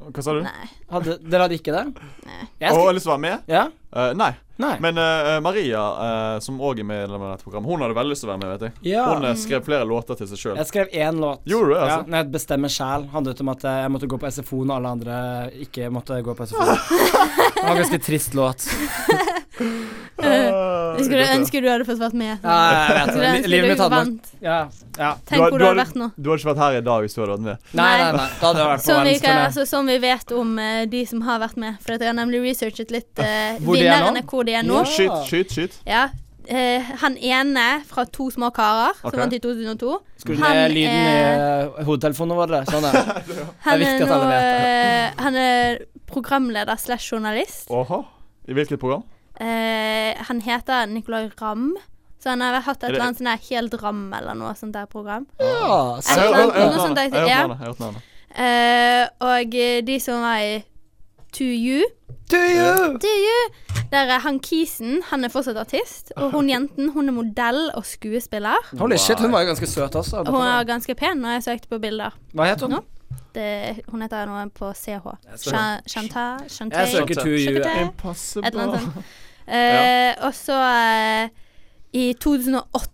Hva 0.10 0.24
sa 0.26 0.34
du? 0.34 0.42
Nei. 0.46 0.70
Hadde, 0.92 1.18
dere 1.22 1.46
hadde 1.46 1.58
ikke 1.60 1.74
det? 1.76 1.84
Nei. 2.26 2.40
Jeg 2.62 2.72
skal, 2.74 2.86
har 2.88 2.96
lyst 2.98 3.06
til 3.06 3.12
å 3.12 3.18
være 3.18 3.26
med? 3.28 3.52
ja? 3.52 3.68
Uh, 3.92 4.14
nei. 4.16 4.32
Nei. 4.62 4.76
Men 4.80 4.98
uh, 5.02 5.38
Maria, 5.44 5.82
uh, 5.82 6.36
som 6.44 6.60
òg 6.62 6.80
er 6.84 6.86
medlem 6.88 7.24
av 7.26 7.34
dette 7.34 7.46
programmet, 7.48 7.72
hun 7.72 7.84
hadde 7.84 7.98
veldig 7.98 8.14
lyst 8.14 8.24
til 8.24 8.30
å 8.30 8.32
være 8.32 8.42
med, 8.44 8.52
vet 8.54 8.66
jeg. 8.68 8.94
Ja. 8.94 9.06
Hun 9.10 9.40
skrev 9.42 9.66
flere 9.66 9.88
låter 9.90 10.20
til 10.20 10.30
seg 10.30 10.42
sjøl. 10.42 10.60
Jeg 10.62 10.70
skrev 10.70 10.94
én 10.94 11.22
låt. 11.22 11.42
Gjorde 11.50 11.72
du 11.72 11.74
det, 11.74 11.80
altså? 11.82 11.98
Ja, 11.98 12.08
når 12.14 12.22
jeg 12.22 12.32
bestemmer 12.38 12.74
sjæl. 12.76 13.08
Handlet 13.16 13.44
om 13.44 13.52
at 13.56 13.66
jeg 13.68 13.94
måtte 13.96 14.12
gå 14.14 14.22
på 14.22 14.32
SFO 14.38 14.62
når 14.64 14.78
alle 14.78 14.94
andre 14.98 15.18
ikke 15.66 15.90
måtte 15.94 16.22
gå 16.24 16.38
på 16.38 16.50
SFO. 16.52 16.68
Det 17.62 17.66
var 17.66 17.74
en 17.74 17.82
ganske 17.84 18.02
trist 18.06 18.38
låt. 18.38 18.70
Skulle 20.22 21.24
du 21.26 21.32
ønske 21.34 21.62
du 21.64 21.68
hadde 21.70 21.86
fått 21.88 22.02
vært 22.02 22.16
med? 22.18 22.44
Ja, 22.44 22.56
jeg 22.62 22.96
vet 22.98 23.12
Skulle 23.12 23.30
det. 23.32 23.50
Livet 23.50 23.66
du 23.66 23.72
mitt 23.72 23.82
hadde 23.82 24.00
vært. 24.02 24.32
Ja. 24.44 24.58
ja. 24.98 25.12
Tenk 25.26 25.38
Du 25.38 25.42
har- 25.42 25.50
hvor 25.50 25.58
du 25.58 25.64
du 25.64 25.68
hadde 25.70 25.82
vært 25.82 25.98
nå. 26.02 26.08
Du 26.18 26.30
hadde 26.30 26.40
ikke 26.42 26.50
vært 26.52 26.62
her 26.64 26.78
i 26.78 26.82
dag 26.86 27.06
hvis 27.06 27.16
du 27.16 27.22
hadde 27.22 27.36
vært 27.38 27.46
med. 27.48 27.58
Nei, 27.74 27.92
nei, 28.02 28.12
Nei. 28.12 28.28
Da 28.42 28.48
hadde 28.48 28.62
jeg 28.62 28.70
vært 28.72 28.82
på 28.84 28.90
Som 28.92 29.04
vi, 29.08 29.14
kan, 29.20 29.38
altså, 29.46 29.66
som 29.68 29.86
vi 29.88 29.98
vet 30.04 30.32
om 30.42 30.58
uh, 30.60 30.86
de 30.86 31.06
som 31.10 31.22
har 31.22 31.40
vært 31.40 31.58
med. 31.58 31.80
For 31.82 31.94
at 31.96 32.02
jeg 32.06 32.12
har 32.12 32.18
nemlig 32.20 32.42
researchet 32.46 32.92
litt 32.92 33.22
uh, 33.22 33.24
Hvor 33.64 33.80
de 33.80 33.86
er 33.88 33.96
vinnerne, 33.96 34.26
hvor 34.30 34.44
de 34.46 34.58
er 34.60 34.68
nå. 34.68 34.82
Ja. 34.84 34.92
Skyt, 34.98 35.16
skyt, 35.32 35.56
skyt. 35.58 35.80
Ja. 35.90 36.10
Uh, 36.52 36.82
han 37.04 37.16
ene 37.22 37.66
fra 37.88 38.04
To 38.18 38.30
små 38.34 38.50
karer, 38.54 38.96
okay. 38.98 39.12
som 39.14 39.20
vant 39.22 39.34
i 39.34 39.40
2002. 39.40 39.98
Skulle 40.24 40.42
Han 40.44 40.58
ned 40.58 40.74
lyden 40.76 40.92
i 40.92 41.16
er- 41.16 41.70
vår? 41.70 41.84
hodetelefonene 41.88 42.38
våre. 42.42 42.62
Sånn, 42.70 42.84
ja. 42.84 43.48
Han 43.66 43.80
Det 43.82 43.88
er 43.88 44.02
er 44.02 44.10
nå 44.10 44.20
vet 44.28 44.44
eh, 44.44 45.24
Han 45.24 45.36
er 45.36 45.80
programleder 46.12 46.78
slash 46.82 47.14
journalist. 47.14 47.70
Åha. 47.72 48.04
I 48.50 48.54
hvilket 48.58 48.80
program? 48.82 49.04
Eh, 49.42 50.14
han 50.28 50.42
heter 50.46 50.86
Nicolay 50.92 51.30
Ramm. 51.42 51.72
Så 52.22 52.30
han 52.30 52.42
har 52.46 52.60
hatt 52.62 52.84
et 52.84 52.90
Er 52.90 52.94
eller 52.94 53.08
annet 53.08 53.18
sånn 53.18 53.40
Helt 53.50 53.74
Ram 53.82 54.04
eller 54.14 54.36
noe 54.38 54.52
sånt 54.54 54.74
der 54.76 54.86
program. 54.86 55.26
ja 55.40 55.96
Jeg 55.96 56.04
så- 56.04 56.20
Jeg 56.22 56.34
har- 56.34 56.46
noe 56.46 56.52
hørt 56.54 56.82
sånt 56.82 56.96
der- 56.96 57.28
Jeg 57.28 57.36
har 57.38 57.56
hørt 57.56 57.80
navnet, 57.80 58.02
jeg. 58.38 58.38
Eh, 58.38 59.08
og 59.20 59.86
de 59.88 60.00
som 60.00 60.22
var 60.22 60.38
i 60.38 60.64
To 61.34 61.44
You 61.44 61.82
To 62.30 62.38
you! 62.38 62.98
To 63.00 63.08
You 63.08 63.40
Der 63.92 64.08
er 64.08 64.20
han 64.20 64.40
Kisen, 64.40 65.02
han 65.10 65.24
er 65.26 65.30
fortsatt 65.30 65.58
artist. 65.58 66.12
Og 66.16 66.32
hun 66.32 66.48
jenten, 66.50 66.90
hun 66.94 67.10
er 67.10 67.12
modell 67.12 67.72
og 67.76 67.84
skuespiller. 67.86 68.56
Holy 68.80 68.96
shit, 68.98 69.20
hun 69.20 69.32
var 69.32 69.42
jo 69.42 69.48
ganske 69.48 69.68
søt 69.68 69.92
også. 69.96 70.20
Og 70.20 70.28
hun 70.28 70.42
er 70.42 70.64
ganske 70.64 70.96
pen 70.96 71.18
når 71.22 71.42
jeg 71.42 71.44
søkte 71.44 71.68
på 71.68 71.80
bilder. 71.82 72.12
Hva 72.34 72.46
het 72.46 72.62
hun? 72.62 72.80
Det, 73.34 73.82
hun 73.90 74.02
heter 74.02 74.26
noe 74.28 74.50
på 74.50 74.74
CH. 74.74 75.04
søker- 75.36 75.38
Chantay 75.38 75.82
Chanta? 75.88 76.38
Jeg 76.44 76.52
Chantay? 76.52 76.86
søker 76.92 77.16
to 77.16 77.28
you. 77.28 77.58
Et 77.58 77.82
Impossible. 77.82 78.80
Annet. 79.52 80.18
Eh, 80.18 80.26
og 80.28 80.36
så 80.36 80.58
eh, 80.58 81.30
i 81.92 82.12
2008 82.16 82.88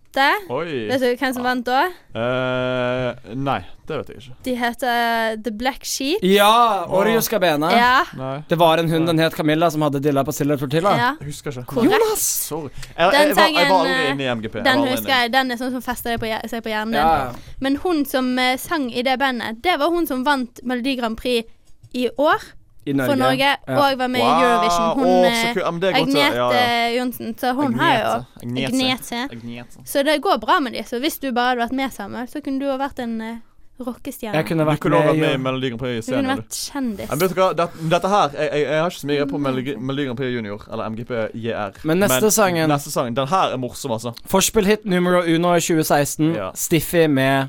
Oi. 0.50 0.88
Vet 0.88 1.02
du 1.04 1.06
hvem 1.20 1.34
som 1.36 1.44
vant 1.44 1.66
da? 1.68 1.84
Eh, 2.18 3.34
nei, 3.38 3.58
det 3.86 3.98
vet 4.00 4.08
jeg 4.10 4.22
ikke. 4.22 4.36
De 4.48 4.54
heter 4.58 5.36
The 5.44 5.52
Black 5.54 5.86
Sheep. 5.86 6.24
Ja! 6.26 6.86
Orius 6.90 7.28
Gabene. 7.30 7.70
Ja. 7.70 8.40
Det 8.48 8.58
var 8.58 8.82
en 8.82 8.90
hund, 8.90 9.06
den 9.06 9.22
het 9.22 9.36
Camilla, 9.36 9.68
som 9.70 9.84
hadde 9.86 10.00
dilla 10.02 10.24
på 10.26 10.34
Silver 10.34 10.58
Tortilla. 10.58 10.96
ja. 10.98 11.12
jeg 11.20 11.30
husker 11.30 11.54
ikke. 11.54 11.66
Korrekt. 11.76 12.24
Sorry. 12.24 12.72
Jeg, 12.72 12.96
jeg, 12.96 13.28
jeg, 13.28 13.36
var, 13.36 13.54
jeg 13.54 13.70
var 13.70 13.84
aldri 13.84 14.10
inne 14.10 14.26
i 14.26 14.32
MGP. 14.40 14.58
Den 14.66 14.84
husker 14.88 15.04
inne. 15.04 15.20
jeg. 15.20 15.32
Den 15.36 15.54
er 15.54 15.62
sånn 15.62 15.74
som 15.76 15.84
fester 15.84 16.18
på, 16.18 16.32
seg 16.50 16.66
på 16.66 16.74
hjernen 16.74 16.98
din. 16.98 17.04
Ja. 17.04 17.54
Men 17.62 17.78
hun 17.84 18.02
som 18.08 18.34
sang 18.58 18.90
i 18.90 19.06
det 19.06 19.14
bandet, 19.22 19.62
det 19.62 19.78
var 19.78 19.94
hun 19.94 20.10
som 20.10 20.26
vant 20.26 20.64
Melodi 20.66 20.98
Grand 20.98 21.20
Prix 21.20 21.46
i 21.94 22.08
år 22.18 22.42
I 22.88 22.92
Norge. 22.96 23.10
for 23.10 23.20
Norge, 23.22 23.50
Ja. 23.68 23.78
og 23.78 23.98
var 23.98 24.08
med 24.14 24.20
i 24.20 24.28
Eurovision. 24.28 24.88
Hun 24.98 25.06
oh, 25.06 25.26
eh, 25.26 25.80
det 25.80 25.90
er 25.90 25.98
Agnete 26.02 26.36
ja, 26.36 26.52
ja. 26.52 26.98
Johnsen. 26.98 27.34
Så 27.38 27.52
hun 27.58 27.74
har 27.80 27.98
jo 27.98 28.14
Agnete. 28.42 28.72
Agnete. 28.72 29.24
Agnete. 29.36 29.84
Så 29.84 30.02
det 30.06 30.20
går 30.22 30.40
bra 30.40 30.60
med 30.60 30.72
de. 30.72 30.82
Så 30.88 30.98
hvis 31.02 31.18
du 31.20 31.30
bare 31.32 31.54
hadde 31.54 31.66
vært 31.66 31.76
med 31.82 31.92
sammen, 31.92 32.26
så 32.28 32.40
kunne 32.44 32.60
du 32.60 32.66
ha 32.70 32.78
vært 32.80 32.98
en 33.04 33.20
uh, 33.20 33.36
rockestjerne. 33.78 34.34
Jeg 34.34 34.46
kunne 34.48 34.64
vært 34.66 34.80
kunne 34.82 34.98
med 35.04 35.20
med 35.20 35.30
i 35.30 35.34
i 35.34 35.42
Melodi 35.42 35.68
Grand 35.70 35.80
Prix 35.80 36.06
Du 36.06 36.12
kunne 36.12 36.22
scenen. 36.22 36.40
vært 36.40 36.56
kjendis. 36.72 37.10
Men 37.10 37.20
vet 37.20 37.30
du 37.34 37.38
hva, 37.38 37.48
dette, 37.54 37.88
dette 37.92 38.08
her 38.08 38.34
jeg, 38.34 38.48
jeg, 38.52 38.62
jeg 38.66 38.80
har 38.82 38.90
ikke 38.90 39.00
så 39.04 39.10
mye 39.12 39.26
på 39.30 39.38
Melodi 39.44 39.76
Melodi 39.76 40.04
Grand 40.08 40.18
Prix 40.18 40.34
Junior, 40.34 40.64
eller 40.72 40.90
MGP 40.90 41.12
JR. 41.34 41.78
Men 41.84 41.98
neste 42.02 42.30
sangen- 42.34 42.68
Neste 42.68 42.90
sangen, 42.90 43.14
Den 43.14 43.28
her 43.28 43.52
er 43.54 43.56
morsom, 43.56 43.92
altså. 43.94 44.14
Forspill-hit 44.26 44.84
numero 44.84 45.22
uno 45.22 45.54
i 45.54 45.60
2016. 45.60 46.34
Ja. 46.34 46.50
Stiffy 46.54 47.06
med 47.06 47.48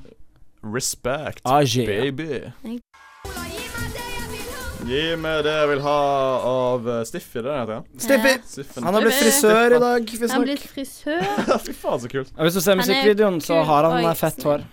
Respect, 0.63 1.41
AG. 1.45 1.85
baby. 1.87 2.51
Gi 4.89 5.03
meg 5.21 5.43
det 5.45 5.53
jeg 5.53 5.69
vil 5.73 5.81
ha 5.85 5.97
av 6.49 6.87
Stiffi. 7.05 7.29
Stiffy, 7.29 7.43
det 7.45 7.53
heter 7.59 7.73
han. 7.75 7.85
Stiffy! 8.01 8.33
Stiffen. 8.49 8.87
Han 8.87 8.95
har 8.97 9.05
blitt 9.05 9.19
frisør 9.19 9.75
i 9.75 9.79
dag, 9.83 10.11
Han 10.23 10.33
har 10.33 10.45
blitt 10.47 10.65
frisør. 10.71 11.23
Fy 11.67 11.75
faen, 11.77 12.01
så 12.01 12.09
kult. 12.11 12.31
Ja, 12.35 12.43
hvis 12.47 12.57
du 12.57 12.61
ser 12.63 12.73
er 12.73 12.81
musikkvideoen, 12.81 13.37
så 13.45 13.59
har 13.69 13.87
han 13.89 14.03
eh, 14.09 14.15
fett 14.17 14.41
hår. 14.47 14.65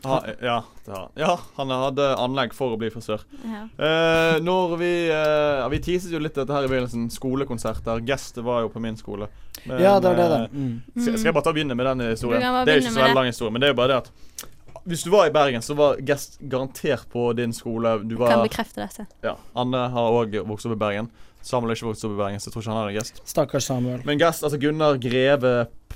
Ha, 0.00 0.16
ja, 0.40 0.54
det 0.86 0.94
har 0.94 1.02
han. 1.02 1.10
Ja, 1.20 1.34
han 1.58 1.72
hadde 1.76 2.06
anlegg 2.24 2.54
for 2.56 2.72
å 2.72 2.78
bli 2.80 2.88
frisør. 2.94 3.20
Ja. 3.44 3.66
Eh, 3.76 4.38
når 4.40 4.72
vi 4.80 4.92
eh, 5.12 5.66
Vi 5.74 5.82
teaset 5.84 6.14
jo 6.14 6.22
litt 6.24 6.38
dette 6.40 6.56
her 6.56 6.64
i 6.64 6.70
begynnelsen. 6.72 7.10
Skolekonserter. 7.12 8.00
Guest 8.08 8.40
var 8.46 8.62
jo 8.64 8.70
på 8.72 8.80
min 8.80 8.96
skole. 8.96 9.28
Men, 9.66 9.76
Ja, 9.84 9.98
det 10.00 10.14
var 10.14 10.16
det, 10.22 10.28
det. 10.32 10.40
eh, 10.46 10.56
Mm. 10.56 10.72
Skal, 10.96 11.18
skal 11.20 11.28
jeg 11.28 11.36
bare 11.36 11.44
ta 11.44 11.52
og 11.52 11.58
begynne 11.60 11.76
med 11.76 11.90
den 11.92 12.06
historien? 12.14 12.40
Det 12.40 12.72
er 12.72 12.80
jo 12.80 12.86
ikke 12.86 12.96
så 12.96 13.02
veldig 13.04 13.20
lang 13.20 13.28
historie, 13.34 13.52
men 13.52 13.60
det 13.60 13.68
er 13.68 13.74
jo 13.74 13.80
bare 13.82 13.92
det 13.92 14.00
at 14.06 14.48
hvis 14.88 15.02
du 15.04 15.10
var 15.12 15.28
i 15.28 15.32
Bergen, 15.34 15.62
så 15.62 15.74
var 15.78 15.98
Guest 16.06 16.38
garantert 16.40 17.08
på 17.12 17.32
din 17.36 17.52
skole. 17.56 17.98
Du 18.08 18.16
var, 18.20 18.32
Kan 18.32 18.44
bekrefte 18.46 18.80
dette. 18.84 19.06
Ja. 19.24 19.36
Anne 19.58 19.88
har 19.92 20.16
òg 20.20 20.38
vokst 20.48 20.68
opp 20.68 20.76
i 20.76 20.80
Bergen. 20.80 21.10
Samuel 21.42 21.72
har 21.72 21.78
ikke 21.78 21.88
vokst 21.90 22.04
opp 22.04 22.16
i 22.16 22.20
Bergen, 22.20 22.40
så 22.40 22.48
jeg 22.48 22.54
tror 22.54 22.64
ikke 22.64 22.74
han 22.74 22.88
er 22.88 22.96
Guest. 22.98 23.20
Stakkars 23.28 23.68
Samuel. 23.70 24.00
Men 24.08 24.20
Guest, 24.20 24.44
altså 24.44 24.60
Gunnar 24.60 24.98
Greve 25.00 25.52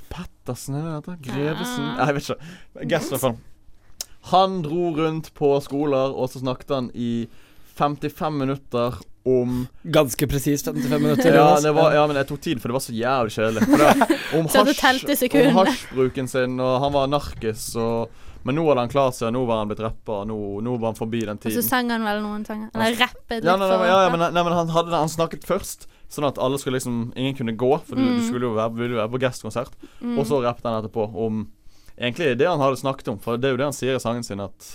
Pettersen, 0.09 0.77
er 0.79 1.01
det 1.01 1.11
det? 1.11 1.17
Grevesen? 1.27 1.83
Ja. 1.85 1.97
Nei, 1.99 2.07
jeg 2.09 2.17
vet 2.17 2.29
ikke. 2.29 2.87
Guest, 2.93 3.09
i 3.11 3.15
hvert 3.15 3.25
fall. 3.25 3.41
Han 4.31 4.61
dro 4.65 4.87
rundt 4.97 5.29
på 5.37 5.51
skoler, 5.61 6.15
og 6.17 6.31
så 6.33 6.41
snakket 6.41 6.73
han 6.73 6.87
i 6.97 7.27
55 7.77 8.39
minutter 8.41 8.97
om 9.25 9.65
Ganske 9.83 10.27
presist 10.29 10.65
55 10.69 11.01
minutter. 11.01 11.33
ja, 11.33 11.59
det 11.61 11.71
var, 11.73 11.93
ja, 11.93 12.05
men 12.07 12.17
jeg 12.21 12.27
tok 12.29 12.41
tid, 12.41 12.61
for 12.61 12.69
det 12.69 12.77
var 12.77 12.83
så 12.85 12.93
jævlig 12.93 13.33
kjedelig. 13.33 13.61
Om 14.37 14.49
hasjbruken 15.57 16.29
sin, 16.29 16.59
og 16.61 16.75
han 16.83 16.93
var 16.93 17.09
narkis, 17.09 17.67
og 17.77 18.09
Men 18.45 18.55
nå 18.59 18.63
hadde 18.69 18.83
han 18.85 18.91
klart 18.93 19.15
seg, 19.17 19.31
nå 19.33 19.41
var 19.49 19.57
han 19.63 19.69
blitt 19.71 19.79
rapper, 19.81 20.23
nå, 20.29 20.35
nå 20.61 20.75
var 20.77 20.91
han 20.91 20.97
forbi 20.99 21.23
den 21.25 21.39
tiden. 21.41 21.57
Og 21.57 21.63
så 21.63 21.69
sang 21.69 21.89
han 21.89 22.03
vel 22.05 22.19
noen 22.21 22.43
sanger. 22.45 22.69
Eller 22.77 22.95
rappet 23.01 23.39
litt 23.41 23.47
Ja, 23.49 23.55
nei, 23.57 23.67
nei, 23.71 23.77
for 23.79 23.89
ja, 23.89 23.99
ja, 24.05 24.09
men, 24.13 24.21
nei, 24.35 24.43
men 24.45 24.53
han, 24.53 24.69
hadde, 24.75 24.93
han 24.93 25.09
snakket 25.09 25.47
først, 25.49 25.87
sånn 26.13 26.27
at 26.29 26.37
alle 26.37 26.59
skulle 26.61 26.77
liksom 26.77 26.99
Ingen 27.17 27.33
kunne 27.39 27.55
gå, 27.57 27.71
for 27.87 27.97
du, 27.97 28.03
du 28.05 28.19
Mm. 28.19 28.25
skulle 28.27 28.45
jo 28.45 28.53
være, 28.53 28.75
ville 28.77 28.99
være 29.01 29.09
på 29.15 29.21
gestkonsert. 29.25 29.73
Mm. 29.99 30.19
Og 30.21 30.27
så 30.29 30.43
rappet 30.45 30.67
han 30.69 30.77
etterpå 30.83 31.07
om 31.25 31.47
Egentlig 31.97 32.33
det 32.37 32.47
han 32.49 32.59
hadde 32.59 32.77
snakket 32.77 33.07
om, 33.07 33.17
for 33.23 33.37
det 33.39 33.47
er 33.47 33.53
jo 33.55 33.57
det 33.61 33.69
han 33.69 33.75
sier 33.77 33.95
i 33.95 34.03
sangen 34.03 34.23
sin, 34.27 34.41
at 34.43 34.65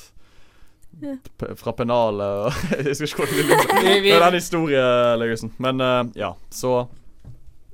Ja. 1.00 1.14
Fra 1.60 1.70
pennalet 1.76 2.48
og 2.48 2.52
Jeg 2.88 2.96
skal 2.96 3.06
ikke 3.06 3.20
gå 3.22 3.26
til 3.30 3.52
det. 3.52 4.10
Er 4.16 4.24
den 4.24 4.38
historieleggelsen. 4.40 5.52
Men 5.62 5.80
uh, 5.84 6.02
ja, 6.18 6.32
så 6.50 6.88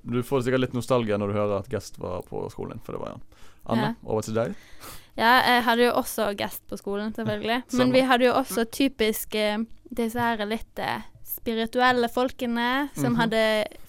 Du 0.05 0.21
får 0.23 0.45
sikkert 0.45 0.61
litt 0.67 0.75
nostalgi 0.77 1.17
når 1.19 1.33
du 1.33 1.39
hører 1.39 1.57
at 1.63 1.71
Guest 1.73 1.97
var 1.99 2.21
på 2.29 2.45
skolen 2.53 2.77
din, 2.77 2.83
for 2.85 2.93
det 2.95 3.01
var 3.03 3.15
han. 3.17 3.25
Anne, 3.67 3.89
over 4.05 4.23
til 4.23 4.37
deg. 4.37 4.53
Ja, 5.17 5.35
jeg 5.49 5.63
hadde 5.65 5.87
jo 5.87 5.93
også 5.97 6.31
gest 6.37 6.63
på 6.69 6.77
skolen, 6.77 7.15
selvfølgelig. 7.17 7.63
Samme. 7.69 7.85
Men 7.85 7.93
vi 7.93 8.01
hadde 8.11 8.27
jo 8.29 8.33
også 8.37 8.65
typisk 8.71 9.35
eh, 9.35 9.59
disse 9.97 10.21
her 10.21 10.43
litt 10.47 10.79
eh, 10.83 11.01
spirituelle 11.25 12.09
folkene 12.13 12.89
som 12.95 13.13
Mhm. 13.15 13.17
hadde 13.21 13.43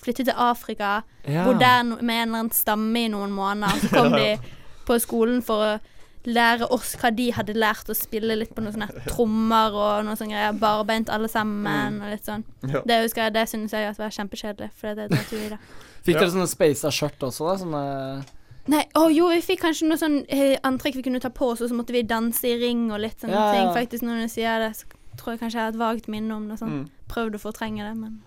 flyttet 0.03 0.25
til 0.29 0.33
Afrika, 0.37 1.01
Ja. 1.27 1.43
bodd 1.45 1.59
der 1.59 1.83
med 1.83 1.99
en 2.15 2.29
eller 2.29 2.39
annen 2.39 2.51
stamme 2.51 2.95
i 3.05 3.07
noen 3.09 3.31
måneder. 3.31 3.75
Så 3.81 3.89
kom 3.89 4.11
de 4.21 4.37
på 4.85 4.99
skolen 5.03 5.41
for 5.43 5.55
å 5.65 5.79
lære 6.27 6.67
oss 6.71 6.95
hva 6.99 7.09
de 7.15 7.29
hadde 7.31 7.53
lært 7.55 7.87
å 7.89 7.95
spille 7.95 8.35
litt 8.37 8.53
på 8.55 8.61
noen 8.63 8.73
sånne 8.75 9.05
trommer 9.07 9.71
og 9.75 10.05
noe 10.05 10.15
sånne 10.15 10.31
greier. 10.35 10.57
Barbeint 10.59 11.09
alle 11.09 11.27
sammen 11.31 12.01
og 12.01 12.09
litt 12.11 12.25
sånn. 12.25 12.43
Ja. 12.67 12.81
Det 12.85 13.01
husker 13.03 13.23
jeg, 13.27 13.33
det 13.33 13.45
synes 13.49 13.71
jeg 13.71 13.87
at 13.89 13.97
var 13.99 14.09
kjempekjedelig, 14.15 14.69
for 14.75 14.95
det 14.95 15.09
dreit 15.11 15.31
jo 15.31 15.37
i 15.39 15.49
det. 15.49 15.59
Fikk 16.07 16.19
dere 16.19 16.31
sånne 16.31 16.47
speisa 16.47 16.87
skjørt 16.91 17.19
også, 17.19 17.47
da? 17.51 17.57
Sånne 17.63 18.25
Nei, 18.67 18.81
å 18.99 19.05
jo, 19.13 19.29
vi 19.31 19.39
fikk 19.45 19.61
kanskje 19.63 19.87
noe 19.87 19.99
sånn 20.01 20.17
eh, 20.27 20.57
antrekk 20.67 20.97
vi 20.99 21.05
kunne 21.07 21.21
ta 21.23 21.29
på 21.31 21.53
oss, 21.53 21.61
og 21.63 21.69
så 21.71 21.75
måtte 21.77 21.95
vi 21.95 22.01
danse 22.07 22.43
i 22.49 22.57
ring 22.59 22.89
og 22.91 22.99
litt 23.03 23.21
sånne 23.23 23.33
Ja, 23.35 23.45
ja. 23.47 23.53
ting. 23.55 23.71
Faktisk, 23.77 24.03
når 24.03 24.25
du 24.25 24.33
sier 24.33 24.59
det, 24.65 24.73
så 24.75 24.83
tror 25.17 25.33
jeg 25.35 25.39
kanskje 25.45 25.57
jeg 25.61 25.65
har 25.69 25.73
et 25.75 25.79
vagt 25.79 26.11
minne 26.11 26.35
om 26.35 26.49
det. 26.51 26.59
Sånn. 26.59 26.73
Mm. 26.83 26.85
Prøvd 27.13 27.39
å 27.39 27.43
fortrenge 27.47 27.87
det, 27.87 27.95
men 27.95 28.21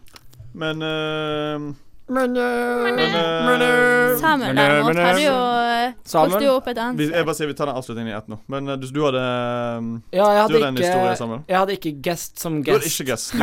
Men 0.56 0.82
uh 0.82 1.70
Men, 2.10 2.32
Men, 2.34 3.62
eh, 3.62 4.16
Samuel 4.18 4.56
derimot 4.58 4.96
hadde 4.98 5.20
jo 5.22 5.34
eh, 5.62 5.92
Samuel? 6.02 6.32
holdt 6.32 6.42
jo 6.42 6.54
opp 6.56 6.66
et 6.72 6.80
annet 6.82 6.98
vi, 6.98 7.06
jeg 7.14 7.22
bare 7.28 7.38
sier 7.38 7.46
vi 7.46 7.54
tar 7.54 7.70
den 7.70 7.78
avslutningen 7.78 8.10
i 8.10 8.16
ett 8.16 8.26
nå. 8.32 8.40
Men 8.50 8.66
eh, 8.66 8.80
du, 8.82 8.88
du 8.90 8.98
hadde 9.04 9.22
eh, 9.22 10.18
Ja, 10.18 10.26
jeg 10.34 10.34
Du 10.34 10.40
hadde 10.40 10.58
ikke, 10.58 10.66
en 10.72 10.80
historie, 10.82 11.14
Samuel. 11.20 11.44
Jeg 11.46 11.58
hadde 11.60 11.76
ikke 11.78 11.92
guest 12.08 12.42
som 12.42 12.58
Du 12.66 12.72
hadde 12.74 12.90
ikke 12.90 13.06
guest. 13.12 13.30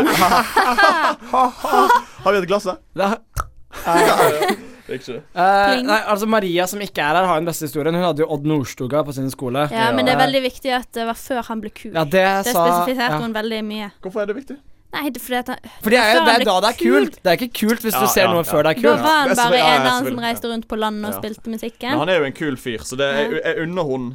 Har 1.32 2.32
vi 2.34 2.38
et 2.44 2.50
glass 2.52 2.68
Det 2.68 3.08
er 3.08 4.58
ikke. 4.96 5.18
Eh, 5.36 5.82
nei, 5.84 6.00
altså 6.08 6.30
Maria 6.30 6.68
som 6.70 6.82
ikke 6.84 7.04
er 7.04 7.20
her, 7.20 7.28
har 7.28 7.42
den 7.42 7.50
beste 7.50 7.68
historien. 7.68 7.96
Hun 7.98 8.06
hadde 8.08 8.24
jo 8.24 8.30
Odd 8.34 8.48
Nordstoga 8.48 9.04
på 9.04 9.16
sin 9.18 9.30
skole. 9.34 9.68
Ja, 9.74 9.92
men 9.96 10.08
det 10.08 10.16
er 10.16 10.22
veldig 10.24 10.42
viktig 10.48 10.74
at 10.78 10.90
det 10.96 11.06
var 11.10 11.20
før 11.20 11.44
han 11.50 11.62
ble 11.64 11.74
kul. 11.76 11.92
Ja, 11.94 12.06
det, 12.06 12.24
det 12.48 12.54
sa 12.56 12.64
spesifiserte 12.64 13.18
ja. 13.18 13.22
hun 13.26 13.36
veldig 13.36 13.62
mye. 13.68 13.92
Hvorfor 14.06 14.24
er 14.24 14.32
det 14.32 14.38
viktig? 14.40 14.58
Nei, 14.96 15.10
det 15.12 15.22
fordi 15.22 15.36
at 15.36 15.50
han 15.52 15.72
For 15.84 15.92
det 15.92 16.00
er, 16.00 16.22
det 16.24 16.36
er 16.38 16.46
da 16.48 16.54
det 16.64 16.70
er 16.70 16.78
kult. 16.80 17.18
Det 17.20 17.32
er 17.32 17.42
ikke 17.42 17.66
kult 17.68 17.84
hvis 17.84 17.98
Ja, 17.98 18.04
du 18.06 18.08
ser 18.14 18.24
ja, 18.24 18.30
noe 18.32 18.46
ja. 18.46 18.48
før 18.48 18.64
det 18.64 18.72
er 18.72 18.78
Da 18.80 18.86
kult. 18.86 19.04
var 19.04 19.18
han 19.20 19.34
bare 19.36 19.58
ja, 19.58 19.66
ja, 19.66 19.74
eneren 19.82 20.08
som 20.08 20.22
reiste 20.24 20.52
rundt 20.54 20.68
på 20.72 20.80
landet 20.80 21.10
og 21.10 21.18
Ja. 21.18 21.20
spilte 21.20 21.50
Men 21.52 22.00
han 22.00 22.10
er 22.10 22.22
jo 22.22 22.30
en 22.30 22.38
kul 22.38 22.58
fyr, 22.58 22.86
så 22.88 22.96
det, 22.96 23.06
er, 23.06 23.36
jeg 23.44 23.68
unner 23.68 23.84
hun 23.84 24.08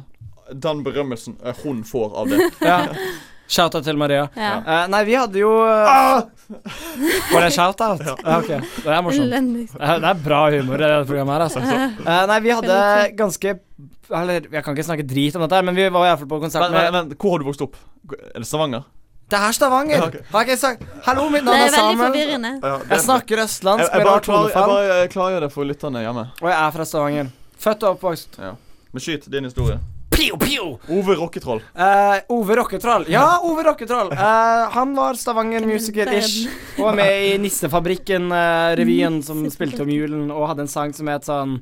den 0.53 0.83
berømmelsen 0.83 1.37
eh, 1.45 1.53
hun 1.63 1.83
får 1.83 2.17
av 2.17 2.33
det. 2.33 2.49
Ja. 3.43 3.53
Shout-out 3.53 3.83
til 3.85 3.97
Maria. 3.99 4.29
Ja. 4.39 4.53
Eh, 4.63 4.85
nei, 4.89 5.01
vi 5.05 5.13
hadde 5.19 5.37
jo 5.41 5.49
ah! 5.61 6.23
Var 7.33 7.41
det 7.45 7.51
shout-out? 7.53 8.01
Ja. 8.07 8.37
ok. 8.39 8.47
Det 8.47 8.87
er 8.95 9.01
morsomt. 9.05 9.29
Det 9.75 10.09
er, 10.09 10.17
bra 10.23 10.39
humor 10.53 10.75
i 10.79 10.83
dette 10.87 11.05
programmet 11.09 11.35
her, 11.35 11.45
altså. 11.49 11.59
Eh, 12.07 12.25
nei, 12.31 12.39
vi 12.45 12.55
hadde 12.55 12.79
ganske 13.19 13.53
Eller, 14.13 14.47
jeg 14.51 14.63
kan 14.65 14.75
ikke 14.75 14.85
snakke 14.87 15.05
drit 15.07 15.35
om 15.37 15.45
dette, 15.45 15.55
her, 15.59 15.63
men 15.67 15.77
vi 15.77 15.85
var 15.91 16.07
iallfall 16.09 16.29
på 16.33 16.39
konsert 16.43 16.65
Men, 16.69 16.75
men, 16.93 17.07
men 17.11 17.15
hvor 17.19 17.35
har 17.35 17.43
du 17.43 17.47
vokst 17.51 17.63
opp? 17.65 17.77
Er 18.33 18.39
det 18.43 18.47
Stavanger? 18.49 18.83
Det 19.31 19.39
er 19.39 19.55
Stavanger! 19.55 19.95
Ja, 19.97 20.09
ok. 20.09 20.17
Har 20.33 20.43
ikke 20.45 20.53
jeg 20.55 20.61
sagt 20.61 20.83
Hallo, 21.07 21.29
mitt 21.33 21.45
navn 21.47 21.55
er 21.57 21.63
er 21.63 21.71
veldig 21.71 21.79
Samuel. 21.79 22.03
forvirrende. 22.11 22.51
Ja, 22.63 22.75
Jeg 22.91 23.05
snakker 23.05 23.43
østlandsk 23.45 23.87
jeg, 23.87 23.95
jeg, 24.01 24.07
bare 24.09 24.25
klar, 24.27 24.49
jeg 24.51 24.73
bare 24.73 25.07
klargjør 25.15 25.45
det 25.47 25.51
for 25.55 25.69
lytterne 25.69 26.03
hjemme. 26.03 26.25
Og 26.41 26.49
jeg 26.51 26.57
er 26.59 26.75
fra 26.75 26.85
Stavanger. 26.91 27.31
Født 27.63 27.83
og 27.87 27.95
oppvokst. 27.97 28.39
Men 28.93 29.01
skyt 29.07 29.29
din 29.31 29.47
historie. 29.49 29.79
Pio, 30.13 30.37
pio! 30.37 30.79
Ove 30.93 31.15
Rocketroll. 31.15 31.61
Uh, 31.75 32.19
Ove 32.29 32.55
Rocketroll. 32.55 33.05
Ja, 33.09 33.39
Ove 33.43 33.63
Rocketroll. 33.65 34.11
Uh, 34.13 34.69
han 34.75 34.93
var 34.97 35.13
Stavanger-musiker-ish. 35.19 36.47
Og 36.77 36.85
var 36.91 36.97
med 36.99 37.29
i 37.31 37.37
Nissefabrikken-revyen 37.43 39.21
som 39.25 39.43
spilte 39.53 39.83
om 39.85 39.89
julen, 39.93 40.27
og 40.33 40.47
hadde 40.51 40.67
en 40.67 40.71
sang 40.71 40.93
som 40.95 41.09
het 41.11 41.25
sånn 41.29 41.61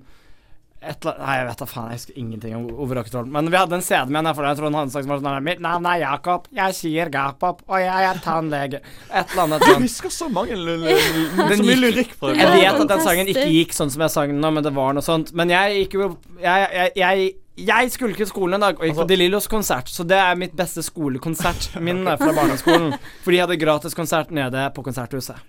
et 0.82 0.98
eller 1.06 1.20
Nei, 1.22 1.34
jeg 1.38 1.46
vet 1.46 1.60
da 1.62 1.66
faen. 1.70 1.90
Jeg 1.94 2.00
husker 2.00 2.16
ingenting 2.18 2.54
om 2.58 2.64
Ove 2.82 2.96
Rocketroll. 2.98 3.28
Men 3.30 3.52
vi 3.54 3.58
hadde 3.60 3.76
en 3.78 3.84
CD 3.86 4.08
med 4.10 4.18
henne, 4.24 4.32
for 4.34 4.48
jeg 4.50 4.58
tror 4.58 4.66
han 4.72 4.78
hadde 4.80 4.90
en 4.90 4.94
sang 4.96 5.04
som 5.06 5.12
var 5.14 5.20
sånn 5.22 5.46
Mitt 5.46 5.60
navn 5.62 5.86
er 5.92 6.00
Jakob, 6.02 6.48
jeg 6.58 6.74
sier 6.80 7.12
Gapop, 7.14 7.60
og 7.70 7.78
jeg 7.84 8.08
er 8.08 8.22
tannlege. 8.26 8.80
Et 9.12 9.36
eller 9.36 9.44
annet 9.44 9.62
Du 9.62 9.68
sånt. 9.70 9.86
husker 9.86 10.10
så 10.16 10.30
mange 10.34 10.58
l- 10.58 10.74
l- 10.74 10.88
l- 10.90 11.54
Så 11.54 11.60
mye 11.68 11.78
lyrikk 11.84 12.16
fra 12.18 12.34
Jeg 12.34 12.50
vet 12.56 12.82
at 12.82 12.90
den 12.96 13.06
sangen 13.06 13.30
ikke 13.30 13.46
gikk 13.54 13.78
sånn 13.78 13.94
som 13.94 14.02
jeg 14.08 14.16
sang 14.16 14.34
den 14.34 14.42
nå, 14.42 14.52
men 14.58 14.66
det 14.66 14.74
var 14.74 14.98
noe 14.98 15.06
sånt. 15.06 15.30
Men 15.38 15.54
jeg 15.54 15.84
gikk 15.84 15.94
jo 16.00 16.10
Jeg, 16.42 16.68
jeg, 16.74 16.92
jeg, 16.98 17.30
jeg 17.66 17.94
skulket 17.94 18.30
skolen 18.32 18.58
en 18.58 18.66
dag 18.68 18.76
og 18.80 18.84
gikk 18.86 18.94
Altså- 18.96 19.06
på 19.06 19.12
De 19.12 19.18
Lillos 19.20 19.48
konsert, 19.48 19.90
så 19.90 20.06
det 20.08 20.18
er 20.18 20.36
mitt 20.40 20.54
beste 20.58 20.84
skolekonsert 20.86 21.72
minne 21.88 22.18
fra 22.18 22.34
barneskolen. 22.34 22.94
For 23.24 23.32
de 23.32 23.42
hadde 23.44 23.60
gratis 23.62 23.98
konsert 23.98 24.32
nede 24.32 24.68
på 24.76 24.84
Konserthuset. 24.86 25.40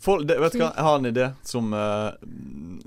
For, 0.00 0.22
det, 0.24 0.38
vet 0.40 0.54
du 0.56 0.62
hva, 0.62 0.70
jeg 0.72 0.84
har 0.86 0.96
en 0.96 1.08
idé 1.10 1.26
som, 1.44 1.74
uh, 1.76 2.14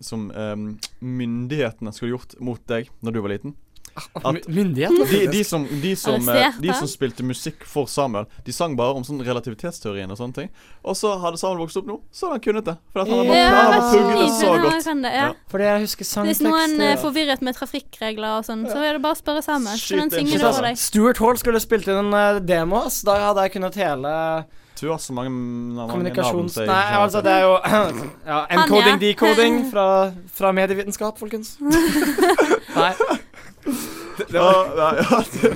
som 0.01 0.31
um, 0.33 0.63
myndighetene 0.99 1.93
skulle 1.93 2.15
gjort 2.15 2.33
mot 2.41 2.61
deg 2.71 2.89
når 3.05 3.13
du 3.13 3.19
var 3.21 3.33
liten. 3.35 3.53
At- 3.93 4.47
Myndighet? 4.49 4.89
De, 5.09 5.27
de, 5.29 5.43
som, 5.45 5.67
de, 5.81 5.95
som, 5.95 6.29
eh, 6.29 6.55
de 6.59 6.73
som 6.73 6.87
spilte 6.89 7.21
musikk 7.25 7.61
for 7.69 7.85
Samuel, 7.91 8.25
de 8.45 8.53
sang 8.55 8.73
bare 8.77 8.95
om 8.97 9.03
sånn 9.05 9.21
relativitetsteorien 9.25 10.09
og 10.09 10.17
sånne 10.17 10.33
ting. 10.39 10.49
Og 10.81 10.97
så 10.97 11.11
hadde 11.21 11.37
Samuel 11.37 11.61
vokst 11.61 11.77
opp 11.77 11.85
nå, 11.91 11.99
så 12.09 12.27
hadde 12.31 12.39
han 12.39 12.45
kunnet 12.47 12.65
det. 12.71 12.75
For 12.93 13.03
han 13.03 13.13
hadde 13.13 13.37
Ja, 13.37 13.51
bare 13.53 13.83
pugget 13.91 14.17
det 14.23 14.31
så 14.39 14.55
godt. 14.63 14.89
det, 15.03 15.13
ja. 15.13 15.27
Ja. 15.27 15.29
Fordi 15.53 15.63
jeg 15.69 15.85
husker 15.85 16.09
Hvis 16.25 16.41
noen 16.41 16.81
er 16.81 16.97
forvirret 16.97 17.41
med 17.45 17.55
trafikkregler 17.59 18.39
og 18.39 18.47
sånn, 18.49 18.65
så 18.69 18.81
er 18.81 18.97
det 18.97 19.03
bare 19.05 19.13
å 19.17 19.21
spørre 19.21 19.43
Samuel. 19.45 19.77
Så 19.77 19.93
kan 19.93 20.03
han 20.07 20.11
synge 20.17 20.37
det 20.41 20.49
over 20.49 20.67
deg. 20.69 20.77
Stuart 20.81 21.21
Hall 21.21 21.37
skulle 21.37 21.61
spilt 21.63 21.87
inn 21.87 22.01
en 22.01 22.13
eh, 22.17 22.39
demo, 22.41 22.83
så 22.89 23.05
Da 23.11 23.19
hadde 23.29 23.45
jeg 23.45 23.53
kunnet 23.59 23.75
hele 23.77 24.13
Du 24.79 24.89
har 24.89 24.97
så 24.99 25.13
mange, 25.13 25.29
navn 25.29 25.91
kommunikasjons... 25.93 26.57
navn, 26.57 26.67
Nei, 26.67 26.95
altså, 26.97 27.21
det 27.23 27.31
er 27.31 27.45
jo 27.45 27.53
Ja, 28.31 28.39
encoding, 28.57 28.97
decoding 28.99 29.59
fra, 29.73 29.85
fra 30.33 30.51
medievitenskap, 30.51 31.19
folkens. 31.21 31.55
Nei. 32.75 32.93
Ja, 34.29 34.65
ja, 34.77 34.87
ja, 35.01 35.19
det, 35.41 35.51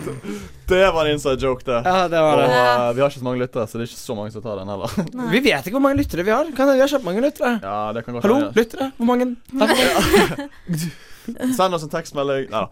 det 0.68 0.92
var 0.92 1.06
en 1.06 1.12
inside 1.14 1.42
joke, 1.44 1.62
det. 1.66 1.82
Ja, 1.86 2.08
det 2.10 2.22
var 2.22 2.38
det. 2.42 2.46
eh, 2.50 2.94
vi 2.98 3.02
har 3.04 3.12
ikke 3.12 3.20
så 3.20 3.28
mange 3.28 3.42
lyttere, 3.44 3.68
så 3.70 3.78
det 3.78 3.86
er 3.86 3.92
ikke 3.92 4.00
så 4.02 4.16
mange 4.18 4.32
som 4.34 4.42
tar 4.46 4.58
den 4.62 4.72
heller. 4.72 4.96
Vi 5.32 5.42
vet 5.46 5.68
ikke 5.68 5.76
hvor 5.78 5.84
mange 5.86 6.00
lyttere 6.02 6.26
vi 6.26 6.34
har. 6.34 6.50
Kan, 6.58 6.72
vi 6.74 6.82
har 6.82 6.90
kjempemange 6.92 7.22
lyttere. 7.28 7.52
Ja, 7.62 7.76
det 7.94 8.04
kan 8.06 8.18
godt 8.18 8.26
Hallo, 8.26 8.40
hende. 8.42 8.58
lyttere. 8.58 8.90
Hvor 8.98 9.12
mange? 9.12 9.30
Takk. 9.60 10.88
Send 11.58 11.76
oss 11.76 11.84
en 11.84 11.92
tekstmelding. 11.92 12.46
Nei 12.54 12.62
da. 12.64 12.68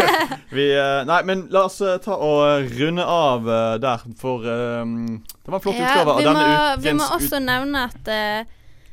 Vi, 0.56 0.66
eh, 0.78 1.00
nei, 1.08 1.20
men 1.26 1.46
la 1.50 1.64
oss 1.66 1.80
eh, 1.82 1.96
ta 2.04 2.14
og 2.22 2.68
runde 2.78 3.02
av 3.02 3.48
der, 3.82 4.04
for 4.20 4.46
um, 4.46 5.16
det 5.26 5.50
var 5.50 5.58
en 5.58 5.64
flott 5.64 5.80
utgave 5.80 6.12
av 6.14 6.20
vi, 6.22 6.28
må, 6.28 6.36
denne 6.36 6.76
vi 6.86 6.92
må 7.00 7.08
også 7.18 7.40
nevne 7.42 7.88
at 7.90 8.12
jeg 8.14 8.46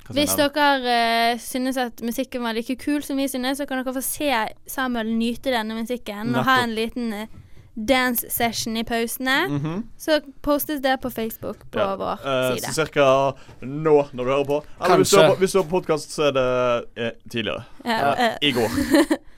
hvis 0.10 0.36
dere 0.36 0.66
uh, 1.34 1.40
synes 1.40 1.78
at 1.78 2.02
musikken 2.04 2.44
var 2.44 2.58
like 2.58 2.76
kul 2.76 3.04
som 3.04 3.18
vi 3.18 3.28
synes, 3.28 3.58
så 3.58 3.66
kan 3.66 3.80
dere 3.80 3.94
få 3.96 4.04
se 4.04 4.32
Samuel 4.68 5.14
nyte 5.16 5.54
denne 5.54 5.78
musikken 5.80 6.36
og 6.36 6.44
ha 6.44 6.58
en 6.64 6.76
liten 6.76 7.14
uh, 7.14 7.40
dance 7.74 8.30
session 8.30 8.78
i 8.78 8.84
pausene. 8.84 9.48
Mhm. 9.50 9.84
Så 9.98 10.20
postes 10.42 10.82
det 10.82 11.00
på 11.02 11.10
Facebook 11.10 11.58
på 11.72 11.80
Ja, 11.80 11.96
vår 11.96 12.20
uh, 12.22 12.56
side. 12.56 12.68
Så 12.68 12.74
cirka 12.84 13.06
nå, 13.62 14.08
når 14.14 14.24
du 14.24 14.30
hører 14.30 14.46
på. 14.46 14.64
Eller 14.84 14.98
hvis 14.98 15.10
du 15.10 15.16
Kanskje. 15.18 15.28
hører 15.28 15.40
hvis 15.40 15.52
du 15.52 15.58
hører 15.58 15.70
på 15.70 15.80
podkast, 15.80 16.12
så 16.14 16.24
er 16.30 16.32
det 16.32 16.48
eh, 16.98 17.12
tidligere. 17.32 17.64
Ja, 17.86 18.36
I 18.42 18.52
går. 18.52 18.70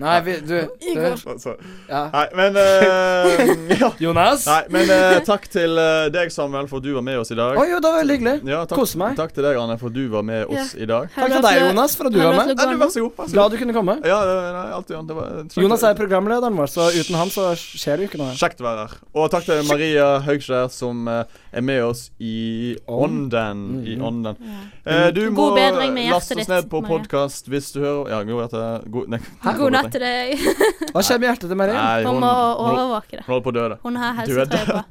Nei, 0.00 0.16
vi, 0.24 0.34
du, 0.40 0.54
du 0.80 1.00
Altså, 1.30 1.52
ja. 1.88 2.02
Nei, 2.14 2.24
men 2.38 2.56
uh, 2.56 3.78
Ja. 3.80 3.90
Jonas? 4.00 4.46
Nei, 4.48 4.60
men 4.72 4.90
uh, 4.90 5.18
takk 5.26 5.46
til 5.52 5.76
eh, 5.80 6.06
deg, 6.12 6.32
Samuel, 6.34 6.68
for 6.70 6.80
at 6.80 6.86
du 6.86 6.92
var 6.96 7.04
med 7.06 7.20
oss 7.20 7.30
i 7.34 7.36
dag. 7.38 7.58
Oi, 7.60 7.66
jo, 7.70 7.80
det 7.82 7.90
var 7.92 8.00
veldig 8.00 8.16
hyggelig. 8.18 8.34
Ja, 8.48 8.62
takk, 8.68 8.80
Kose 8.80 9.00
meg. 9.00 9.16
Takk 9.20 9.34
til 9.36 9.46
deg, 9.46 9.58
Anne, 9.60 9.76
for 9.80 9.92
at 9.92 9.96
du 9.98 10.02
var 10.12 10.24
med 10.26 10.50
oss 10.50 10.74
i 10.74 10.88
dag. 10.88 11.10
Takk 11.14 11.34
til 11.36 11.46
deg, 11.46 11.60
Jonas, 11.66 11.96
for 11.98 12.10
at 12.10 12.16
du 12.16 12.20
var 12.22 12.36
med. 12.38 12.52
Ja, 12.54 12.68
du, 12.70 12.76
vær 12.80 12.92
så 12.94 13.04
god. 13.04 13.12
Vær 13.18 13.26
så 13.26 13.28
god. 13.28 13.34
Glad 13.36 13.54
du 13.54 13.60
kunne 13.62 13.76
komme. 13.76 13.96
Ja, 14.08 14.18
det, 14.28 14.36
nei, 14.56 14.64
alltid, 14.78 14.96
det 15.10 15.18
var. 15.20 15.36
Jonas 15.64 15.86
er 15.90 16.00
programlederen 16.00 16.58
vår, 16.60 16.72
så 16.74 16.88
uten 16.96 17.20
han 17.20 17.32
så 17.34 17.50
skjer 17.60 18.00
det 18.00 18.08
jo 18.08 18.12
ikke 18.12 18.22
noe. 18.22 18.34
Kjekt 18.40 18.64
å 18.64 18.68
være 18.68 18.86
her. 18.86 18.96
Og 19.14 19.30
takk 19.32 19.48
til 19.48 19.62
Maria 19.68 20.08
Haugskjær, 20.24 20.70
som 20.74 21.08
er 21.10 21.64
med 21.66 21.84
oss 21.84 22.08
i 22.18 22.76
ånden. 22.88 23.80
I 23.84 23.96
Mhm. 23.96 24.04
ånden. 24.06 24.36
Ja. 24.84 25.06
Eh, 25.06 25.10
du 25.12 25.30
må 25.30 25.50
laste 25.56 26.38
oss 26.40 26.48
ned 26.48 26.70
på 26.70 26.82
podkast 26.86 27.48
hvis 27.50 27.72
du 27.74 27.80
hører 27.80 28.10
Ja? 28.10 28.22
God 28.24 29.72
natt. 29.72 29.89
Hjertet 29.90 29.98
til 29.98 30.00
deg. 30.00 30.90
Hva 30.94 31.02
skjer 31.06 31.18
med 31.20 31.28
hjertet 31.30 31.48
til 31.50 31.56
Marin? 31.60 31.74
Nei, 31.74 32.02
Hun 32.04 32.14
hun, 32.14 32.20
må 32.24 32.32
overvåke 32.64 33.10
det. 33.18 33.24
hun 33.26 33.32
holder 33.34 33.44
på 33.46 33.50
å 33.50 33.56
dø. 33.58 33.76
Hun 33.82 33.96
har 33.96 34.14
helsetrøye 34.14 34.66
på. 34.70 34.82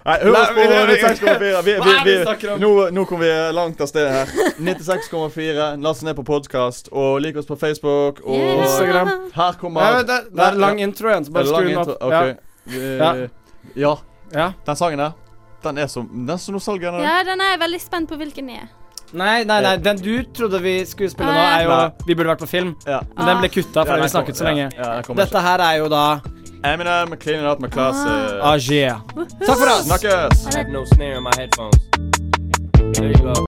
Nei, 0.00 0.14
hør 0.22 0.36
oss 0.40 0.48
på 0.48 0.54
Nei, 0.56 0.66
vi- 0.66 0.92
vi- 0.94 1.00
96,4. 1.02 1.62
Vi, 1.64 1.72
vi, 1.72 1.72
er 1.92 2.04
vi, 2.04 2.12
du 2.16 2.22
snakker 2.24 2.52
om? 2.54 2.60
nå, 2.62 2.68
nå 2.96 3.02
kommer 3.08 3.24
vi 3.26 3.52
langt 3.52 3.80
av 3.84 3.88
sted 3.90 4.08
her. 4.08 4.26
96,4. 4.58 5.66
Last 5.84 6.02
ned 6.06 6.16
på 6.16 6.24
podkast, 6.24 6.88
og 6.92 7.20
lik 7.20 7.36
oss 7.36 7.46
på 7.50 7.56
Facebook. 7.60 8.22
Og 8.24 8.36
Yeah. 8.38 8.62
Instagram. 8.64 9.10
her 9.34 9.52
kommer 9.60 9.80
Nei, 9.84 10.02
det, 10.08 10.20
det 10.32 10.46
er 10.46 10.56
lang 10.56 10.80
intro 10.80 11.08
igjen, 11.12 11.24
så 11.28 11.32
bare 11.36 11.46
skru 11.52 11.68
den 11.68 11.78
opp. 11.82 11.96
Okay. 12.00 12.34
Ja. 12.70 13.12
Ja. 13.76 13.94
Ja. 14.32 14.52
Den 14.66 14.76
sangen 14.76 14.98
der, 14.98 15.12
den 15.64 15.78
er 15.78 15.86
så, 15.86 16.00
den 16.08 16.30
er 16.30 16.36
så 16.40 16.52
nostalgisk. 16.54 16.96
Ja, 17.04 17.18
den 17.26 17.40
er 17.40 17.50
jeg 17.56 17.60
veldig 17.60 17.80
spent 17.82 18.08
på 18.08 18.16
hvilken 18.16 18.46
den 18.48 18.56
er. 18.64 18.68
Nei, 19.12 19.44
nei, 19.44 19.60
nei, 19.62 19.76
den 19.82 19.96
du 19.98 20.22
trodde 20.36 20.60
vi 20.62 20.84
skulle 20.86 21.10
spille 21.10 21.32
nå, 21.32 21.38
Ah, 21.38 21.58
er 21.58 21.64
jo 21.64 21.70
Nei. 21.70 21.90
Vi 22.06 22.14
burde 22.14 22.28
vært 22.30 22.44
på 22.44 22.48
film, 22.48 22.76
Ja. 22.86 23.00
men 23.16 23.26
den 23.26 23.38
ble 23.42 23.48
kutta 23.48 23.82
fordi 23.84 23.98
ja, 23.98 24.02
vi 24.02 24.08
snakket 24.08 24.36
så 24.38 24.44
lenge. 24.46 24.70
Ja, 24.78 25.02
Dette 25.02 25.40
her 25.40 25.58
er 25.60 25.76
jo 25.78 25.88
da. 25.88 26.20
Eminem, 26.62 27.16
Cleaning 27.18 27.46
Out 27.46 27.60
med 27.60 27.72
Class. 27.72 27.96
yeah. 28.70 29.00
Takk 29.46 29.58
for 29.58 29.66
oss! 29.66 29.86
Snakkes! 29.88 30.46